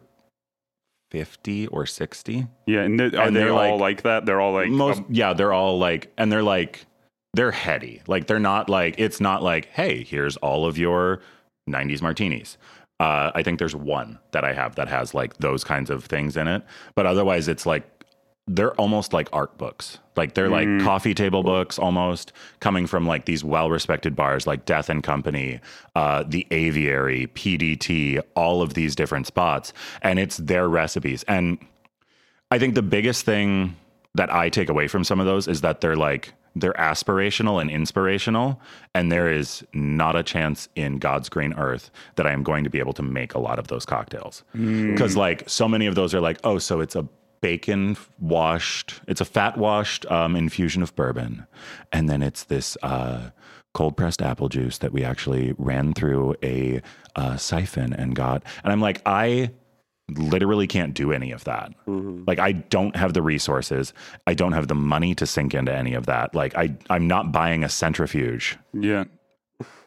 fifty 1.11 1.67
or 1.67 1.85
sixty. 1.85 2.47
Yeah, 2.65 2.81
and, 2.81 2.97
th- 2.97 3.13
are 3.13 3.27
And 3.27 3.35
they 3.35 3.41
they're 3.41 3.51
all 3.53 3.71
like- 3.77 3.97
like 3.97 4.01
that? 4.03 4.25
They're 4.25 4.39
all 4.41 4.53
like 4.53 4.69
Most. 4.69 4.99
um, 4.99 5.05
yeah, 5.09 5.33
they're 5.33 5.53
all 5.53 5.77
like, 5.79 6.11
and 6.17 6.31
they're 6.31 6.43
like, 6.43 6.85
they're 7.33 7.51
heady. 7.51 8.01
Like 8.07 8.27
they're 8.27 8.39
not 8.39 8.69
like. 8.69 8.95
It's 8.97 9.19
not 9.19 9.43
like, 9.43 9.65
hey, 9.67 10.03
here's 10.03 10.37
all 10.37 10.65
of 10.65 10.77
your 10.77 11.21
'90s 11.69 12.01
martinis. 12.01 12.57
Uh, 12.99 13.31
I 13.33 13.41
think 13.41 13.57
there's 13.57 13.75
one 13.75 14.19
that 14.31 14.45
I 14.45 14.53
have 14.53 14.75
that 14.75 14.87
has 14.87 15.15
like 15.15 15.37
those 15.37 15.63
kinds 15.63 15.89
of 15.89 16.05
things 16.05 16.37
in 16.37 16.47
it, 16.47 16.63
but 16.95 17.07
otherwise 17.07 17.47
it's 17.47 17.65
like 17.65 18.00
they're 18.47 18.73
almost 18.73 19.13
like 19.13 19.29
art 19.31 19.57
books. 19.57 19.99
Like 20.17 20.33
they're 20.33 20.49
like 20.49 20.67
coffee 20.83 21.13
table 21.13 21.41
books 21.41 21.79
almost 21.79 22.33
coming 22.59 22.85
from 22.85 23.05
like 23.05 23.25
these 23.25 23.43
well-respected 23.43 24.15
bars 24.15 24.45
like 24.45 24.65
Death 24.65 24.89
and 24.89 25.01
Company, 25.01 25.59
uh, 25.95 26.23
the 26.27 26.45
Aviary, 26.51 27.27
PDT, 27.27 28.21
all 28.35 28.61
of 28.61 28.73
these 28.73 28.95
different 28.95 29.27
spots, 29.27 29.73
and 30.01 30.19
it's 30.19 30.37
their 30.37 30.67
recipes. 30.67 31.23
And 31.27 31.59
I 32.49 32.59
think 32.59 32.75
the 32.75 32.81
biggest 32.81 33.25
thing 33.25 33.77
that 34.15 34.33
I 34.33 34.49
take 34.49 34.69
away 34.69 34.87
from 34.87 35.03
some 35.05 35.19
of 35.19 35.25
those 35.25 35.47
is 35.47 35.61
that 35.61 35.79
they're 35.81 35.95
like 35.95 36.33
they're 36.53 36.73
aspirational 36.73 37.61
and 37.61 37.71
inspirational, 37.71 38.59
and 38.93 39.09
there 39.09 39.31
is 39.31 39.63
not 39.73 40.17
a 40.17 40.23
chance 40.23 40.67
in 40.75 40.97
God's 40.97 41.29
green 41.29 41.53
earth 41.53 41.89
that 42.17 42.27
I 42.27 42.31
am 42.33 42.43
going 42.43 42.65
to 42.65 42.69
be 42.69 42.79
able 42.79 42.91
to 42.93 43.03
make 43.03 43.33
a 43.33 43.39
lot 43.39 43.57
of 43.59 43.69
those 43.69 43.85
cocktails 43.85 44.43
because 44.91 45.15
like 45.15 45.49
so 45.49 45.69
many 45.69 45.85
of 45.85 45.95
those 45.95 46.13
are 46.13 46.19
like 46.19 46.39
oh 46.43 46.57
so 46.57 46.81
it's 46.81 46.95
a 46.97 47.07
bacon 47.41 47.97
washed 48.19 49.01
it's 49.07 49.21
a 49.21 49.25
fat 49.25 49.57
washed 49.57 50.05
um, 50.11 50.35
infusion 50.35 50.81
of 50.81 50.95
bourbon 50.95 51.45
and 51.91 52.09
then 52.09 52.21
it's 52.21 52.43
this 52.45 52.77
uh, 52.83 53.29
cold 53.73 53.97
pressed 53.97 54.21
apple 54.21 54.49
juice 54.49 54.77
that 54.77 54.93
we 54.93 55.03
actually 55.03 55.53
ran 55.57 55.93
through 55.93 56.35
a 56.43 56.81
uh, 57.15 57.35
siphon 57.37 57.93
and 57.93 58.15
got 58.15 58.43
and 58.63 58.71
i'm 58.71 58.81
like 58.81 59.01
i 59.05 59.49
literally 60.17 60.67
can't 60.67 60.93
do 60.93 61.11
any 61.11 61.31
of 61.31 61.43
that. 61.45 61.73
Like 61.87 62.39
I 62.39 62.51
don't 62.53 62.95
have 62.95 63.13
the 63.13 63.21
resources. 63.21 63.93
I 64.27 64.33
don't 64.33 64.53
have 64.53 64.67
the 64.67 64.75
money 64.75 65.15
to 65.15 65.25
sink 65.25 65.53
into 65.53 65.73
any 65.73 65.93
of 65.93 66.05
that. 66.07 66.35
Like 66.35 66.55
I 66.55 66.75
I'm 66.89 67.07
not 67.07 67.31
buying 67.31 67.63
a 67.63 67.69
centrifuge 67.69 68.57
yeah. 68.73 69.05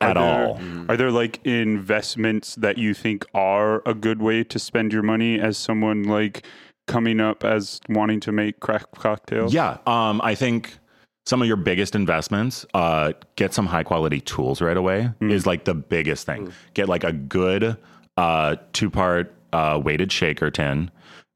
at 0.00 0.16
all. 0.16 0.60
Are 0.88 0.96
there 0.96 1.10
like 1.10 1.44
investments 1.44 2.54
that 2.56 2.78
you 2.78 2.94
think 2.94 3.26
are 3.34 3.82
a 3.86 3.94
good 3.94 4.22
way 4.22 4.44
to 4.44 4.58
spend 4.58 4.92
your 4.92 5.02
money 5.02 5.38
as 5.40 5.56
someone 5.56 6.04
like 6.04 6.44
coming 6.86 7.20
up 7.20 7.44
as 7.44 7.80
wanting 7.88 8.20
to 8.20 8.32
make 8.32 8.60
craft 8.60 8.92
cocktails? 8.96 9.52
Yeah. 9.54 9.78
Um 9.86 10.20
I 10.22 10.34
think 10.34 10.78
some 11.26 11.40
of 11.40 11.48
your 11.48 11.56
biggest 11.56 11.94
investments, 11.94 12.66
uh, 12.74 13.12
get 13.36 13.54
some 13.54 13.64
high 13.66 13.82
quality 13.82 14.20
tools 14.20 14.60
right 14.60 14.76
away 14.76 15.10
is 15.22 15.46
like 15.46 15.64
the 15.64 15.72
biggest 15.74 16.26
thing. 16.26 16.52
Get 16.74 16.88
like 16.88 17.04
a 17.04 17.12
good 17.12 17.76
uh 18.16 18.56
two 18.72 18.90
part 18.90 19.34
uh 19.52 19.80
weighted 19.82 20.12
shaker 20.12 20.50
tin. 20.50 20.90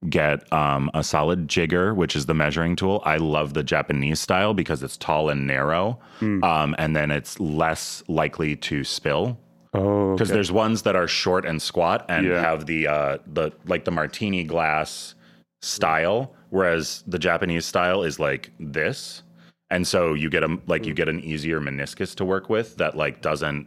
Get 0.09 0.53
um, 0.53 0.93
a 0.95 1.03
solid 1.03 1.49
jigger, 1.49 1.93
which 1.93 2.15
is 2.15 2.27
the 2.27 2.35
measuring 2.35 2.77
tool. 2.77 3.03
I 3.05 3.17
love 3.17 3.55
the 3.55 3.65
Japanese 3.65 4.21
style 4.21 4.55
because 4.55 4.81
it's 4.85 4.97
tall 4.97 5.29
and 5.29 5.45
narrow, 5.45 5.99
um, 6.21 6.77
and 6.79 6.95
then 6.95 7.11
it's 7.11 7.41
less 7.41 8.05
likely 8.07 8.55
to 8.55 8.85
spill. 8.85 9.41
Oh, 9.75 10.13
because 10.15 10.29
there's 10.29 10.53
ones 10.53 10.83
that 10.83 10.95
are 10.95 11.09
short 11.09 11.45
and 11.45 11.61
squat 11.61 12.07
and 12.09 12.27
Yeah. 12.29 12.41
have 12.41 12.67
the 12.67 12.87
uh 12.87 13.19
the 13.27 13.51
like 13.67 13.87
the 13.87 13.91
martini 13.91 14.45
glass 14.45 15.17
style 15.61 16.35
whereas 16.51 17.03
the 17.07 17.19
japanese 17.19 17.67
style 17.67 18.03
is 18.03 18.19
like 18.19 18.51
this. 18.61 19.23
And 19.71 19.87
so 19.87 20.15
you 20.15 20.31
get 20.31 20.43
a 20.43 20.59
like 20.67 20.87
you 20.87 20.95
get 20.95 21.09
an 21.11 21.21
easier 21.21 21.61
meniscus 21.61 22.15
to 22.15 22.25
work 22.25 22.49
with 22.49 22.77
that 22.77 22.97
like 22.97 23.21
doesn't 23.21 23.67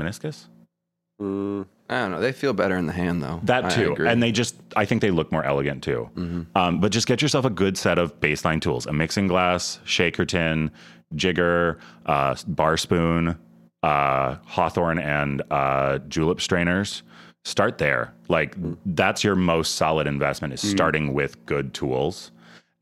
meniscus? 0.00 0.46
Mm, 1.20 1.66
I 1.90 1.94
don't 2.02 2.10
know. 2.12 2.20
They 2.20 2.30
feel 2.32 2.52
better 2.52 2.76
in 2.76 2.86
the 2.86 2.92
hand 2.92 3.20
though. 3.22 3.40
that 3.44 3.72
too. 3.72 3.96
and 3.98 4.22
they 4.22 4.30
just 4.30 4.54
i 4.76 4.84
think 4.84 5.00
they 5.00 5.10
look 5.10 5.32
more 5.32 5.44
elegant 5.44 5.82
too. 5.82 6.08
Um, 6.54 6.80
but 6.80 6.92
just 6.92 7.06
get 7.08 7.20
yourself 7.20 7.44
a 7.44 7.50
good 7.50 7.76
set 7.76 7.98
of 7.98 8.18
baseline 8.20 8.60
tools 8.60 8.86
a 8.86 8.92
mixing 8.92 9.26
glass 9.26 9.80
shaker 9.84 10.24
tin 10.24 10.70
jigger 11.16 11.78
uh, 12.06 12.36
bar 12.46 12.76
spoon 12.76 13.36
uh, 13.82 14.36
hawthorne 14.46 14.98
and 14.98 15.42
uh, 15.50 15.98
julep 16.08 16.40
strainers 16.40 17.02
start 17.44 17.78
there. 17.78 18.12
Like 18.28 18.56
that's 18.86 19.22
your 19.22 19.36
most 19.36 19.76
solid 19.76 20.06
investment 20.06 20.54
is 20.54 20.60
starting 20.62 21.12
with 21.14 21.44
good 21.46 21.74
tools. 21.74 22.30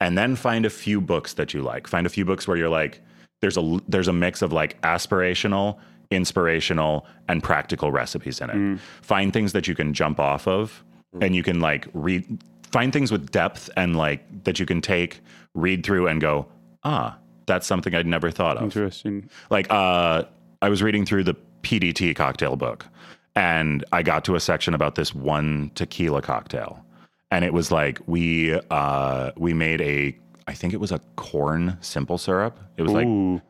And 0.00 0.18
then 0.18 0.34
find 0.34 0.66
a 0.66 0.70
few 0.70 1.00
books 1.00 1.34
that 1.34 1.54
you 1.54 1.62
like. 1.62 1.86
Find 1.86 2.06
a 2.06 2.10
few 2.10 2.24
books 2.24 2.48
where 2.48 2.56
you're 2.56 2.68
like 2.68 3.00
there's 3.40 3.56
a 3.56 3.78
there's 3.88 4.08
a 4.08 4.12
mix 4.12 4.42
of 4.42 4.52
like 4.52 4.80
aspirational 4.82 5.78
inspirational 6.10 7.06
and 7.28 7.42
practical 7.42 7.90
recipes 7.90 8.40
in 8.40 8.50
it. 8.50 8.80
Find 9.02 9.32
things 9.32 9.52
that 9.52 9.66
you 9.66 9.74
can 9.74 9.94
jump 9.94 10.20
off 10.20 10.46
of 10.46 10.84
and 11.20 11.34
you 11.36 11.42
can 11.42 11.60
like 11.60 11.86
read 11.92 12.24
find 12.70 12.92
things 12.92 13.12
with 13.12 13.30
depth 13.30 13.68
and 13.76 13.96
like 13.96 14.44
that 14.44 14.58
you 14.58 14.64
can 14.66 14.80
take 14.80 15.20
read 15.54 15.84
through 15.84 16.06
and 16.08 16.20
go 16.22 16.46
ah 16.84 17.18
that's 17.46 17.66
something 17.66 17.94
i'd 17.94 18.06
never 18.06 18.30
thought 18.30 18.56
of. 18.56 18.62
Interesting. 18.62 19.28
like 19.50 19.66
uh 19.70 20.24
i 20.62 20.68
was 20.70 20.82
reading 20.82 21.04
through 21.04 21.22
the 21.22 21.34
pdt 21.62 22.16
cocktail 22.16 22.56
book 22.56 22.86
and 23.34 23.84
i 23.92 24.02
got 24.02 24.24
to 24.24 24.34
a 24.34 24.40
section 24.40 24.74
about 24.74 24.94
this 24.94 25.14
one 25.14 25.70
tequila 25.74 26.22
cocktail 26.22 26.84
and 27.30 27.44
it 27.44 27.52
was 27.52 27.70
like 27.70 28.00
we 28.06 28.58
uh 28.70 29.30
we 29.36 29.54
made 29.54 29.80
a 29.80 30.16
i 30.46 30.52
think 30.52 30.72
it 30.72 30.80
was 30.80 30.92
a 30.92 30.98
corn 31.16 31.76
simple 31.80 32.18
syrup 32.18 32.58
it 32.76 32.82
was 32.82 32.92
like 32.92 33.42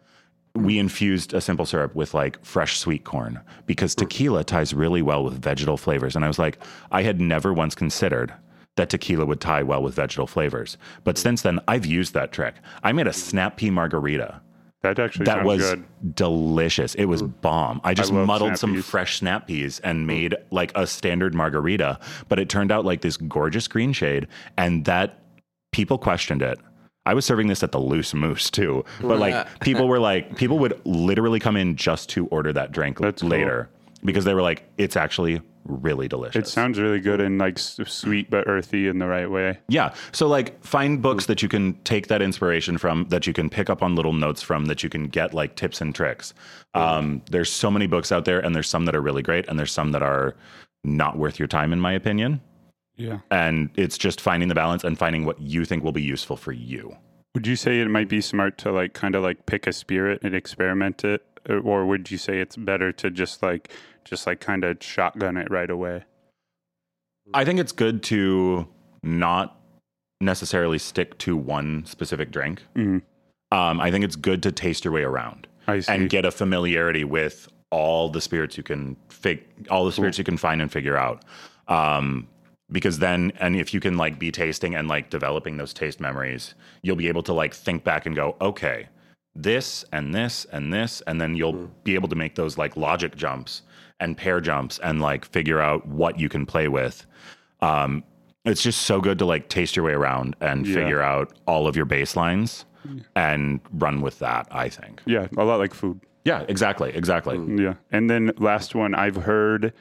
we 0.55 0.79
infused 0.79 1.33
a 1.33 1.41
simple 1.41 1.65
syrup 1.65 1.95
with 1.95 2.13
like 2.15 2.43
fresh 2.45 2.79
sweet 2.79 3.05
corn 3.05 3.41
because 3.67 3.95
tequila 3.95 4.45
ties 4.45 4.75
really 4.75 5.01
well 5.01 5.25
with 5.25 5.43
vegetal 5.43 5.77
flavors. 5.77 6.15
And 6.15 6.25
I 6.25 6.29
was 6.29 6.39
like, 6.39 6.59
I 6.91 7.03
had 7.03 7.21
never 7.21 7.53
once 7.53 7.75
considered 7.75 8.35
that 8.77 8.91
tequila 8.91 9.27
would 9.27 9.41
tie 9.41 9.63
well 9.63 9.83
with 9.83 9.95
vegetal 9.95 10.27
flavors. 10.27 10.77
But 11.05 11.19
since 11.19 11.43
then, 11.43 11.61
I've 11.69 11.87
used 11.87 12.15
that 12.15 12.33
trick. 12.33 12.55
I 12.83 12.93
made 12.93 13.07
a 13.07 13.13
snap 13.13 13.57
pea 13.57 13.71
margarita 13.71 14.41
that 14.83 14.99
actually 14.99 15.27
that 15.27 15.45
was 15.45 15.61
good. 15.61 15.85
delicious. 16.15 16.95
It 16.97 17.05
was 17.05 17.23
mm. 17.23 17.41
bomb. 17.41 17.81
I 17.85 17.95
just 17.95 18.13
love 18.13 18.27
muddled 18.27 18.59
some 18.59 18.75
peas. 18.75 18.85
fresh 18.85 19.19
snap 19.19 19.47
peas 19.47 19.81
and 19.81 20.01
mm. 20.03 20.07
made 20.07 20.35
like 20.51 20.73
a 20.77 20.87
standard 20.87 21.35
margarita, 21.35 22.01
but 22.29 22.39
it 22.39 22.49
turned 22.49 22.73
out 22.73 22.85
like 22.85 23.01
this 23.01 23.17
gorgeous 23.17 23.69
green 23.69 23.93
shade. 23.93 24.27
And 24.57 24.85
that 24.87 25.21
people 25.71 25.99
questioned 25.99 26.43
it. 26.43 26.59
I 27.07 27.15
was 27.15 27.25
serving 27.25 27.49
this 27.49 27.63
at 27.63 27.73
the 27.73 27.81
Loose 27.81 28.15
Moose 28.15 28.51
too, 28.51 28.85
but 29.01 29.19
like 29.19 29.47
people 29.61 29.89
were 29.89 29.99
like, 29.99 30.37
people 30.37 30.59
would 30.59 30.81
literally 30.85 31.39
come 31.39 31.57
in 31.57 31.77
just 31.77 32.09
to 32.11 32.27
order 32.27 32.53
that 32.53 32.73
drink 32.73 32.99
That's 32.99 33.23
cool. 33.23 33.31
later 33.31 33.71
because 34.05 34.25
they 34.25 34.35
were 34.35 34.43
like, 34.43 34.69
it's 34.79 34.97
actually 34.97 35.41
really 35.65 36.09
delicious. 36.09 36.49
It 36.49 36.49
sounds 36.49 36.79
really 36.79 37.01
good 37.01 37.21
and 37.21 37.39
like 37.39 37.59
sweet 37.59 38.31
but 38.31 38.49
earthy 38.49 38.89
in 38.89 38.99
the 38.99 39.07
right 39.07 39.31
way. 39.31 39.59
Yeah. 39.69 39.95
So 40.13 40.27
like 40.27 40.63
find 40.65 41.01
books 41.01 41.27
that 41.27 41.43
you 41.43 41.49
can 41.49 41.75
take 41.85 42.09
that 42.09 42.23
inspiration 42.23 42.79
from, 42.79 43.07
that 43.09 43.27
you 43.27 43.33
can 43.33 43.49
pick 43.49 43.71
up 43.71 43.83
on 43.83 43.95
little 43.95 44.13
notes 44.13 44.43
from, 44.43 44.67
that 44.67 44.83
you 44.83 44.89
can 44.89 45.09
get 45.09 45.35
like 45.35 45.57
tips 45.57 45.81
and 45.81 45.95
tricks. 45.95 46.35
Um, 46.75 47.23
there's 47.31 47.51
so 47.51 47.71
many 47.71 47.87
books 47.87 48.13
out 48.13 48.25
there 48.25 48.41
and 48.41 48.55
there's 48.55 48.69
some 48.69 48.85
that 48.87 48.95
are 48.95 49.03
really 49.03 49.23
great 49.23 49.49
and 49.49 49.59
there's 49.59 49.73
some 49.73 49.93
that 49.93 50.03
are 50.03 50.37
not 50.85 51.17
worth 51.17 51.39
your 51.39 51.49
time 51.49 51.73
in 51.73 51.81
my 51.81 51.93
opinion. 51.93 52.41
Yeah. 52.97 53.21
And 53.31 53.71
it's 53.77 53.97
just 53.97 54.21
finding 54.21 54.49
the 54.49 54.55
balance 54.55 54.85
and 54.85 54.99
finding 54.99 55.25
what 55.25 55.41
you 55.41 55.65
think 55.65 55.83
will 55.83 55.93
be 55.93 56.03
useful 56.03 56.37
for 56.37 56.53
you. 56.53 56.97
Would 57.35 57.47
you 57.47 57.57
say 57.57 57.81
it 57.81 57.89
might 57.89 58.09
be 58.09 58.21
smart 58.21 58.59
to 58.59 58.73
like 58.73 58.93
kind 58.93 59.15
of 59.15 59.23
like 59.23 59.47
pick 59.47 59.67
a 59.67 59.73
spirit 59.73 60.21
and 60.23 60.35
experiment 60.35 61.03
it, 61.03 61.25
or, 61.49 61.59
or 61.61 61.87
would 61.87 62.11
you 62.11 62.19
say 62.19 62.39
it's 62.39 62.57
better 62.57 62.93
to 62.93 63.11
just 63.11 63.43
like 63.43 63.71
just 64.05 64.27
like 64.27 64.41
kind 64.41 64.65
of 64.65 64.79
shotgun 64.81 65.37
it 65.37 65.51
right 65.51 65.71
away? 65.71 66.05
I 67.35 67.45
think 67.45 67.61
it's 67.61 67.73
good 67.73 68.03
to 68.05 68.67
not 69.03 69.59
necessarily 70.21 70.79
stick 70.79 71.19
to 71.19 71.37
one 71.37 71.85
specific 71.87 72.31
drink. 72.31 72.63
Mhm. 72.77 73.03
Um, 73.51 73.81
I 73.81 73.91
think 73.91 74.05
it's 74.05 74.17
good 74.17 74.43
to 74.45 74.53
taste 74.53 74.85
your 74.85 74.93
way 74.93 75.03
around. 75.03 75.47
And 75.89 76.11
get 76.11 76.25
a 76.25 76.31
familiarity 76.31 77.05
with 77.05 77.49
all 77.71 78.09
the 78.09 78.21
spirits 78.21 78.57
you 78.57 78.63
can 78.63 78.97
fig- 79.09 79.45
all 79.71 79.85
the 79.85 79.93
spirits 79.93 80.19
you 80.19 80.25
can 80.25 80.37
find 80.37 80.61
and 80.61 80.71
figure 80.71 80.97
out. 80.97 81.25
Um, 81.69 82.29
because 82.71 82.99
then, 82.99 83.33
and 83.39 83.57
if 83.57 83.75
you 83.75 83.81
can 83.81 83.97
like 83.97 84.19
be 84.19 84.31
tasting 84.33 84.75
and 84.75 84.89
like 84.89 85.11
developing 85.11 85.57
those 85.57 85.73
taste 85.75 86.01
memories, 86.01 86.55
you'll 86.83 86.97
be 86.97 87.09
able 87.09 87.23
to 87.25 87.33
like 87.33 87.55
think 87.55 87.85
back 87.85 88.07
and 88.07 88.17
go, 88.17 88.37
okay, 88.41 88.89
this 89.35 89.85
and 89.93 90.15
this 90.15 90.47
and 90.47 90.73
this, 90.73 91.01
and 91.07 91.21
then 91.21 91.35
you'll 91.37 91.71
be 91.85 91.95
able 91.95 92.09
to 92.09 92.17
make 92.17 92.35
those 92.35 92.59
like 92.59 92.77
logic 92.77 93.17
jumps 93.17 93.63
and 94.03 94.17
pair 94.17 94.41
jumps 94.41 94.79
and 94.81 95.01
like 95.01 95.25
figure 95.25 95.61
out 95.61 95.87
what 95.87 96.19
you 96.19 96.29
can 96.29 96.45
play 96.47 96.69
with. 96.69 97.07
Um, 97.61 98.03
it's 98.45 98.63
just 98.63 98.83
so 98.83 99.01
good 99.01 99.19
to 99.21 99.25
like 99.25 99.49
taste 99.49 99.77
your 99.77 99.85
way 99.85 99.93
around 99.93 100.35
and 100.41 100.67
Yeah. 100.67 100.75
figure 100.75 101.01
out 101.01 101.33
all 101.47 101.67
of 101.69 101.77
your 101.77 101.87
baselines 101.87 102.65
and 103.15 103.61
run 103.73 104.01
with 104.03 104.19
that. 104.19 104.49
I 104.51 104.69
think. 104.69 105.01
Yeah, 105.07 105.29
a 105.39 105.45
lot 105.45 105.59
like 105.61 105.73
food. 105.73 106.01
Yeah, 106.25 106.45
exactly, 106.49 106.91
exactly. 106.95 107.39
Yeah. 107.63 107.75
And 107.91 108.11
then 108.11 108.33
last 108.39 108.75
one, 108.75 108.95
I've 108.95 109.17
heard 109.17 109.73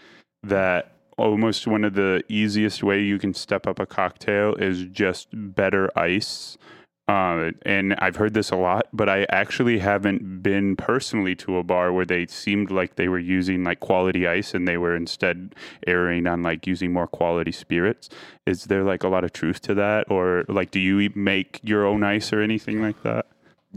that 0.43 0.93
almost 1.17 1.67
one 1.67 1.83
of 1.83 1.93
the 1.93 2.23
easiest 2.29 2.81
way 2.83 2.99
you 3.01 3.19
can 3.19 3.33
step 3.33 3.67
up 3.67 3.79
a 3.79 3.85
cocktail 3.85 4.55
is 4.55 4.85
just 4.85 5.27
better 5.33 5.89
ice. 5.95 6.57
Uh, 7.07 7.51
and 7.63 7.93
I've 7.95 8.15
heard 8.15 8.33
this 8.33 8.51
a 8.51 8.55
lot, 8.55 8.87
but 8.93 9.09
I 9.09 9.25
actually 9.29 9.79
haven't 9.79 10.41
been 10.41 10.75
personally 10.75 11.35
to 11.37 11.57
a 11.57 11.63
bar 11.63 11.91
where 11.91 12.05
they 12.05 12.25
seemed 12.27 12.71
like 12.71 12.95
they 12.95 13.09
were 13.09 13.19
using 13.19 13.63
like 13.63 13.81
quality 13.81 14.27
ice 14.27 14.53
and 14.53 14.67
they 14.67 14.77
were 14.77 14.95
instead 14.95 15.53
erring 15.87 16.25
on 16.25 16.41
like 16.41 16.65
using 16.65 16.93
more 16.93 17.07
quality 17.07 17.51
spirits. 17.51 18.07
Is 18.45 18.65
there 18.65 18.83
like 18.83 19.03
a 19.03 19.09
lot 19.09 19.23
of 19.23 19.33
truth 19.33 19.61
to 19.63 19.73
that? 19.73 20.09
Or 20.09 20.45
like, 20.47 20.71
do 20.71 20.79
you 20.79 21.11
make 21.15 21.59
your 21.63 21.85
own 21.85 22.03
ice 22.03 22.31
or 22.31 22.41
anything 22.41 22.81
like 22.81 23.03
that? 23.03 23.25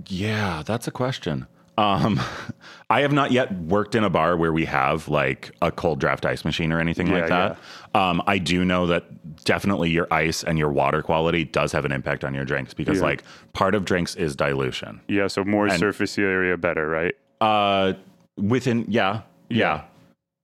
Yeah, 0.07 0.63
that's 0.65 0.87
a 0.87 0.93
question. 0.93 1.47
Um, 1.77 2.21
I 2.91 3.01
have 3.01 3.13
not 3.13 3.33
yet 3.33 3.53
worked 3.63 3.95
in 3.95 4.05
a 4.05 4.11
bar 4.11 4.37
where 4.37 4.53
we 4.53 4.65
have 4.67 5.09
like 5.09 5.51
a 5.63 5.73
Kold-Draft 5.73 6.25
ice 6.25 6.45
machine 6.45 6.73
or 6.73 6.79
anything 6.79 7.11
like 7.11 7.29
Yeah, 7.29 7.57
that. 7.95 8.01
Um, 8.01 8.23
I 8.27 8.39
do 8.39 8.65
know 8.65 8.87
that 8.87 9.45
definitely 9.45 9.91
your 9.91 10.07
ice 10.13 10.45
and 10.45 10.59
your 10.59 10.71
water 10.71 11.03
quality 11.03 11.45
does 11.45 11.73
have 11.73 11.85
an 11.85 11.93
impact 11.93 12.25
on 12.25 12.35
your 12.35 12.45
drinks 12.45 12.75
because 12.75 12.99
Yeah. 12.99 13.05
like 13.05 13.25
part 13.53 13.75
of 13.75 13.85
drinks 13.85 14.15
is 14.15 14.37
dilution. 14.37 15.01
Yeah. 15.09 15.27
So 15.27 15.45
more 15.45 15.69
surface 15.71 16.17
area, 16.19 16.57
better, 16.57 16.89
right? 16.89 17.15
Uh, 17.41 17.95
within 18.37 18.85
yeah, 18.89 19.23
yeah. 19.49 19.83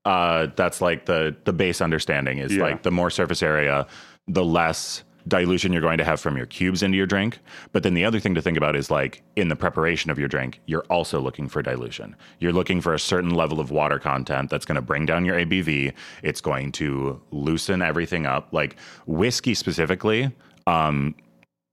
Uh, 0.05 0.49
that's 0.57 0.81
like 0.81 1.07
the 1.07 1.37
the 1.45 1.53
base 1.53 1.81
understanding 1.81 2.39
is 2.39 2.57
Yeah. 2.57 2.63
like 2.63 2.83
the 2.83 2.91
more 2.91 3.11
surface 3.11 3.43
area, 3.43 3.87
the 4.27 4.45
less 4.45 5.05
dilution 5.29 5.73
you're 5.73 5.83
going 5.83 5.99
to 5.99 6.05
have 6.05 6.21
from 6.21 6.37
your 6.37 6.47
cubes 6.47 6.83
into 6.83 6.97
your 6.97 7.07
drink. 7.07 7.39
But 7.73 7.83
then 7.83 7.95
the 7.95 8.05
other 8.05 8.21
thing 8.21 8.35
to 8.35 8.43
think 8.43 8.57
about 8.57 8.77
is 8.77 8.91
like 8.91 9.23
in 9.37 9.49
the 9.49 9.57
preparation 9.57 10.11
of 10.11 10.19
your 10.19 10.29
drink, 10.29 10.61
you're 10.67 10.85
also 10.91 11.21
looking 11.21 11.49
for 11.49 11.63
dilution. 11.63 12.17
You're 12.39 12.53
looking 12.53 12.81
for 12.81 12.95
a 12.95 12.99
certain 12.99 13.31
level 13.31 13.61
of 13.61 13.71
water 13.71 13.99
content 13.99 14.51
that's 14.51 14.65
going 14.65 14.77
to 14.77 14.83
bring 14.83 15.07
down 15.07 15.25
your 15.25 15.37
ABV. 15.37 15.93
It's 16.23 16.41
going 16.41 16.73
to 16.73 17.21
loosen 17.31 17.83
everything 17.83 18.27
up. 18.27 18.53
Like 18.53 18.77
whiskey 19.07 19.55
specifically, 19.55 20.31
um, 20.67 21.15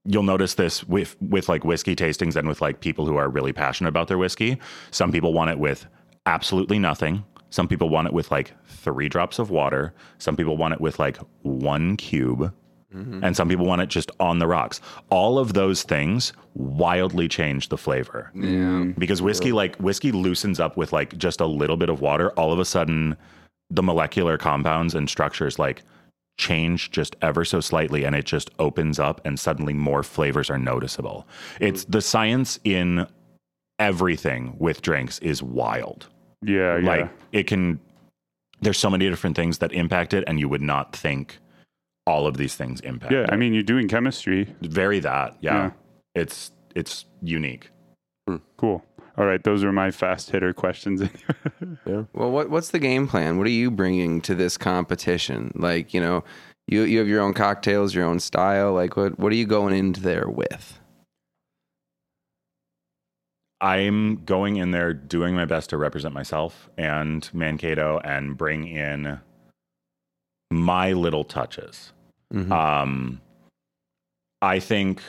you'll 0.04 0.22
notice 0.22 0.54
this 0.54 0.84
with 0.84 1.16
with 1.20 1.48
like 1.48 1.64
whiskey 1.64 1.94
tastings 1.94 2.34
and 2.36 2.48
with 2.48 2.60
like 2.60 2.80
people 2.80 3.06
who 3.06 3.16
are 3.16 3.28
really 3.28 3.52
passionate 3.52 3.88
about 3.88 4.08
their 4.08 4.18
whiskey. 4.18 4.58
Some 4.90 5.12
people 5.12 5.32
want 5.32 5.50
it 5.50 5.58
with 5.58 5.86
absolutely 6.26 6.78
nothing. 6.78 7.24
Some 7.50 7.68
people 7.68 7.88
want 7.88 8.08
it 8.08 8.12
with 8.12 8.30
like 8.30 8.52
three 8.66 9.08
drops 9.08 9.38
of 9.38 9.50
water. 9.50 9.94
Some 10.18 10.36
people 10.36 10.56
want 10.56 10.74
it 10.74 10.80
with 10.80 10.98
like 10.98 11.18
one 11.42 11.96
cube. 11.96 12.52
Mm-hmm. 12.94 13.22
And 13.22 13.36
some 13.36 13.48
people 13.48 13.66
want 13.66 13.82
it 13.82 13.88
just 13.88 14.10
on 14.18 14.38
the 14.38 14.46
rocks. 14.46 14.80
All 15.10 15.38
of 15.38 15.52
those 15.52 15.82
things 15.82 16.32
wildly 16.54 17.28
change 17.28 17.68
the 17.68 17.76
flavor. 17.76 18.30
Yeah. 18.34 18.84
Because 18.96 19.20
whiskey, 19.20 19.52
like 19.52 19.76
whiskey 19.76 20.10
loosens 20.10 20.58
up 20.58 20.76
with 20.76 20.92
like 20.92 21.16
just 21.18 21.40
a 21.40 21.46
little 21.46 21.76
bit 21.76 21.90
of 21.90 22.00
water. 22.00 22.30
All 22.30 22.52
of 22.52 22.58
a 22.58 22.64
sudden, 22.64 23.16
the 23.70 23.82
molecular 23.82 24.38
compounds 24.38 24.94
and 24.94 25.08
structures 25.08 25.58
like 25.58 25.82
change 26.38 26.90
just 26.90 27.16
ever 27.20 27.44
so 27.44 27.60
slightly 27.60 28.04
and 28.04 28.14
it 28.14 28.24
just 28.24 28.50
opens 28.58 28.98
up 28.98 29.20
and 29.24 29.38
suddenly 29.38 29.74
more 29.74 30.02
flavors 30.02 30.48
are 30.48 30.58
noticeable. 30.58 31.26
It's 31.60 31.84
mm. 31.84 31.92
the 31.92 32.00
science 32.00 32.58
in 32.64 33.06
everything 33.78 34.54
with 34.58 34.80
drinks 34.80 35.18
is 35.18 35.42
wild. 35.42 36.06
Yeah. 36.42 36.78
Yeah. 36.78 36.86
Like 36.86 37.10
it 37.32 37.46
can 37.46 37.80
there's 38.60 38.78
so 38.78 38.90
many 38.90 39.08
different 39.08 39.36
things 39.36 39.58
that 39.58 39.72
impact 39.72 40.14
it 40.14 40.24
and 40.26 40.40
you 40.40 40.48
would 40.48 40.62
not 40.62 40.96
think 40.96 41.38
all 42.08 42.26
of 42.26 42.38
these 42.38 42.54
things 42.56 42.80
impact. 42.80 43.12
yeah. 43.12 43.24
it. 43.24 43.30
I 43.30 43.36
mean, 43.36 43.52
you're 43.52 43.62
doing 43.62 43.86
chemistry. 43.86 44.54
very 44.62 44.98
that. 45.00 45.36
Yeah. 45.40 45.54
Yeah. 45.54 45.70
It's 46.14 46.52
it's 46.74 47.04
unique. 47.22 47.70
Hmm. 48.26 48.36
Cool. 48.56 48.82
All 49.18 49.26
right, 49.26 49.42
those 49.42 49.64
are 49.64 49.72
my 49.72 49.90
fast 49.90 50.30
hitter 50.30 50.52
questions. 50.52 51.02
Yeah. 51.86 52.04
Well, 52.12 52.30
what 52.30 52.50
what's 52.50 52.70
the 52.70 52.78
game 52.78 53.08
plan? 53.08 53.36
What 53.38 53.46
are 53.46 53.50
you 53.50 53.70
bringing 53.70 54.20
to 54.22 54.34
this 54.34 54.56
competition? 54.56 55.52
Like, 55.54 55.92
you 55.92 56.00
know, 56.00 56.22
you 56.66 56.82
you 56.82 56.98
have 56.98 57.08
your 57.08 57.20
own 57.20 57.34
cocktails, 57.34 57.94
your 57.94 58.04
own 58.04 58.20
style. 58.20 58.72
Like, 58.74 58.96
what 58.96 59.18
what 59.18 59.32
are 59.32 59.36
you 59.36 59.46
going 59.46 59.74
into 59.74 60.00
there 60.00 60.28
with? 60.28 60.78
I'm 63.60 64.24
going 64.24 64.56
in 64.56 64.70
there 64.70 64.92
doing 64.92 65.34
my 65.34 65.46
best 65.46 65.70
to 65.70 65.76
represent 65.78 66.14
myself 66.14 66.68
and 66.78 67.28
Mankato 67.32 67.98
and 68.04 68.36
bring 68.36 68.68
in 68.68 69.18
my 70.50 70.92
little 70.92 71.24
touches. 71.24 71.92
Mhm. 72.34 72.50
Um, 72.52 73.20
I 74.42 74.60
think 74.60 75.02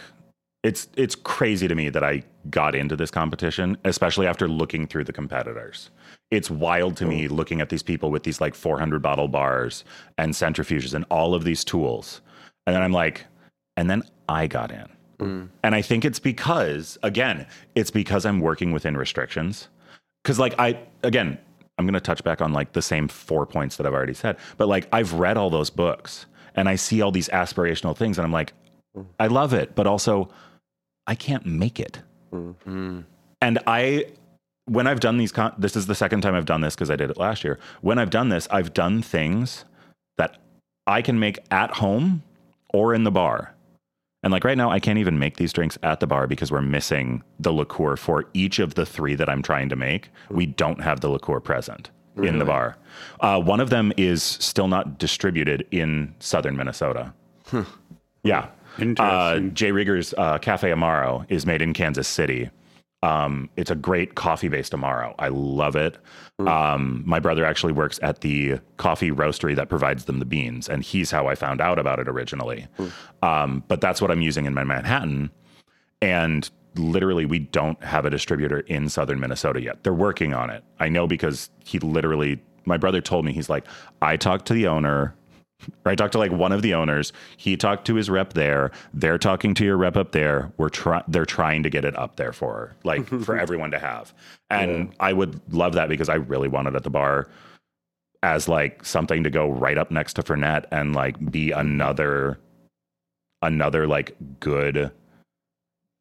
it's 0.63 0.87
it's 0.95 1.15
crazy 1.15 1.67
to 1.67 1.75
me 1.75 1.89
that 1.89 2.03
I 2.03 2.23
got 2.49 2.75
into 2.75 2.95
this 2.95 3.11
competition, 3.11 3.77
especially 3.85 4.27
after 4.27 4.47
looking 4.47 4.87
through 4.87 5.03
the 5.05 5.13
competitors. 5.13 5.89
It's 6.31 6.49
wild 6.49 6.95
to 6.97 7.05
me 7.05 7.27
looking 7.27 7.61
at 7.61 7.69
these 7.69 7.83
people 7.83 8.11
with 8.11 8.23
these 8.23 8.39
like 8.41 8.55
400 8.55 9.01
bottle 9.01 9.27
bars 9.27 9.83
and 10.17 10.33
centrifuges 10.33 10.93
and 10.93 11.05
all 11.09 11.33
of 11.33 11.43
these 11.43 11.63
tools, 11.63 12.21
and 12.65 12.75
then 12.75 12.81
I'm 12.83 12.91
like, 12.93 13.25
and 13.77 13.89
then 13.89 14.03
I 14.27 14.47
got 14.47 14.71
in. 14.71 14.87
And 15.63 15.75
I 15.75 15.81
think 15.81 16.05
it's 16.05 16.19
because, 16.19 16.97
again, 17.03 17.45
it's 17.75 17.91
because 17.91 18.25
I'm 18.25 18.39
working 18.39 18.71
within 18.71 18.95
restrictions. 18.95 19.67
Because, 20.23 20.39
like, 20.39 20.55
I, 20.57 20.79
again, 21.03 21.37
I'm 21.77 21.85
going 21.85 21.93
to 21.93 21.99
touch 21.99 22.23
back 22.23 22.41
on 22.41 22.53
like 22.53 22.71
the 22.71 22.81
same 22.81 23.07
four 23.09 23.45
points 23.45 23.75
that 23.77 23.85
I've 23.85 23.93
already 23.93 24.13
said, 24.13 24.37
but 24.57 24.69
like, 24.69 24.87
I've 24.93 25.13
read 25.13 25.35
all 25.37 25.49
those 25.49 25.69
books 25.69 26.25
and 26.59 26.67
I 26.67 26.75
see 26.75 27.01
all 27.01 27.11
these 27.11 27.29
aspirational 27.29 27.95
things 27.95 28.17
and 28.17 28.25
I'm 28.25 28.33
like, 28.33 28.51
I 29.17 29.27
love 29.27 29.53
it, 29.53 29.75
but 29.75 29.87
also 29.87 30.27
I 31.07 31.15
can't 31.15 31.45
make 31.45 31.79
it. 31.79 31.99
Mm. 32.33 33.05
And 33.41 33.59
I, 33.65 34.07
when 34.65 34.85
I've 34.85 34.99
done 34.99 35.17
these, 35.17 35.31
con- 35.31 35.55
this 35.57 35.77
is 35.77 35.87
the 35.87 35.95
second 35.95 36.19
time 36.19 36.35
I've 36.35 36.43
done 36.43 36.59
this 36.59 36.75
because 36.75 36.91
I 36.91 36.97
did 36.97 37.09
it 37.09 37.17
last 37.17 37.45
year. 37.45 37.59
When 37.79 37.97
I've 37.97 38.09
done 38.09 38.27
this, 38.27 38.45
I've 38.51 38.73
done 38.73 39.01
things 39.01 39.63
that 40.17 40.35
I 40.85 41.01
can 41.01 41.17
make 41.17 41.39
at 41.49 41.75
home 41.75 42.23
or 42.73 42.93
in 42.93 43.05
the 43.05 43.11
bar. 43.11 43.55
And 44.21 44.33
like 44.33 44.43
right 44.43 44.57
now, 44.57 44.69
I 44.69 44.81
can't 44.81 44.99
even 44.99 45.17
make 45.17 45.37
these 45.37 45.53
drinks 45.53 45.77
at 45.81 46.01
the 46.01 46.07
bar 46.07 46.27
because 46.27 46.51
we're 46.51 46.61
missing 46.61 47.23
the 47.39 47.53
liqueur 47.53 47.95
for 47.95 48.25
each 48.33 48.59
of 48.59 48.75
the 48.75 48.85
three 48.85 49.15
that 49.15 49.29
I'm 49.29 49.41
trying 49.41 49.69
to 49.69 49.77
make. 49.77 50.09
We 50.29 50.45
don't 50.45 50.81
have 50.81 50.99
the 50.99 51.07
liqueur 51.07 51.39
present 51.39 51.89
in 52.23 52.39
the 52.39 52.45
bar. 52.45 52.77
Uh, 53.19 53.41
one 53.41 53.59
of 53.59 53.69
them 53.69 53.91
is 53.97 54.23
still 54.23 54.67
not 54.67 54.97
distributed 54.97 55.67
in 55.71 56.13
southern 56.19 56.55
Minnesota. 56.55 57.13
Yeah. 58.23 58.49
Uh. 58.97 59.39
J. 59.39 59.71
Rieger's 59.71 60.13
uh, 60.17 60.37
Caffè 60.37 60.73
Amaro 60.73 61.25
is 61.29 61.45
made 61.45 61.61
in 61.61 61.73
Kansas 61.73 62.07
City. 62.07 62.49
Um, 63.01 63.49
it's 63.55 63.71
a 63.71 63.75
great 63.75 64.15
coffee 64.15 64.49
based 64.49 64.73
Amaro. 64.73 65.15
I 65.19 65.29
love 65.29 65.75
it. 65.75 65.97
Um, 66.39 67.03
my 67.05 67.19
brother 67.19 67.45
actually 67.45 67.73
works 67.73 67.99
at 68.01 68.21
the 68.21 68.59
coffee 68.77 69.11
roastery 69.11 69.55
that 69.55 69.69
provides 69.69 70.05
them 70.05 70.19
the 70.19 70.25
beans, 70.25 70.69
and 70.69 70.83
he's 70.83 71.11
how 71.11 71.27
I 71.27 71.35
found 71.35 71.59
out 71.61 71.79
about 71.79 71.99
it 71.99 72.07
originally. 72.07 72.67
Um, 73.21 73.63
but 73.67 73.81
that's 73.81 74.01
what 74.01 74.11
I'm 74.11 74.21
using 74.21 74.45
in 74.45 74.53
my 74.53 74.63
Manhattan. 74.63 75.31
And 76.01 76.49
literally, 76.75 77.25
we 77.25 77.39
don't 77.39 77.81
have 77.83 78.05
a 78.05 78.09
distributor 78.09 78.59
in 78.61 78.89
southern 78.89 79.19
Minnesota 79.19 79.61
yet. 79.61 79.83
They're 79.83 79.93
working 79.93 80.33
on 80.33 80.49
it. 80.49 80.63
I 80.79 80.89
know 80.89 81.07
because 81.07 81.49
he 81.63 81.79
literally, 81.79 82.41
my 82.65 82.77
brother 82.77 83.01
told 83.01 83.25
me, 83.25 83.33
he's 83.33 83.49
like, 83.49 83.65
I 84.01 84.17
talked 84.17 84.45
to 84.47 84.53
the 84.53 84.67
owner. 84.67 85.15
I 85.85 85.95
talked 85.95 86.13
to 86.13 86.19
like 86.19 86.31
one 86.31 86.51
of 86.51 86.61
the 86.61 86.73
owners. 86.73 87.11
He 87.37 87.57
talked 87.57 87.85
to 87.87 87.95
his 87.95 88.09
rep 88.09 88.33
there. 88.33 88.71
They're 88.93 89.17
talking 89.17 89.53
to 89.55 89.65
your 89.65 89.77
rep 89.77 89.97
up 89.97 90.11
there. 90.11 90.51
We're 90.57 90.69
trying. 90.69 91.03
They're 91.07 91.25
trying 91.25 91.63
to 91.63 91.69
get 91.69 91.85
it 91.85 91.97
up 91.97 92.15
there 92.15 92.31
for 92.31 92.75
like 92.83 93.05
for 93.23 93.37
everyone 93.37 93.71
to 93.71 93.79
have. 93.79 94.13
And 94.49 94.93
I 94.99 95.13
would 95.13 95.41
love 95.53 95.73
that 95.73 95.89
because 95.89 96.09
I 96.09 96.15
really 96.15 96.47
want 96.47 96.67
it 96.67 96.75
at 96.75 96.83
the 96.83 96.89
bar 96.89 97.29
as 98.23 98.47
like 98.47 98.85
something 98.85 99.23
to 99.23 99.29
go 99.29 99.49
right 99.49 99.77
up 99.77 99.91
next 99.91 100.13
to 100.13 100.23
Fernet 100.23 100.65
and 100.71 100.93
like 100.95 101.31
be 101.31 101.51
another 101.51 102.39
another 103.41 103.87
like 103.87 104.15
good, 104.39 104.91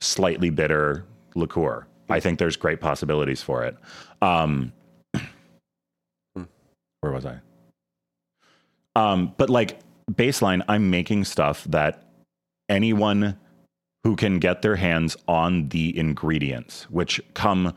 slightly 0.00 0.50
bitter 0.50 1.04
liqueur. 1.34 1.86
I 2.08 2.20
think 2.20 2.38
there's 2.38 2.56
great 2.56 2.80
possibilities 2.80 3.42
for 3.42 3.64
it. 3.64 3.76
Um, 4.22 4.72
where 7.00 7.12
was 7.12 7.26
I? 7.26 7.40
Um, 8.96 9.34
but 9.36 9.50
like 9.50 9.78
baseline, 10.10 10.62
I'm 10.68 10.90
making 10.90 11.24
stuff 11.24 11.64
that 11.64 12.04
anyone 12.68 13.38
who 14.04 14.16
can 14.16 14.38
get 14.38 14.62
their 14.62 14.76
hands 14.76 15.16
on 15.26 15.68
the 15.68 15.96
ingredients, 15.98 16.84
which 16.90 17.20
come 17.34 17.74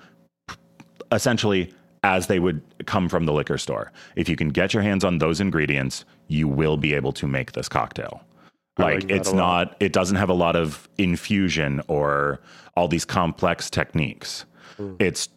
essentially 1.12 1.74
as 2.04 2.28
they 2.28 2.40
would 2.40 2.62
come 2.86 3.10
from 3.10 3.26
the 3.26 3.34
liquor 3.34 3.58
store. 3.58 3.92
If 4.16 4.28
you 4.28 4.36
can 4.36 4.50
get 4.50 4.74
your 4.74 4.82
hands 4.82 5.04
on 5.04 5.20
those 5.20 5.40
ingredients, 5.40 6.06
you 6.28 6.48
will 6.48 6.78
be 6.78 6.94
able 6.94 7.12
to 7.14 7.28
make 7.28 7.52
this 7.52 7.70
cocktail. 7.70 8.22
Like, 8.78 9.04
like 9.04 9.12
it's 9.12 9.34
not, 9.34 9.76
it 9.80 9.94
doesn't 9.94 10.16
have 10.16 10.30
a 10.30 10.34
lot 10.34 10.56
of 10.56 10.88
infusion 10.98 11.82
or 11.88 12.40
all 12.76 12.88
these 12.88 13.06
complex 13.06 13.70
techniques. 13.70 14.46
Hmm. 14.78 14.96
It's 15.00 15.30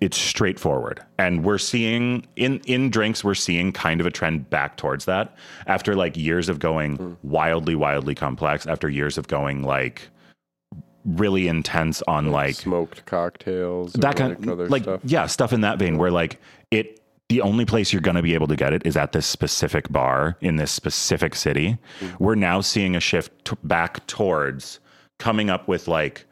it's 0.00 0.18
straightforward, 0.18 1.02
and 1.18 1.42
we're 1.42 1.58
seeing 1.58 2.26
in 2.36 2.60
in 2.66 2.90
drinks 2.90 3.24
we're 3.24 3.34
seeing 3.34 3.72
kind 3.72 4.00
of 4.00 4.06
a 4.06 4.10
trend 4.10 4.50
back 4.50 4.76
towards 4.76 5.06
that. 5.06 5.36
After 5.66 5.94
like 5.94 6.16
years 6.16 6.48
of 6.48 6.58
going 6.58 6.96
hmm. 6.96 7.14
wildly 7.22 7.74
wildly 7.74 8.14
complex, 8.14 8.66
after 8.66 8.88
years 8.88 9.16
of 9.18 9.28
going 9.28 9.62
like 9.62 10.08
really 11.04 11.48
intense 11.48 12.02
on 12.02 12.30
like 12.30 12.56
smoked 12.56 13.06
cocktails, 13.06 13.92
that 13.94 14.16
kind 14.16 14.38
like, 14.38 14.48
other 14.48 14.68
like 14.68 14.82
stuff. 14.82 15.00
yeah 15.04 15.26
stuff 15.26 15.52
in 15.52 15.62
that 15.62 15.78
vein 15.78 15.96
where 15.98 16.10
like 16.10 16.40
it 16.70 17.00
the 17.28 17.40
only 17.40 17.64
place 17.64 17.92
you're 17.92 18.02
going 18.02 18.16
to 18.16 18.22
be 18.22 18.34
able 18.34 18.46
to 18.46 18.56
get 18.56 18.72
it 18.72 18.82
is 18.86 18.96
at 18.96 19.12
this 19.12 19.26
specific 19.26 19.90
bar 19.90 20.36
in 20.40 20.56
this 20.56 20.70
specific 20.70 21.34
city. 21.34 21.78
Mm-hmm. 22.00 22.24
We're 22.24 22.36
now 22.36 22.60
seeing 22.60 22.94
a 22.94 23.00
shift 23.00 23.32
t- 23.44 23.56
back 23.64 24.06
towards 24.06 24.78
coming 25.18 25.50
up 25.50 25.66
with 25.66 25.88
like 25.88 26.24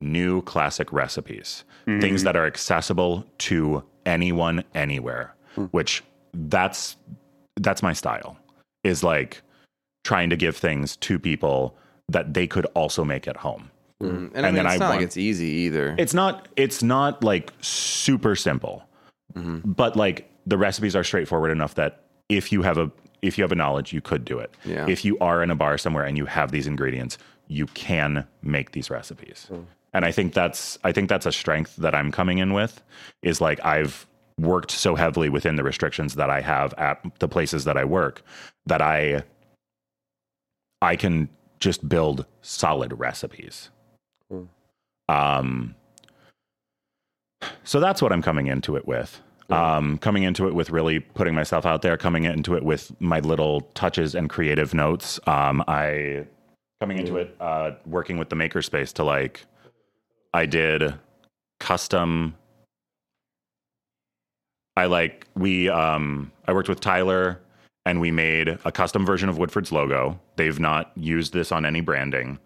new 0.00 0.42
classic 0.42 0.92
recipes 0.92 1.64
mm-hmm. 1.86 2.00
things 2.00 2.22
that 2.22 2.34
are 2.34 2.46
accessible 2.46 3.24
to 3.36 3.84
anyone 4.06 4.64
anywhere 4.74 5.34
hmm. 5.54 5.64
which 5.66 6.02
that's 6.32 6.96
that's 7.56 7.82
my 7.82 7.92
style 7.92 8.38
is 8.84 9.04
like 9.04 9.42
trying 10.04 10.30
to 10.30 10.36
give 10.36 10.56
things 10.56 10.96
to 10.96 11.18
people 11.18 11.76
that 12.08 12.34
they 12.34 12.46
could 12.46 12.66
also 12.74 13.04
make 13.04 13.28
at 13.28 13.36
home. 13.36 13.70
Mm. 14.02 14.30
And, 14.34 14.46
I 14.46 14.48
mean, 14.48 14.54
then 14.56 14.66
it's 14.66 14.74
I 14.74 14.78
not 14.78 14.90
like 14.90 15.02
it's 15.02 15.16
easy 15.16 15.46
either. 15.46 15.94
it's 15.98 16.14
not 16.14 16.48
it's 16.56 16.82
not 16.82 17.22
like 17.22 17.52
super 17.60 18.34
simple. 18.34 18.84
But 19.64 19.96
like 19.96 20.29
the 20.46 20.58
recipes 20.58 20.96
are 20.96 21.04
straightforward 21.04 21.50
enough 21.50 21.74
that 21.74 22.04
if 22.28 22.52
you 22.52 22.62
have 22.62 22.78
a 22.78 22.90
if 23.22 23.36
you 23.36 23.44
have 23.44 23.52
a 23.52 23.56
knowledge 23.56 23.92
you 23.92 24.00
could 24.00 24.24
do 24.24 24.38
it. 24.38 24.54
Yeah. 24.64 24.86
if 24.88 25.04
you 25.04 25.18
are 25.18 25.42
in 25.42 25.50
a 25.50 25.54
bar 25.54 25.76
somewhere 25.78 26.04
and 26.04 26.16
you 26.16 26.26
have 26.26 26.52
these 26.52 26.66
ingredients 26.66 27.18
you 27.48 27.66
can 27.66 28.26
make 28.42 28.72
these 28.72 28.90
recipes. 28.90 29.50
And 29.92 30.04
i 30.04 30.12
think 30.12 30.32
that's 30.34 30.78
i 30.84 30.92
think 30.92 31.08
that's 31.08 31.26
a 31.26 31.32
strength 31.32 31.76
that 31.76 31.94
i'm 31.94 32.10
coming 32.12 32.38
in 32.38 32.52
with 32.52 32.82
is 33.22 33.40
like 33.40 33.64
i've 33.64 34.06
worked 34.38 34.70
so 34.70 34.94
heavily 34.94 35.28
within 35.28 35.56
the 35.56 35.64
restrictions 35.64 36.14
that 36.14 36.30
i 36.30 36.40
have 36.40 36.72
at 36.74 37.02
the 37.18 37.28
places 37.28 37.64
that 37.64 37.76
i 37.76 37.84
work 37.84 38.22
that 38.66 38.80
i 38.80 39.22
i 40.80 40.96
can 40.96 41.28
just 41.60 41.86
build 41.88 42.24
solid 42.40 42.98
recipes. 42.98 43.70
Um, 45.08 45.74
so 47.64 47.80
that's 47.80 48.00
what 48.02 48.12
I'm 48.12 48.22
coming 48.22 48.46
into 48.46 48.76
it 48.76 48.86
with. 48.86 49.20
Um, 49.52 49.98
coming 49.98 50.22
into 50.22 50.46
it 50.48 50.54
with 50.54 50.70
really 50.70 51.00
putting 51.00 51.34
myself 51.34 51.66
out 51.66 51.82
there, 51.82 51.96
coming 51.96 52.24
into 52.24 52.54
it 52.54 52.62
with 52.62 52.92
my 53.00 53.20
little 53.20 53.62
touches 53.74 54.14
and 54.14 54.28
creative 54.30 54.74
notes. 54.74 55.18
Um, 55.26 55.62
I 55.66 56.26
coming 56.80 56.98
into 56.98 57.16
it, 57.16 57.36
uh, 57.40 57.72
working 57.86 58.16
with 58.16 58.28
the 58.30 58.36
makerspace 58.36 58.92
to 58.94 59.04
like, 59.04 59.44
I 60.32 60.46
did 60.46 60.94
custom. 61.58 62.36
I 64.76 64.86
like 64.86 65.26
we 65.34 65.68
um, 65.68 66.32
I 66.46 66.52
worked 66.52 66.68
with 66.68 66.80
Tyler 66.80 67.40
and 67.84 68.00
we 68.00 68.10
made 68.10 68.58
a 68.64 68.72
custom 68.72 69.04
version 69.04 69.28
of 69.28 69.38
Woodford's 69.38 69.72
logo. 69.72 70.20
They've 70.36 70.60
not 70.60 70.92
used 70.96 71.32
this 71.32 71.50
on 71.50 71.64
any 71.64 71.80
branding 71.80 72.38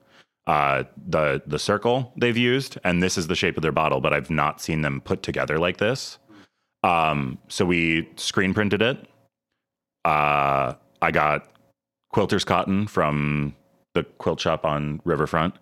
uh, 0.46 0.84
the 1.08 1.42
the 1.46 1.58
circle 1.58 2.12
they've 2.16 2.36
used, 2.36 2.78
and 2.84 3.02
this 3.02 3.16
is 3.16 3.28
the 3.28 3.34
shape 3.34 3.56
of 3.56 3.62
their 3.62 3.72
bottle, 3.72 4.00
but 4.00 4.12
I've 4.12 4.30
not 4.30 4.60
seen 4.60 4.82
them 4.82 5.00
put 5.00 5.22
together 5.22 5.58
like 5.58 5.78
this. 5.78 6.18
Um, 6.84 7.38
so 7.48 7.64
we 7.64 8.08
screen 8.16 8.52
printed 8.52 8.82
it. 8.82 8.98
Uh, 10.04 10.74
I 11.00 11.10
got 11.10 11.48
quilter's 12.12 12.44
cotton 12.44 12.86
from 12.86 13.54
the 13.94 14.04
quilt 14.18 14.38
shop 14.38 14.66
on 14.66 15.00
Riverfront, 15.04 15.54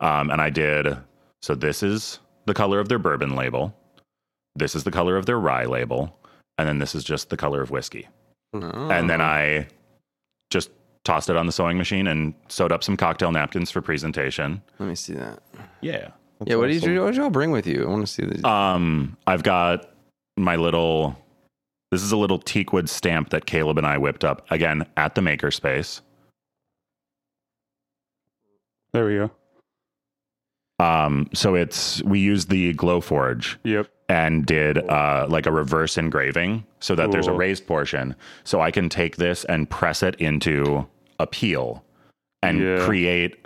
um, 0.00 0.30
and 0.30 0.40
I 0.40 0.48
did. 0.48 0.96
So 1.42 1.54
this 1.54 1.82
is 1.82 2.18
the 2.46 2.54
color 2.54 2.80
of 2.80 2.88
their 2.88 2.98
bourbon 2.98 3.36
label. 3.36 3.76
This 4.56 4.74
is 4.74 4.84
the 4.84 4.90
color 4.90 5.16
of 5.18 5.26
their 5.26 5.38
rye 5.38 5.66
label, 5.66 6.18
and 6.56 6.66
then 6.66 6.78
this 6.78 6.94
is 6.94 7.04
just 7.04 7.28
the 7.28 7.36
color 7.36 7.60
of 7.60 7.70
whiskey. 7.70 8.08
Oh. 8.54 8.90
And 8.90 9.10
then 9.10 9.20
I 9.20 9.68
just 10.50 10.70
tossed 11.04 11.28
it 11.28 11.36
on 11.36 11.44
the 11.44 11.52
sewing 11.52 11.76
machine 11.76 12.06
and 12.06 12.32
sewed 12.48 12.72
up 12.72 12.82
some 12.82 12.96
cocktail 12.96 13.32
napkins 13.32 13.70
for 13.70 13.82
presentation. 13.82 14.62
Let 14.78 14.88
me 14.88 14.94
see 14.94 15.12
that. 15.14 15.40
Yeah. 15.82 16.08
yeah, 16.46 16.56
what 16.56 16.68
did 16.68 16.82
you 16.82 17.02
what 17.02 17.12
did 17.12 17.16
y'all 17.16 17.30
bring 17.30 17.50
with 17.50 17.66
you? 17.66 17.84
I 17.84 17.88
want 17.88 18.06
to 18.06 18.12
see 18.12 18.24
the. 18.24 18.48
Um, 18.48 19.18
I've 19.26 19.42
got 19.42 19.89
my 20.44 20.56
little. 20.56 21.16
This 21.90 22.02
is 22.02 22.12
a 22.12 22.16
little 22.16 22.38
teakwood 22.38 22.88
stamp 22.88 23.30
that 23.30 23.46
Caleb 23.46 23.76
and 23.78 23.86
I 23.86 23.98
whipped 23.98 24.24
up 24.24 24.46
again 24.50 24.86
at 24.96 25.16
the 25.16 25.20
makerspace. 25.20 26.00
There 28.92 29.06
we 29.06 29.16
go. 29.16 29.30
Um, 30.84 31.28
so 31.34 31.54
it's 31.54 32.02
we 32.04 32.20
used 32.20 32.48
the 32.48 32.74
Glowforge 32.74 33.56
Yep. 33.64 33.88
and 34.08 34.46
did 34.46 34.78
uh, 34.88 35.26
like 35.28 35.46
a 35.46 35.52
reverse 35.52 35.98
engraving 35.98 36.64
so 36.80 36.94
that 36.94 37.10
there's 37.10 37.26
a 37.26 37.32
raised 37.32 37.66
portion. 37.66 38.14
So 38.44 38.60
I 38.60 38.70
can 38.70 38.88
take 38.88 39.16
this 39.16 39.44
and 39.44 39.68
press 39.68 40.02
it 40.02 40.14
into 40.16 40.86
a 41.18 41.26
peel 41.26 41.84
and 42.42 42.60
Yeah. 42.60 42.84
create 42.86 43.36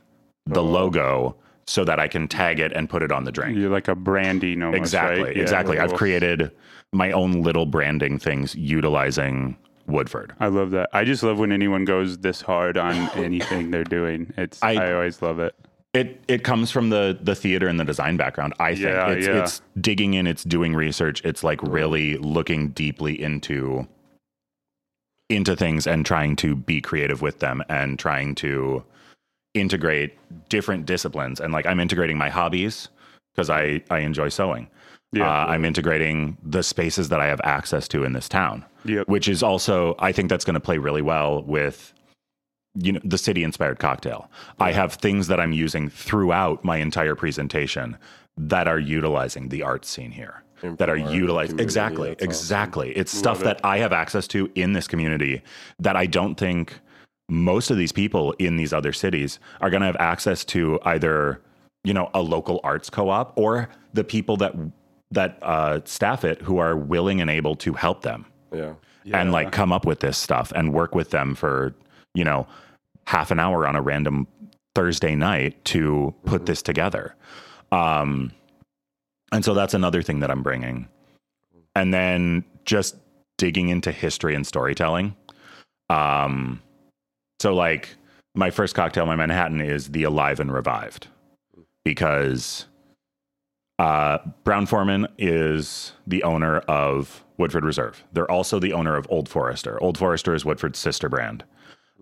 the 0.47 0.63
logo 0.63 1.37
so 1.67 1.85
that 1.85 1.99
I 1.99 2.09
can 2.09 2.29
tag 2.29 2.61
it 2.61 2.73
and 2.73 2.89
put 2.89 3.03
it 3.03 3.11
on 3.13 3.25
the 3.25 3.33
drink. 3.33 3.57
You're 3.57 3.71
like 3.71 3.89
a 3.89 3.95
branding 3.95 4.63
almost. 4.63 4.79
exactly, 4.79 5.23
right? 5.25 5.37
Yeah, 5.37 5.43
exactly. 5.43 5.79
I've 5.79 5.95
created 5.95 6.51
my 6.93 7.11
own 7.13 7.43
little 7.43 7.67
branding 7.67 8.19
things 8.19 8.55
utilizing 8.55 9.57
Woodford. 9.87 10.35
I 10.41 10.47
love 10.49 10.71
that. 10.73 10.89
I 10.93 11.05
just 11.05 11.23
love 11.23 11.39
when 11.39 11.53
anyone 11.53 11.85
goes 11.85 12.19
this 12.19 12.41
hard 12.43 12.77
on 12.77 12.95
anything 13.17 13.71
they're 13.71 13.85
doing. 13.85 14.33
It's 14.37 14.63
I, 14.63 14.75
I- 14.75 14.93
always 14.93 15.21
love 15.23 15.39
it. 15.41 15.55
It 15.95 16.25
it 16.27 16.43
comes 16.43 16.73
from 16.73 16.91
the 16.91 17.17
the 17.23 17.37
theater 17.37 17.69
and 17.69 17.79
the 17.79 17.85
design 17.85 18.17
background. 18.17 18.53
I 18.59 18.73
think 18.75 18.81
Yeah, 18.87 19.11
it's 19.11 19.27
yeah. 19.29 19.43
it's 19.43 19.63
digging 19.81 20.15
in, 20.15 20.27
it's 20.27 20.43
doing 20.43 20.75
research, 20.75 21.23
it's 21.25 21.45
like 21.45 21.63
really 21.63 22.17
looking 22.17 22.71
deeply 22.71 23.21
into 23.23 23.87
into 25.31 25.55
things 25.57 25.87
and 25.87 26.05
trying 26.05 26.37
to 26.37 26.55
be 26.57 26.81
creative 26.81 27.23
with 27.23 27.39
them 27.39 27.63
and 27.69 27.97
trying 27.99 28.35
to 28.37 28.85
integrate 29.55 30.17
different 30.49 30.87
disciplines. 30.87 31.41
And 31.41 31.53
like 31.53 31.67
I'm 31.67 31.81
integrating 31.81 32.19
my 32.19 32.29
hobbies 32.29 32.89
because 33.35 33.51
I 33.51 33.83
I 33.91 34.01
enjoy 34.01 34.29
sewing. 34.29 34.69
Yeah. 35.13 35.29
Uh, 35.31 35.47
I'm 35.47 35.65
integrating 35.65 36.37
the 36.43 36.63
spaces 36.63 37.09
that 37.11 37.21
I 37.21 37.27
have 37.27 37.41
access 37.45 37.87
to 37.89 38.03
in 38.03 38.15
this 38.15 38.29
town, 38.29 38.65
Yep. 38.85 39.07
which 39.09 39.29
is 39.29 39.43
also 39.43 39.95
I 40.01 40.11
think 40.13 40.29
that's 40.29 40.45
going 40.45 40.55
to 40.55 40.61
play 40.61 40.79
really 40.79 41.03
well 41.03 41.43
with 41.45 41.93
you 42.75 42.93
know 42.93 43.01
the 43.05 43.19
city 43.19 43.45
inspired 43.45 43.79
cocktail. 43.79 44.29
I 44.59 44.73
have 44.73 44.95
things 44.95 45.29
that 45.29 45.39
I'm 45.39 45.53
using 45.53 45.89
throughout 45.89 46.65
my 46.65 46.79
entire 46.79 47.15
presentation 47.15 47.97
that 48.37 48.67
are 48.67 48.81
utilizing 48.81 49.49
the 49.49 49.63
art 49.63 49.85
scene 49.85 50.11
here. 50.11 50.43
That 50.63 50.89
are 50.89 50.97
utilizing 50.97 51.57
community, 51.57 51.63
exactly, 51.63 52.11
awesome. 52.13 52.25
exactly. 52.25 52.91
It's 52.97 53.13
stuff 53.13 53.43
it. 53.43 53.45
that 53.45 53.61
I 53.65 53.79
have 53.79 53.93
access 53.93 54.27
to 54.29 54.51
in 54.55 54.73
this 54.73 54.89
community 54.89 55.43
that 55.79 55.95
I 55.95 56.07
don't 56.07 56.37
think 56.37 56.81
most 57.29 57.71
of 57.71 57.77
these 57.77 57.93
people 57.93 58.33
in 58.39 58.57
these 58.57 58.73
other 58.73 58.93
cities 58.93 59.39
are 59.61 59.71
going 59.71 59.81
to 59.81 59.87
have 59.87 59.97
access 59.97 60.45
to 60.45 60.79
either 60.85 61.41
you 61.85 61.93
know 61.95 62.11
a 62.15 62.21
local 62.23 62.61
arts 62.65 62.91
co-op 62.91 63.37
or 63.39 63.69
the 63.93 64.05
people 64.05 64.37
that 64.39 64.55
that 65.11 65.39
uh, 65.43 65.81
staff 65.85 66.25
it 66.25 66.41
who 66.43 66.59
are 66.59 66.77
willing 66.77 67.21
and 67.21 67.31
able 67.31 67.55
to 67.57 67.73
help 67.75 68.03
them 68.03 68.27
Yeah. 68.53 68.75
and 69.13 69.33
like 69.33 69.53
come 69.53 69.73
up 69.73 69.87
with 69.87 70.01
this 70.01 70.19
stuff 70.19 70.53
and 70.57 70.73
work 70.73 70.95
with 70.95 71.11
them 71.11 71.35
for 71.35 71.75
you 72.15 72.25
know 72.25 72.47
half 73.07 73.31
an 73.31 73.39
hour 73.39 73.67
on 73.67 73.77
a 73.77 73.83
random 73.83 74.27
Thursday 74.75 75.15
night 75.15 75.63
to 75.67 76.13
put 76.25 76.47
this 76.47 76.61
together. 76.63 77.15
Um, 77.71 78.33
and 79.31 79.45
so 79.45 79.55
that's 79.55 79.75
another 79.75 80.03
thing 80.03 80.21
that 80.21 80.31
I'm 80.31 80.43
bringing. 80.43 80.89
And 81.77 81.93
then 81.95 82.45
just 82.65 82.97
digging 83.37 83.69
into 83.69 83.93
history 83.93 84.35
and 84.35 84.47
storytelling. 84.47 85.15
Um, 85.91 86.61
so 87.45 87.55
like 87.55 87.91
my 88.35 88.51
first 88.51 88.75
cocktail, 88.75 89.05
my 89.05 89.17
Manhattan 89.17 89.61
is 89.61 89.89
the 89.91 90.05
Alive 90.05 90.41
and 90.41 90.51
Revived 90.51 91.09
because 91.85 92.65
uh, 93.79 94.17
Brown-Forman 94.45 95.09
is 95.19 95.93
the 96.07 96.23
owner 96.23 96.61
of 96.61 97.23
Woodford 97.37 97.67
Reserve. 97.67 98.03
They're 98.15 98.31
also 98.31 98.59
the 98.59 98.73
owner 98.73 98.97
of 98.97 99.07
Old 99.11 99.29
Forester. 99.29 99.79
Old 99.83 99.99
Forester 99.99 100.35
is 100.35 100.47
Woodford's 100.47 100.79
sister 100.79 101.11
brand. 101.11 101.45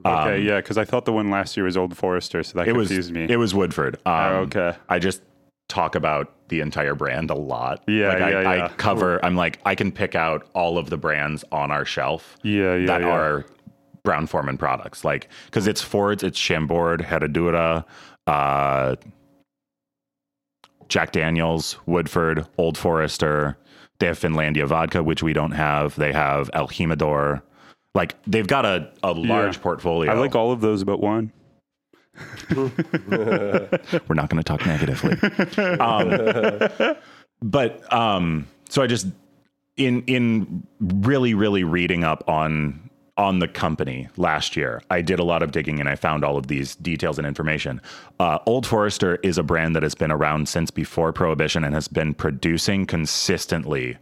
Okay, 0.07 0.36
Um, 0.36 0.43
yeah, 0.43 0.59
because 0.59 0.78
I 0.78 0.84
thought 0.84 1.07
the 1.07 1.12
one 1.12 1.28
last 1.28 1.57
year 1.57 1.64
was 1.64 1.76
Old 1.76 1.97
Forester, 1.97 2.45
so 2.45 2.57
that 2.59 2.68
It 2.68 2.76
was 2.76 2.86
confused 2.86 3.11
me. 3.12 3.26
it 3.28 3.36
was 3.36 3.53
Woodford. 3.53 3.97
Um, 4.07 4.14
Oh, 4.14 4.36
okay. 4.43 4.78
I 4.88 5.01
just 5.01 5.22
talk 5.68 5.97
about 5.97 6.32
the 6.51 6.61
entire 6.61 6.95
brand 6.95 7.30
a 7.30 7.34
lot. 7.34 7.82
Yeah, 7.88 8.09
like 8.11 8.22
I, 8.22 8.30
yeah, 8.30 8.49
I 8.49 8.57
yeah. 8.59 8.68
cover. 8.76 9.24
I'm 9.24 9.34
like 9.34 9.59
I 9.64 9.74
can 9.74 9.90
pick 9.90 10.14
out 10.14 10.47
all 10.55 10.78
of 10.78 10.88
the 10.88 10.97
brands 10.99 11.45
on 11.51 11.72
our 11.72 11.84
shelf 11.84 12.36
yeah, 12.45 12.76
yeah, 12.76 12.86
that 12.86 13.01
yeah. 13.01 13.09
are 13.09 13.47
Brown-Forman 14.05 14.59
products. 14.59 15.05
Like 15.05 15.28
because 15.46 15.66
it's 15.66 15.82
Ford's, 15.82 16.22
it's 16.22 16.38
Chambord, 16.38 17.00
Herradura, 17.00 17.84
uh, 18.26 18.96
Jack 20.88 21.12
Daniels, 21.12 21.78
Woodford, 21.86 22.46
Old 22.59 22.76
Forester. 22.76 23.57
They 23.98 24.07
have 24.07 24.18
Finlandia 24.18 24.66
vodka, 24.66 25.03
which 25.03 25.22
we 25.22 25.32
don't 25.32 25.53
have. 25.53 25.94
They 25.96 26.12
have 26.12 26.50
El 26.53 26.68
Jimador. 26.68 27.42
Like 27.94 28.14
they've 28.26 28.46
got 28.46 28.64
a, 28.64 28.90
a 29.03 29.12
large 29.12 29.61
portfolio. 29.61 30.11
I 30.11 30.16
like 30.16 30.34
all 30.34 30.50
of 30.50 30.61
those 30.61 30.84
but 30.84 31.00
one. 31.00 31.32
We're 32.55 33.59
not 34.11 34.28
going 34.28 34.42
to 34.42 34.42
talk 34.42 34.66
negatively. 34.66 35.16
um, 35.78 36.96
but 37.40 37.92
um, 37.92 38.46
so 38.68 38.82
I 38.82 38.86
just 38.86 39.07
in 39.76 40.03
in 40.03 40.66
really 40.80 41.34
really 41.34 41.64
reading 41.64 42.05
up 42.05 42.28
on 42.28 42.90
on 43.22 43.38
the 43.38 43.48
company 43.48 44.08
last 44.16 44.56
year, 44.56 44.82
I 44.90 45.00
did 45.00 45.20
a 45.20 45.24
lot 45.24 45.42
of 45.42 45.52
digging 45.52 45.78
and 45.78 45.88
I 45.88 45.94
found 45.94 46.24
all 46.24 46.36
of 46.36 46.48
these 46.48 46.74
details 46.76 47.18
and 47.18 47.26
information. 47.26 47.80
Uh, 48.18 48.38
Old 48.46 48.66
Forester 48.66 49.16
is 49.22 49.38
a 49.38 49.42
brand 49.42 49.76
that 49.76 49.82
has 49.84 49.94
been 49.94 50.10
around 50.10 50.48
since 50.48 50.70
before 50.70 51.12
Prohibition 51.12 51.62
and 51.64 51.72
has 51.74 51.86
been 51.88 52.14
producing 52.14 52.84
consistently 52.84 53.96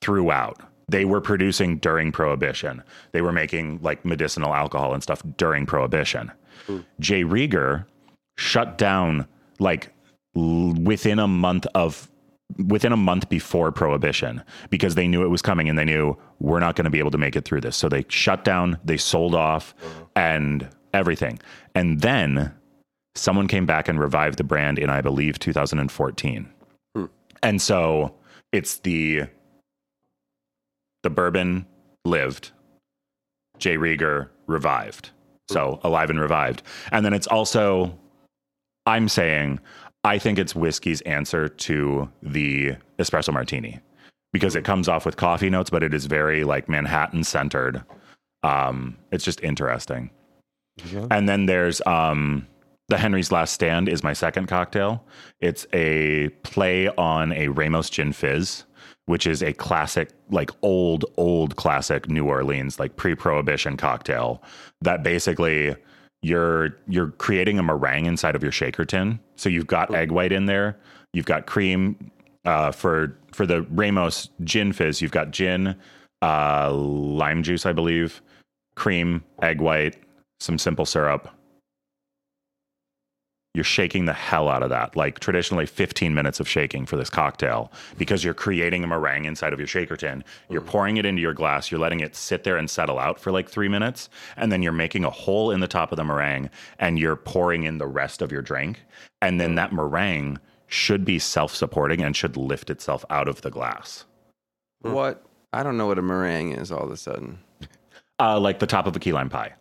throughout. 0.00 0.60
They 0.88 1.04
were 1.04 1.20
producing 1.20 1.76
during 1.78 2.10
Prohibition. 2.10 2.82
They 3.12 3.20
were 3.20 3.32
making 3.32 3.80
like 3.82 4.04
medicinal 4.04 4.54
alcohol 4.54 4.94
and 4.94 5.02
stuff 5.02 5.22
during 5.36 5.66
Prohibition. 5.66 6.32
J. 7.00 7.24
Rieger 7.24 7.84
shut 8.38 8.78
down 8.78 9.26
like 9.58 9.92
l- 10.36 10.72
within 10.74 11.18
a 11.18 11.28
month 11.28 11.66
of 11.74 12.10
within 12.66 12.92
a 12.92 12.96
month 12.96 13.28
before 13.28 13.70
prohibition 13.70 14.42
because 14.70 14.94
they 14.94 15.06
knew 15.06 15.22
it 15.22 15.28
was 15.28 15.42
coming 15.42 15.68
and 15.68 15.78
they 15.78 15.84
knew 15.84 16.16
we're 16.40 16.60
not 16.60 16.76
going 16.76 16.84
to 16.84 16.90
be 16.90 16.98
able 16.98 17.10
to 17.10 17.18
make 17.18 17.36
it 17.36 17.44
through 17.44 17.60
this. 17.60 17.76
So 17.76 17.88
they 17.88 18.04
shut 18.08 18.44
down 18.44 18.78
they 18.84 18.96
sold 18.96 19.34
off 19.34 19.74
and 20.16 20.68
everything. 20.94 21.38
And 21.74 22.00
then 22.00 22.54
someone 23.18 23.48
came 23.48 23.66
back 23.66 23.88
and 23.88 24.00
revived 24.00 24.38
the 24.38 24.44
brand 24.44 24.78
in 24.78 24.88
i 24.88 25.00
believe 25.00 25.38
2014 25.38 26.48
hmm. 26.94 27.04
and 27.42 27.60
so 27.60 28.14
it's 28.52 28.78
the 28.78 29.24
the 31.02 31.10
bourbon 31.10 31.66
lived 32.04 32.52
j. 33.58 33.76
rieger 33.76 34.28
revived. 34.46 35.10
So 35.50 35.80
hmm. 35.80 35.86
alive 35.86 36.10
and 36.10 36.20
revived. 36.20 36.62
And 36.92 37.04
then 37.04 37.12
it's 37.12 37.26
also 37.26 37.98
i'm 38.86 39.08
saying 39.08 39.60
I 40.04 40.18
think 40.18 40.38
it's 40.38 40.54
whiskey's 40.54 41.00
answer 41.02 41.48
to 41.48 42.08
the 42.22 42.76
espresso 42.98 43.32
martini 43.32 43.80
because 44.32 44.54
it 44.54 44.64
comes 44.64 44.88
off 44.88 45.04
with 45.04 45.16
coffee 45.16 45.50
notes, 45.50 45.70
but 45.70 45.82
it 45.82 45.94
is 45.94 46.06
very 46.06 46.44
like 46.44 46.68
Manhattan 46.68 47.24
centered. 47.24 47.82
Um, 48.42 48.96
it's 49.10 49.24
just 49.24 49.42
interesting. 49.42 50.10
And 51.10 51.28
then 51.28 51.46
there's 51.46 51.82
um, 51.86 52.46
the 52.88 52.98
Henry's 52.98 53.32
Last 53.32 53.52
Stand 53.52 53.88
is 53.88 54.02
my 54.02 54.12
second 54.12 54.46
cocktail. 54.46 55.04
It's 55.40 55.66
a 55.72 56.28
play 56.42 56.88
on 56.88 57.32
a 57.32 57.48
Ramos 57.48 57.90
Gin 57.90 58.12
Fizz, 58.12 58.64
which 59.06 59.26
is 59.26 59.42
a 59.42 59.52
classic, 59.52 60.10
like 60.30 60.50
old, 60.62 61.04
old 61.16 61.56
classic 61.56 62.08
New 62.08 62.26
Orleans, 62.26 62.78
like 62.78 62.96
pre-prohibition 62.96 63.76
cocktail 63.76 64.42
that 64.82 65.02
basically 65.02 65.74
you're 66.22 66.76
you're 66.88 67.10
creating 67.12 67.58
a 67.58 67.62
meringue 67.62 68.06
inside 68.06 68.34
of 68.34 68.42
your 68.42 68.52
shaker 68.52 68.84
tin. 68.84 69.18
So 69.36 69.48
you've 69.48 69.66
got 69.66 69.94
egg 69.94 70.10
white 70.10 70.32
in 70.32 70.46
there, 70.46 70.76
you've 71.12 71.26
got 71.26 71.46
cream 71.46 72.10
uh, 72.44 72.72
for 72.72 73.16
for 73.32 73.46
the 73.46 73.62
Ramos 73.70 74.30
gin 74.44 74.72
fizz. 74.72 75.00
You've 75.00 75.12
got 75.12 75.30
gin, 75.30 75.76
uh, 76.22 76.72
lime 76.72 77.42
juice, 77.42 77.66
I 77.66 77.72
believe, 77.72 78.20
cream, 78.74 79.22
egg 79.42 79.60
white, 79.60 79.96
some 80.40 80.58
simple 80.58 80.86
syrup. 80.86 81.28
You're 83.58 83.64
shaking 83.64 84.04
the 84.04 84.12
hell 84.12 84.48
out 84.48 84.62
of 84.62 84.70
that. 84.70 84.94
Like 84.94 85.18
traditionally, 85.18 85.66
15 85.66 86.14
minutes 86.14 86.38
of 86.38 86.48
shaking 86.48 86.86
for 86.86 86.96
this 86.96 87.10
cocktail 87.10 87.72
because 87.96 88.22
you're 88.22 88.32
creating 88.32 88.84
a 88.84 88.86
meringue 88.86 89.24
inside 89.24 89.52
of 89.52 89.58
your 89.58 89.66
shaker 89.66 89.96
tin. 89.96 90.22
You're 90.48 90.60
mm. 90.60 90.66
pouring 90.66 90.96
it 90.96 91.04
into 91.04 91.20
your 91.20 91.34
glass. 91.34 91.68
You're 91.68 91.80
letting 91.80 91.98
it 91.98 92.14
sit 92.14 92.44
there 92.44 92.56
and 92.56 92.70
settle 92.70 93.00
out 93.00 93.18
for 93.18 93.32
like 93.32 93.50
three 93.50 93.66
minutes. 93.66 94.10
And 94.36 94.52
then 94.52 94.62
you're 94.62 94.70
making 94.70 95.04
a 95.04 95.10
hole 95.10 95.50
in 95.50 95.58
the 95.58 95.66
top 95.66 95.90
of 95.90 95.96
the 95.96 96.04
meringue 96.04 96.50
and 96.78 97.00
you're 97.00 97.16
pouring 97.16 97.64
in 97.64 97.78
the 97.78 97.88
rest 97.88 98.22
of 98.22 98.30
your 98.30 98.42
drink. 98.42 98.80
And 99.20 99.40
then 99.40 99.54
mm. 99.54 99.56
that 99.56 99.72
meringue 99.72 100.38
should 100.68 101.04
be 101.04 101.18
self 101.18 101.52
supporting 101.52 102.00
and 102.00 102.14
should 102.14 102.36
lift 102.36 102.70
itself 102.70 103.04
out 103.10 103.26
of 103.26 103.40
the 103.40 103.50
glass. 103.50 104.04
Hmm. 104.84 104.92
What? 104.92 105.24
I 105.52 105.64
don't 105.64 105.76
know 105.76 105.88
what 105.88 105.98
a 105.98 106.02
meringue 106.02 106.52
is 106.52 106.70
all 106.70 106.84
of 106.84 106.92
a 106.92 106.96
sudden. 106.96 107.40
Uh, 108.20 108.38
like 108.38 108.60
the 108.60 108.66
top 108.66 108.86
of 108.86 108.94
a 108.94 109.00
key 109.00 109.12
lime 109.12 109.30
pie, 109.30 109.54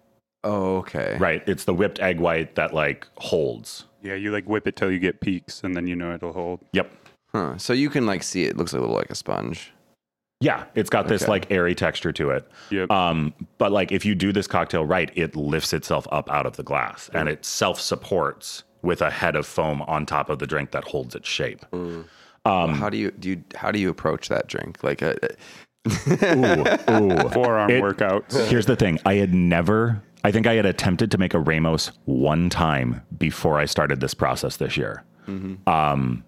Oh, 0.47 0.77
okay. 0.77 1.17
right? 1.19 1.43
It's 1.47 1.65
the 1.65 1.73
whipped 1.73 1.99
egg 1.99 2.19
white 2.19 2.55
that 2.55 2.73
like 2.73 3.07
holds. 3.17 3.85
Yeah, 4.01 4.13
you 4.15 4.31
like 4.31 4.45
whip 4.47 4.67
it 4.67 4.75
till 4.75 4.91
you 4.91 4.99
get 4.99 5.19
peaks, 5.21 5.61
and 5.63 5.75
then 5.75 5.87
you 5.87 5.95
know 5.95 6.13
it'll 6.13 6.33
hold. 6.33 6.59
Yep. 6.73 6.91
Huh. 7.33 7.57
So 7.57 7.73
you 7.73 7.89
can 7.89 8.05
like 8.05 8.23
see 8.23 8.43
it. 8.45 8.51
it 8.51 8.57
looks 8.57 8.73
a 8.73 8.79
little 8.79 8.95
like 8.95 9.09
a 9.09 9.15
sponge. 9.15 9.73
Yeah, 10.39 10.65
it's 10.75 10.89
got 10.89 11.07
this 11.07 11.23
Okay. 11.23 11.31
like 11.31 11.51
airy 11.51 11.73
texture 11.75 12.11
to 12.13 12.29
it. 12.29 12.47
Yep. 12.69 12.91
Um, 12.91 13.33
but 13.57 13.71
like 13.71 13.91
if 13.91 14.05
you 14.05 14.13
do 14.15 14.31
this 14.31 14.45
cocktail 14.47 14.85
right, 14.85 15.11
it 15.15 15.35
lifts 15.35 15.73
itself 15.73 16.07
up 16.11 16.31
out 16.31 16.45
of 16.45 16.55
the 16.57 16.63
glass 16.63 17.09
and 17.13 17.27
it 17.27 17.43
self 17.43 17.81
supports 17.81 18.63
with 18.83 19.01
a 19.01 19.09
head 19.09 19.35
of 19.35 19.45
foam 19.47 19.81
on 19.83 20.05
top 20.05 20.29
of 20.29 20.37
the 20.39 20.45
drink 20.47 20.71
that 20.71 20.83
holds 20.83 21.15
its 21.15 21.27
shape. 21.27 21.65
Um, 21.73 22.75
how 22.75 22.89
do 22.89 22.97
you 22.97 23.11
do? 23.11 23.29
You, 23.31 23.43
how 23.55 23.71
do 23.71 23.79
you 23.79 23.89
approach 23.89 24.29
that 24.29 24.47
drink? 24.47 24.83
Like 24.83 25.01
a, 25.01 25.15
ooh, 25.87 26.63
ooh. 26.91 27.29
Forearm 27.29 27.71
It- 27.71 27.83
workouts. 27.83 28.47
Here's 28.47 28.67
the 28.67 28.75
thing: 28.75 28.99
I 29.05 29.15
had 29.15 29.33
never. 29.33 30.01
I 30.23 30.31
think 30.31 30.47
I 30.47 30.55
had 30.55 30.65
attempted 30.65 31.11
to 31.11 31.17
make 31.17 31.33
a 31.33 31.39
Ramos 31.39 31.91
one 32.05 32.49
time 32.49 33.01
before 33.17 33.59
I 33.59 33.65
started 33.65 33.99
this 33.99 34.13
process 34.13 34.57
this 34.57 34.75
year, 34.77 35.03
um, 35.67 36.23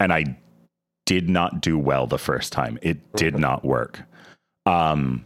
and 0.00 0.12
I 0.12 0.36
did 1.06 1.28
not 1.28 1.60
do 1.60 1.78
well 1.78 2.06
the 2.06 2.18
first 2.18 2.52
time. 2.52 2.78
It 2.82 3.12
did 3.16 3.38
not 3.38 3.64
work. 3.64 4.02
Um, 4.66 5.24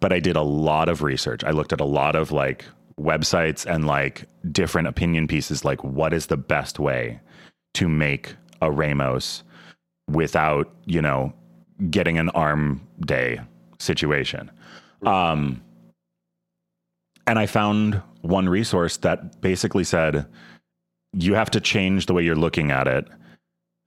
but 0.00 0.12
I 0.12 0.20
did 0.20 0.36
a 0.36 0.42
lot 0.42 0.88
of 0.88 1.02
research. 1.02 1.42
I 1.44 1.50
looked 1.50 1.72
at 1.72 1.80
a 1.80 1.84
lot 1.84 2.14
of 2.14 2.30
like 2.30 2.64
websites 3.00 3.66
and 3.66 3.86
like 3.86 4.26
different 4.52 4.88
opinion 4.88 5.26
pieces. 5.26 5.64
Like, 5.64 5.82
what 5.82 6.12
is 6.12 6.26
the 6.26 6.36
best 6.36 6.78
way 6.78 7.20
to 7.74 7.88
make 7.88 8.34
a 8.60 8.70
Ramos 8.70 9.42
without 10.08 10.70
you 10.84 11.00
know 11.00 11.32
getting 11.90 12.18
an 12.18 12.28
arm 12.30 12.86
day 13.00 13.40
situation? 13.78 14.50
Um, 15.04 15.62
and 17.26 17.38
I 17.38 17.46
found 17.46 18.02
one 18.22 18.48
resource 18.48 18.96
that 18.98 19.40
basically 19.40 19.84
said 19.84 20.26
you 21.12 21.34
have 21.34 21.50
to 21.50 21.60
change 21.60 22.06
the 22.06 22.14
way 22.14 22.22
you're 22.22 22.34
looking 22.34 22.70
at 22.70 22.88
it. 22.88 23.06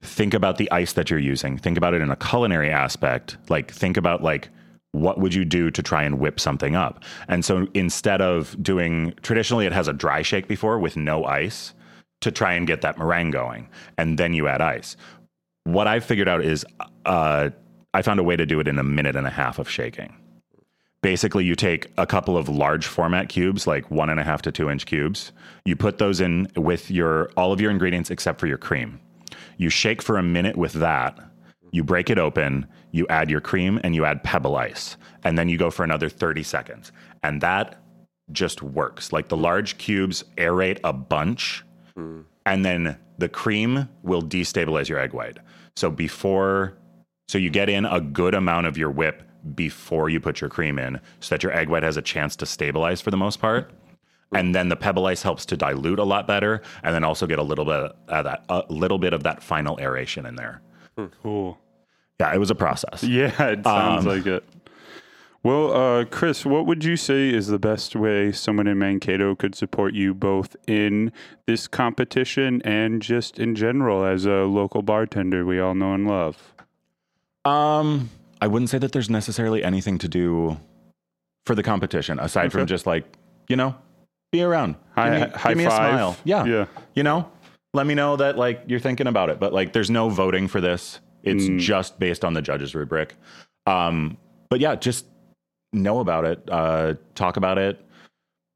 Think 0.02 0.32
about 0.32 0.58
the 0.58 0.70
ice 0.70 0.92
that 0.94 1.10
you're 1.10 1.18
using. 1.18 1.58
Think 1.58 1.76
about 1.76 1.94
it 1.94 2.00
in 2.00 2.10
a 2.10 2.16
culinary 2.16 2.70
aspect. 2.70 3.36
Like, 3.48 3.70
think 3.70 3.96
about 3.96 4.22
like, 4.22 4.48
what 4.92 5.18
would 5.18 5.34
you 5.34 5.44
do 5.44 5.70
to 5.70 5.82
try 5.82 6.02
and 6.02 6.18
whip 6.18 6.40
something 6.40 6.74
up? 6.74 7.04
And 7.28 7.44
so 7.44 7.66
instead 7.74 8.22
of 8.22 8.60
doing 8.62 9.12
traditionally, 9.22 9.66
it 9.66 9.72
has 9.72 9.88
a 9.88 9.92
dry 9.92 10.22
shake 10.22 10.48
before 10.48 10.78
with 10.78 10.96
no 10.96 11.24
ice 11.24 11.74
to 12.20 12.30
try 12.30 12.54
and 12.54 12.66
get 12.66 12.80
that 12.80 12.98
meringue 12.98 13.30
going, 13.30 13.68
and 13.96 14.18
then 14.18 14.34
you 14.34 14.48
add 14.48 14.60
ice. 14.60 14.96
What 15.64 15.86
I've 15.86 16.04
figured 16.04 16.28
out 16.28 16.42
is 16.42 16.64
uh, 17.04 17.50
I 17.94 18.02
found 18.02 18.18
a 18.18 18.24
way 18.24 18.36
to 18.36 18.46
do 18.46 18.58
it 18.58 18.66
in 18.66 18.78
a 18.78 18.82
minute 18.82 19.14
and 19.14 19.26
a 19.26 19.30
half 19.30 19.58
of 19.58 19.68
shaking 19.68 20.16
basically 21.02 21.44
you 21.44 21.54
take 21.54 21.90
a 21.96 22.06
couple 22.06 22.36
of 22.36 22.48
large 22.48 22.86
format 22.86 23.28
cubes 23.28 23.66
like 23.66 23.90
one 23.90 24.10
and 24.10 24.20
a 24.20 24.24
half 24.24 24.42
to 24.42 24.52
two 24.52 24.70
inch 24.70 24.86
cubes. 24.86 25.32
You 25.64 25.76
put 25.76 25.98
those 25.98 26.20
in 26.20 26.48
with 26.56 26.90
your 26.90 27.30
all 27.36 27.52
of 27.52 27.60
your 27.60 27.70
ingredients 27.70 28.10
except 28.10 28.40
for 28.40 28.46
your 28.46 28.58
cream. 28.58 29.00
You 29.56 29.70
shake 29.70 30.02
for 30.02 30.18
a 30.18 30.22
minute 30.22 30.56
with 30.56 30.74
that. 30.74 31.18
You 31.70 31.84
break 31.84 32.10
it 32.10 32.18
open. 32.18 32.66
You 32.92 33.06
add 33.08 33.30
your 33.30 33.40
cream 33.40 33.80
and 33.84 33.94
you 33.94 34.04
add 34.04 34.24
pebble 34.24 34.56
ice. 34.56 34.96
And 35.24 35.36
then 35.36 35.48
you 35.48 35.58
go 35.58 35.70
for 35.70 35.84
another 35.84 36.08
30 36.08 36.42
seconds. 36.42 36.92
And 37.22 37.40
that 37.42 37.82
just 38.32 38.62
works. 38.62 39.12
Like 39.12 39.28
the 39.28 39.36
large 39.36 39.78
cubes 39.78 40.24
aerate 40.36 40.80
a 40.84 40.92
bunch. 40.92 41.64
Hmm. 41.94 42.20
And 42.46 42.64
then 42.64 42.96
the 43.18 43.28
cream 43.28 43.88
will 44.02 44.22
destabilize 44.22 44.88
your 44.88 44.98
egg 44.98 45.12
white. 45.12 45.38
So 45.76 45.90
before 45.90 46.78
so 47.28 47.36
you 47.36 47.50
get 47.50 47.68
in 47.68 47.84
a 47.84 48.00
good 48.00 48.34
amount 48.34 48.66
of 48.66 48.78
your 48.78 48.90
whip 48.90 49.22
before 49.54 50.08
you 50.08 50.20
put 50.20 50.40
your 50.40 50.50
cream 50.50 50.78
in 50.78 51.00
so 51.20 51.34
that 51.34 51.42
your 51.42 51.52
egg 51.52 51.68
white 51.68 51.82
has 51.82 51.96
a 51.96 52.02
chance 52.02 52.36
to 52.36 52.46
stabilize 52.46 53.00
for 53.00 53.10
the 53.10 53.16
most 53.16 53.40
part. 53.40 53.70
And 54.32 54.54
then 54.54 54.68
the 54.68 54.76
pebble 54.76 55.06
ice 55.06 55.22
helps 55.22 55.46
to 55.46 55.56
dilute 55.56 55.98
a 55.98 56.04
lot 56.04 56.26
better 56.26 56.60
and 56.82 56.94
then 56.94 57.02
also 57.02 57.26
get 57.26 57.38
a 57.38 57.42
little 57.42 57.64
bit 57.64 57.92
of 58.08 58.24
that 58.24 58.44
a 58.50 58.62
little 58.68 58.98
bit 58.98 59.14
of 59.14 59.22
that 59.22 59.42
final 59.42 59.78
aeration 59.80 60.26
in 60.26 60.36
there. 60.36 60.60
Cool. 61.22 61.58
Yeah, 62.20 62.34
it 62.34 62.38
was 62.38 62.50
a 62.50 62.54
process. 62.54 63.02
Yeah, 63.08 63.28
it 63.48 63.64
sounds 63.64 64.06
Um, 64.06 64.12
like 64.16 64.26
it. 64.26 64.44
Well, 65.44 65.72
uh, 65.72 66.04
Chris, 66.04 66.44
what 66.44 66.66
would 66.66 66.84
you 66.84 66.96
say 66.96 67.30
is 67.30 67.46
the 67.46 67.60
best 67.60 67.94
way 67.96 68.32
someone 68.32 68.66
in 68.66 68.76
Mankato 68.78 69.34
could 69.36 69.54
support 69.54 69.94
you 69.94 70.12
both 70.12 70.56
in 70.66 71.12
this 71.46 71.68
competition 71.68 72.60
and 72.66 73.00
just 73.00 73.38
in 73.38 73.54
general 73.54 74.04
as 74.04 74.26
a 74.26 74.44
local 74.44 74.82
bartender 74.82 75.46
we 75.46 75.58
all 75.60 75.74
know 75.74 75.94
and 75.94 76.06
love? 76.08 76.52
Um 77.44 78.10
I 78.40 78.46
wouldn't 78.46 78.70
say 78.70 78.78
that 78.78 78.92
there's 78.92 79.10
necessarily 79.10 79.64
anything 79.64 79.98
to 79.98 80.08
do 80.08 80.58
for 81.46 81.54
the 81.54 81.62
competition 81.62 82.18
aside 82.18 82.52
from 82.52 82.66
just 82.66 82.86
like, 82.86 83.04
you 83.48 83.56
know, 83.56 83.74
be 84.32 84.42
around. 84.42 84.76
Hi, 84.94 85.10
give 85.18 85.30
me, 85.32 85.36
high 85.38 85.48
give 85.50 85.58
me 85.58 85.64
five. 85.64 85.72
a 85.72 85.76
smile. 85.96 86.16
Yeah. 86.24 86.44
Yeah. 86.44 86.66
You 86.94 87.02
know, 87.02 87.30
let 87.74 87.86
me 87.86 87.94
know 87.94 88.16
that 88.16 88.36
like 88.36 88.62
you're 88.66 88.80
thinking 88.80 89.06
about 89.06 89.30
it, 89.30 89.40
but 89.40 89.52
like 89.52 89.72
there's 89.72 89.90
no 89.90 90.08
voting 90.08 90.48
for 90.48 90.60
this. 90.60 91.00
It's 91.22 91.44
Mm. 91.44 91.58
just 91.58 91.98
based 91.98 92.24
on 92.24 92.34
the 92.34 92.42
judge's 92.42 92.74
rubric. 92.74 93.14
Um, 93.66 94.18
but 94.50 94.60
yeah, 94.60 94.76
just 94.76 95.06
know 95.72 96.00
about 96.00 96.24
it, 96.24 96.40
uh, 96.50 96.94
talk 97.14 97.36
about 97.36 97.58
it, 97.58 97.80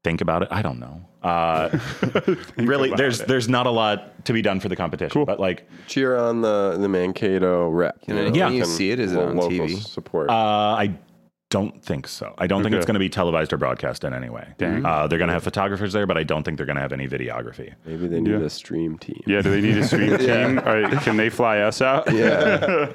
think 0.03 0.21
about 0.21 0.43
it. 0.43 0.47
I 0.51 0.61
don't 0.61 0.79
know. 0.79 1.05
Uh, 1.23 1.69
really, 2.57 2.91
there's 2.95 3.21
it. 3.21 3.27
there's 3.27 3.47
not 3.47 3.65
a 3.65 3.71
lot 3.71 4.25
to 4.25 4.33
be 4.33 4.41
done 4.41 4.59
for 4.59 4.69
the 4.69 4.75
competition, 4.75 5.23
but 5.25 5.39
like 5.39 5.67
Cheer 5.87 6.17
on 6.17 6.41
the 6.41 6.77
the 6.79 6.89
Mankato 6.89 7.69
rep. 7.69 8.01
Can, 8.01 8.17
you 8.17 8.23
know, 8.29 8.35
Yeah. 8.35 8.47
can 8.47 8.55
you 8.55 8.65
see 8.65 8.91
it? 8.91 8.99
Is 8.99 9.13
it 9.13 9.17
lo- 9.17 9.27
on 9.29 9.35
local 9.37 9.51
TV? 9.51 9.81
Support. 9.81 10.29
uh, 10.29 10.33
I 10.33 10.93
don't 11.49 11.83
think 11.85 12.07
so. 12.07 12.33
I 12.39 12.47
don't 12.47 12.63
think 12.63 12.73
it's 12.73 12.85
going 12.85 12.95
to 12.95 12.99
be 12.99 13.09
televised 13.09 13.53
or 13.53 13.57
broadcast 13.57 14.03
in 14.03 14.11
any 14.11 14.27
way. 14.27 14.47
Dang. 14.57 14.83
Uh, 14.83 15.05
they're 15.05 15.19
going 15.19 15.27
to 15.27 15.35
have 15.35 15.43
photographers 15.43 15.93
there, 15.93 16.07
but 16.07 16.17
I 16.17 16.23
don't 16.23 16.41
think 16.43 16.57
they're 16.57 16.65
going 16.65 16.77
to 16.77 16.81
have 16.81 16.91
any 16.91 17.07
videography. 17.07 17.75
Maybe 17.85 18.07
they 18.07 18.19
need 18.21 18.31
yeah. 18.31 18.37
a 18.45 18.49
stream 18.49 18.97
team. 18.97 19.21
Yeah, 19.27 19.41
do 19.43 19.51
they 19.51 19.61
need 19.61 19.77
a 19.77 19.85
stream 19.85 20.17
team? 20.17 20.57
All 20.57 20.75
right, 20.81 20.99
can 21.03 21.15
they 21.15 21.29
fly 21.29 21.59
us 21.59 21.79
out? 21.79 22.11
Yeah. 22.11 22.91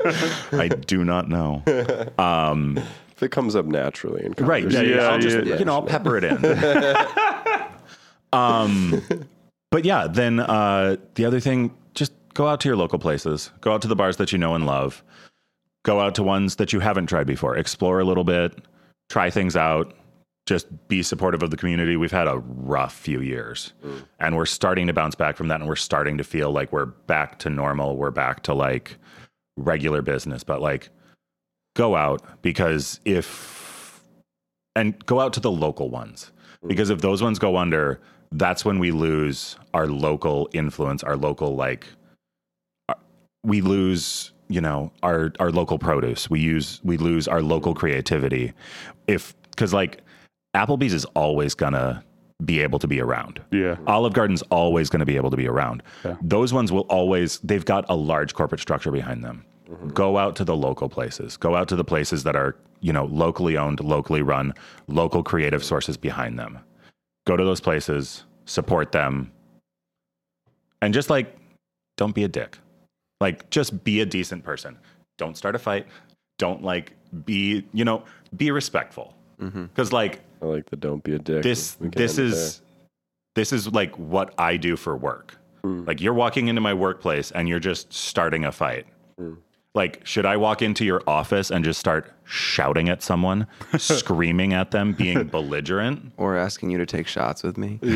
I 0.51 0.67
do 0.69 1.05
not 1.05 1.29
know. 1.29 1.63
if 3.13 3.23
it 3.23 3.31
comes 3.31 3.55
up 3.55 3.65
naturally 3.67 4.25
in 4.25 4.33
Right. 4.45 4.69
Yeah, 4.69 4.81
yeah, 4.81 4.97
Yeah, 4.97 5.09
I'll 5.09 5.19
just, 5.21 5.47
yeah. 5.47 5.57
you 5.59 5.65
know, 5.65 5.75
I'll 5.75 5.83
pepper 5.83 6.17
it 6.17 6.25
in. 6.25 6.39
Um, 8.33 9.03
but 9.71 9.85
yeah, 9.85 10.07
then 10.07 10.41
uh, 10.41 10.97
the 11.15 11.25
other 11.25 11.41
thing, 11.41 11.75
just 11.95 12.13
go 12.35 12.47
out 12.49 12.61
to 12.61 12.69
your 12.69 12.77
local 12.77 12.99
places. 12.99 13.51
Go 13.61 13.73
out 13.73 13.83
to 13.83 13.89
the 13.89 13.97
bars 13.97 14.17
that 14.19 14.33
you 14.33 14.39
know 14.39 14.55
and 14.55 14.67
love. 14.67 15.03
Go 15.85 16.01
out 16.01 16.15
to 16.17 16.23
ones 16.23 16.57
that 16.57 16.73
you 16.73 16.81
haven't 16.81 17.07
tried 17.07 17.27
before. 17.27 17.57
Explore 17.57 18.01
a 18.01 18.05
little 18.05 18.25
bit. 18.25 18.59
Try 19.09 19.31
things 19.31 19.57
out. 19.57 19.95
Just 20.47 20.89
be 20.89 21.03
supportive 21.03 21.43
of 21.43 21.51
the 21.51 21.57
community. 21.57 21.97
We've 21.97 22.11
had 22.11 22.27
a 22.27 22.39
rough 22.39 22.95
few 22.95 23.21
years, 23.21 23.75
and 24.19 24.35
we're 24.35 24.47
starting 24.47 24.87
to 24.87 24.95
bounce 24.95 25.15
back 25.15 25.37
from 25.37 25.49
that, 25.49 25.61
and 25.61 25.69
we're 25.69 25.77
starting 25.77 26.17
to 26.19 26.25
feel 26.25 26.51
like 26.51 26.73
we're 26.73 26.87
back 26.87 27.39
to 27.41 27.51
normal. 27.51 27.97
We're 27.97 28.11
back 28.11 28.43
to 28.45 28.55
like 28.55 28.97
regular 29.59 30.01
business, 30.01 30.45
but 30.45 30.63
like 30.63 30.89
go 31.77 31.97
out 31.97 32.23
because 32.43 32.99
if 33.05 34.03
and 34.75 35.05
go 35.07 35.21
out 35.21 35.33
to 35.35 35.41
the 35.41 35.51
local 35.51 35.91
ones 35.91 36.33
because 36.67 36.91
if 36.91 37.01
those 37.01 37.23
ones 37.23 37.39
go 37.39 37.57
under 37.57 38.01
that's 38.33 38.65
when 38.65 38.79
we 38.79 38.91
lose 38.91 39.57
our 39.75 39.87
local 39.87 40.49
influence 40.53 41.03
our 41.03 41.17
local 41.17 41.55
like 41.57 41.87
uh, 42.89 42.95
we 43.45 43.61
lose 43.61 44.33
you 44.49 44.61
know 44.61 44.93
our 45.03 45.33
our 45.41 45.51
local 45.51 45.79
produce 45.79 46.29
we 46.31 46.41
use 46.41 46.81
we 46.85 46.97
lose 46.97 47.27
our 47.29 47.43
local 47.43 47.75
creativity 47.75 48.53
if 49.07 49.35
because 49.51 49.73
like 49.73 50.03
applebee's 50.55 50.93
is 50.93 51.05
always 51.15 51.55
gonna 51.55 52.03
be 52.45 52.61
able 52.61 52.79
to 52.79 52.87
be 52.87 53.01
around 53.01 53.41
Yeah. 53.51 53.77
Olive 53.87 54.13
Garden's 54.13 54.43
always 54.43 54.89
going 54.91 55.01
to 55.01 55.07
be 55.07 55.17
able 55.17 55.31
to 55.31 55.37
be 55.37 55.49
around. 55.49 55.83
Yeah. 56.05 56.15
Those 56.23 56.53
ones 56.53 56.71
will 56.71 56.83
always, 56.83 57.41
they've 57.41 57.65
got 57.65 57.85
a 57.89 57.97
large 57.97 58.33
corporate 58.33 58.61
structure 58.61 58.93
behind 58.93 59.25
them. 59.25 59.45
Go 59.93 60.17
out 60.17 60.37
to 60.37 60.45
the 60.45 60.55
local 60.57 60.89
places. 60.89 61.37
Go 61.37 61.57
out 61.57 61.67
to 61.69 61.75
the 61.75 61.83
places 61.83 62.23
that 62.23 62.37
are, 62.37 62.55
you 62.81 62.93
know, 62.93 63.07
locally 63.07 63.57
owned, 63.57 63.81
locally 63.81 64.23
run, 64.23 64.55
local 64.87 65.25
creative 65.25 65.65
sources 65.65 65.97
behind 65.97 66.39
them. 66.39 66.61
Go 67.29 67.37
to 67.37 67.45
those 67.45 67.61
places, 67.61 68.25
support 68.47 68.91
them, 68.91 69.31
and 70.81 70.95
just 70.95 71.11
like, 71.11 71.37
don't 71.99 72.15
be 72.15 72.25
a 72.25 72.29
dick. 72.29 72.57
Like, 73.21 73.51
just 73.51 73.85
be 73.85 74.01
a 74.01 74.07
decent 74.07 74.45
person. 74.45 74.79
Don't 75.19 75.37
start 75.37 75.55
a 75.55 75.59
fight. 75.59 75.87
Don't 76.39 76.65
like 76.65 76.95
be, 77.27 77.67
you 77.75 77.85
know, 77.85 78.03
be 78.35 78.51
respectful. 78.51 79.15
Because, 79.39 79.93
like, 79.93 80.23
I 80.41 80.47
like 80.47 80.71
the 80.71 80.77
don't 80.77 81.05
be 81.05 81.17
a 81.17 81.19
dick. 81.19 81.43
this 81.43 81.77
this 81.81 82.17
is 82.17 82.63
this 83.35 83.53
is 83.53 83.73
like 83.75 83.95
what 83.99 84.33
I 84.39 84.57
do 84.57 84.75
for 84.75 84.97
work. 84.97 85.37
Hmm. 85.63 85.85
Like 85.85 86.01
you're 86.01 86.15
walking 86.15 86.49
into 86.49 86.63
my 86.63 86.73
workplace 86.73 87.31
and 87.33 87.47
you're 87.47 87.61
just 87.61 87.93
starting 87.93 88.47
a 88.47 88.53
fight. 88.53 88.87
Hmm. 89.19 89.35
Like 89.75 90.01
should 90.05 90.27
I 90.27 90.37
walk 90.37 90.63
into 90.63 90.85
your 90.85 91.03
office 91.07 91.51
and 91.51 91.65
just 91.65 91.79
start 91.79 92.13
shouting 92.25 92.89
at 92.89 93.03
someone, 93.03 93.47
screaming 93.79 94.53
at 94.53 94.71
them, 94.71 94.93
being 94.93 95.25
belligerent? 95.29 96.13
Or 96.17 96.37
asking 96.37 96.71
you 96.71 96.79
to 96.79 96.87
take 96.87 97.07
shots 97.07 97.43
with 97.43 97.57
me. 97.59 97.79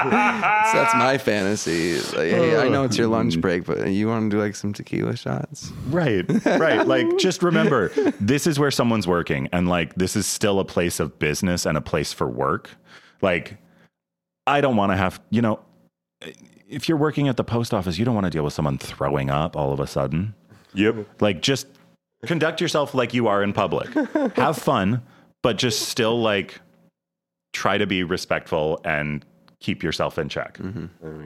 So 0.00 0.76
that's 0.76 0.94
my 0.94 1.18
fantasy. 1.18 1.94
Like, 2.16 2.30
hey, 2.30 2.56
I 2.58 2.68
know 2.68 2.84
it's 2.84 2.96
your 2.96 3.08
lunch 3.08 3.36
oh. 3.36 3.40
break, 3.40 3.64
but 3.64 3.88
you 3.88 4.06
want 4.08 4.30
to 4.30 4.36
do 4.36 4.40
like 4.40 4.54
some 4.54 4.72
tequila 4.72 5.16
shots? 5.16 5.72
Right. 5.88 6.24
Right. 6.46 6.86
like 6.86 7.18
just 7.18 7.42
remember 7.42 7.88
this 8.20 8.46
is 8.46 8.58
where 8.58 8.70
someone's 8.70 9.06
working 9.06 9.48
and 9.52 9.68
like 9.68 9.94
this 9.96 10.16
is 10.16 10.26
still 10.26 10.60
a 10.60 10.64
place 10.64 11.00
of 11.00 11.18
business 11.18 11.66
and 11.66 11.76
a 11.76 11.80
place 11.80 12.12
for 12.12 12.28
work. 12.28 12.70
Like 13.20 13.58
I 14.46 14.60
don't 14.60 14.76
want 14.76 14.92
to 14.92 14.96
have, 14.96 15.20
you 15.30 15.42
know, 15.42 15.60
if 16.70 16.88
you're 16.88 16.98
working 16.98 17.28
at 17.28 17.36
the 17.36 17.44
post 17.44 17.74
office, 17.74 17.98
you 17.98 18.04
don't 18.04 18.14
want 18.14 18.24
to 18.26 18.30
deal 18.30 18.44
with 18.44 18.52
someone 18.52 18.78
throwing 18.78 19.28
up 19.28 19.56
all 19.56 19.72
of 19.72 19.80
a 19.80 19.86
sudden. 19.86 20.34
Yep. 20.74 21.20
Like 21.20 21.42
just 21.42 21.66
conduct 22.24 22.60
yourself 22.60 22.94
like 22.94 23.12
you 23.12 23.26
are 23.26 23.42
in 23.42 23.52
public. 23.52 23.88
have 24.36 24.56
fun, 24.56 25.02
but 25.42 25.58
just 25.58 25.88
still 25.88 26.20
like 26.20 26.60
try 27.52 27.76
to 27.76 27.86
be 27.86 28.04
respectful 28.04 28.80
and 28.84 29.24
keep 29.58 29.82
yourself 29.82 30.18
in 30.18 30.28
check. 30.28 30.58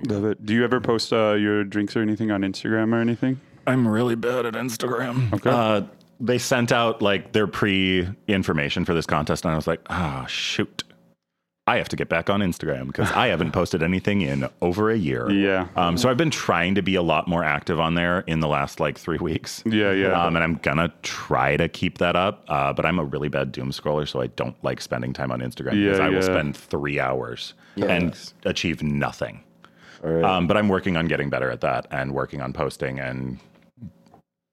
Love 0.09 0.25
it. 0.25 0.45
Do 0.45 0.55
you 0.55 0.65
ever 0.65 0.81
post 0.81 1.13
uh, 1.13 1.35
your 1.35 1.63
drinks 1.63 1.95
or 1.95 2.01
anything 2.01 2.31
on 2.31 2.41
Instagram 2.41 2.93
or 2.93 3.01
anything? 3.01 3.41
I'm 3.67 3.87
really 3.87 4.15
bad 4.15 4.47
at 4.47 4.55
Instagram. 4.55 5.33
Okay. 5.33 5.51
Uh, 5.51 5.83
they 6.21 6.39
sent 6.39 6.73
out 6.73 7.03
like 7.03 7.33
their 7.33 7.47
pre 7.47 8.09
information 8.29 8.85
for 8.85 8.95
this 8.95 9.07
contest, 9.07 9.45
and 9.45 9.53
I 9.53 9.57
was 9.57 9.67
like, 9.67 9.81
oh, 9.91 10.25
shoot. 10.27 10.85
I 11.67 11.79
have 11.79 11.89
to 11.89 11.97
get 11.97 12.11
back 12.11 12.29
on 12.29 12.41
Instagram 12.41 12.89
because 12.89 13.11
I 13.13 13.29
haven't 13.29 13.53
posted 13.53 13.83
anything 13.83 14.21
in 14.21 14.49
over 14.61 14.91
a 14.91 14.97
year. 14.97 15.31
Yeah. 15.31 15.69
Um, 15.77 15.97
so 15.97 16.11
I've 16.11 16.19
been 16.19 16.31
trying 16.31 16.75
to 16.75 16.83
be 16.83 16.95
a 16.95 17.03
lot 17.03 17.27
more 17.27 17.43
active 17.43 17.81
on 17.81 17.95
there 17.95 18.21
in 18.21 18.41
the 18.41 18.49
last 18.49 18.81
like 18.81 18.99
three 18.99 19.17
weeks. 19.17 19.63
Yeah, 19.65 19.93
yeah. 19.93 20.09
Um, 20.13 20.37
and 20.37 20.45
I'm 20.45 20.57
gonna 20.57 20.93
try 21.03 21.57
to 21.57 21.69
keep 21.69 21.99
that 21.99 22.17
up. 22.17 22.45
Uh, 22.49 22.75
but 22.75 22.85
I'm 22.85 22.99
a 22.99 23.05
really 23.05 23.29
bad 23.29 23.51
doom 23.51 23.71
scroller, 23.71 24.07
so 24.07 24.21
I 24.21 24.27
don't 24.27 24.63
like 24.63 24.83
spending 24.83 25.15
time 25.15 25.33
on 25.33 25.41
Instagram 25.41 25.73
because 25.73 25.99
Yeah, 25.99 26.05
I 26.05 26.11
will 26.11 26.23
spend 26.23 26.55
three 26.55 27.01
hours 27.01 27.55
and 27.77 28.15
achieve 28.45 28.83
nothing. 28.83 29.43
All 30.05 30.11
right. 30.11 30.25
Um, 30.25 30.47
but 30.47 30.59
I'm 30.59 30.69
working 30.69 30.99
on 30.99 31.07
getting 31.09 31.31
better 31.31 31.51
at 31.51 31.63
that 31.63 31.87
and 31.91 32.13
working 32.13 32.43
on 32.43 32.53
posting 32.53 33.01
and 33.01 33.41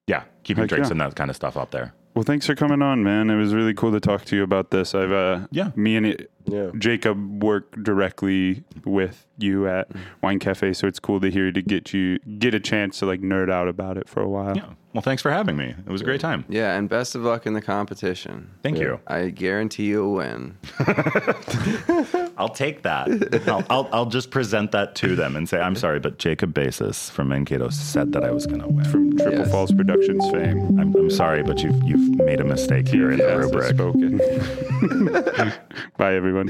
yeah, 0.08 0.24
keeping 0.44 0.64
Heck 0.64 0.70
drinks 0.70 0.88
yeah. 0.88 0.94
and 0.94 1.02
that 1.02 1.16
kind 1.16 1.30
of 1.30 1.36
stuff 1.36 1.58
up 1.58 1.72
there. 1.72 1.94
Well, 2.14 2.24
thanks 2.24 2.46
for 2.46 2.56
coming 2.56 2.82
on, 2.82 3.04
man. 3.04 3.30
It 3.30 3.38
was 3.38 3.54
really 3.54 3.74
cool 3.74 3.92
to 3.94 4.00
talk 4.02 4.26
to 4.26 4.36
you 4.36 4.44
about 4.44 4.70
this. 4.72 4.94
I've 4.94 5.12
uh, 5.14 5.48
Yeah. 5.52 5.72
me 5.76 5.96
and 5.96 6.06
it, 6.06 6.30
yeah. 6.46 6.72
Jacob 6.78 7.42
work 7.42 7.72
directly 7.84 8.64
with 8.84 9.26
you 9.38 9.66
at 9.68 9.90
Wine 10.22 10.38
Cafe, 10.40 10.74
so 10.74 10.88
it's 10.88 11.00
cool 11.00 11.22
to 11.22 11.32
hear 11.32 11.52
to 11.54 11.62
get 11.62 11.94
you 11.94 12.20
get 12.38 12.54
a 12.54 12.60
chance 12.60 13.00
to 13.00 13.06
like 13.06 13.22
nerd 13.22 13.50
out 13.50 13.70
about 13.70 13.98
it 13.98 14.10
for 14.10 14.22
a 14.22 14.28
while. 14.28 14.58
Yeah. 14.58 14.66
Well, 14.94 15.02
thanks 15.02 15.22
for 15.22 15.32
having 15.32 15.56
me. 15.56 15.74
It 15.86 15.90
was 15.90 16.02
a 16.02 16.04
great 16.04 16.20
time. 16.20 16.44
Yeah, 16.50 16.76
and 16.78 16.90
best 16.90 17.16
of 17.16 17.22
luck 17.22 17.46
in 17.46 17.54
the 17.54 17.62
competition. 17.62 18.52
Thank 18.62 18.78
you. 18.78 19.00
I 19.08 19.30
guarantee 19.30 19.86
you'll 19.86 20.12
win. 20.14 20.58
I'll 22.38 22.50
take 22.50 22.82
that. 22.84 23.08
I'll, 23.48 23.64
I'll, 23.70 23.90
I'll 23.92 24.06
just 24.06 24.32
present 24.32 24.72
that 24.72 24.96
to 24.96 25.16
them 25.16 25.36
and 25.36 25.48
say, 25.48 25.60
I'm 25.60 25.76
sorry, 25.76 26.00
but 26.00 26.18
Jacob 26.18 26.54
Basis 26.54 27.10
from 27.10 27.30
Mankato 27.30 27.70
said 27.70 28.12
that 28.14 28.24
I 28.24 28.32
was 28.32 28.46
going 28.48 28.62
to 28.62 28.68
win. 28.68 28.86
From 28.86 29.18
Triple 29.18 29.40
Yes. 29.40 29.52
Falls 29.52 29.72
Productions 29.72 30.30
fame. 30.32 30.80
I'm, 30.80 30.96
I'm 30.96 31.10
sorry, 31.10 31.44
but 31.44 31.62
you've, 31.62 31.82
you've 31.84 32.16
made 32.16 32.40
a 32.40 32.44
mistake 32.46 32.88
here 32.88 33.12
in 33.12 33.20
the 33.20 33.38
rubric. 33.38 33.76
spoken. 33.76 34.18
Bye, 35.98 36.16
everyone. 36.16 36.48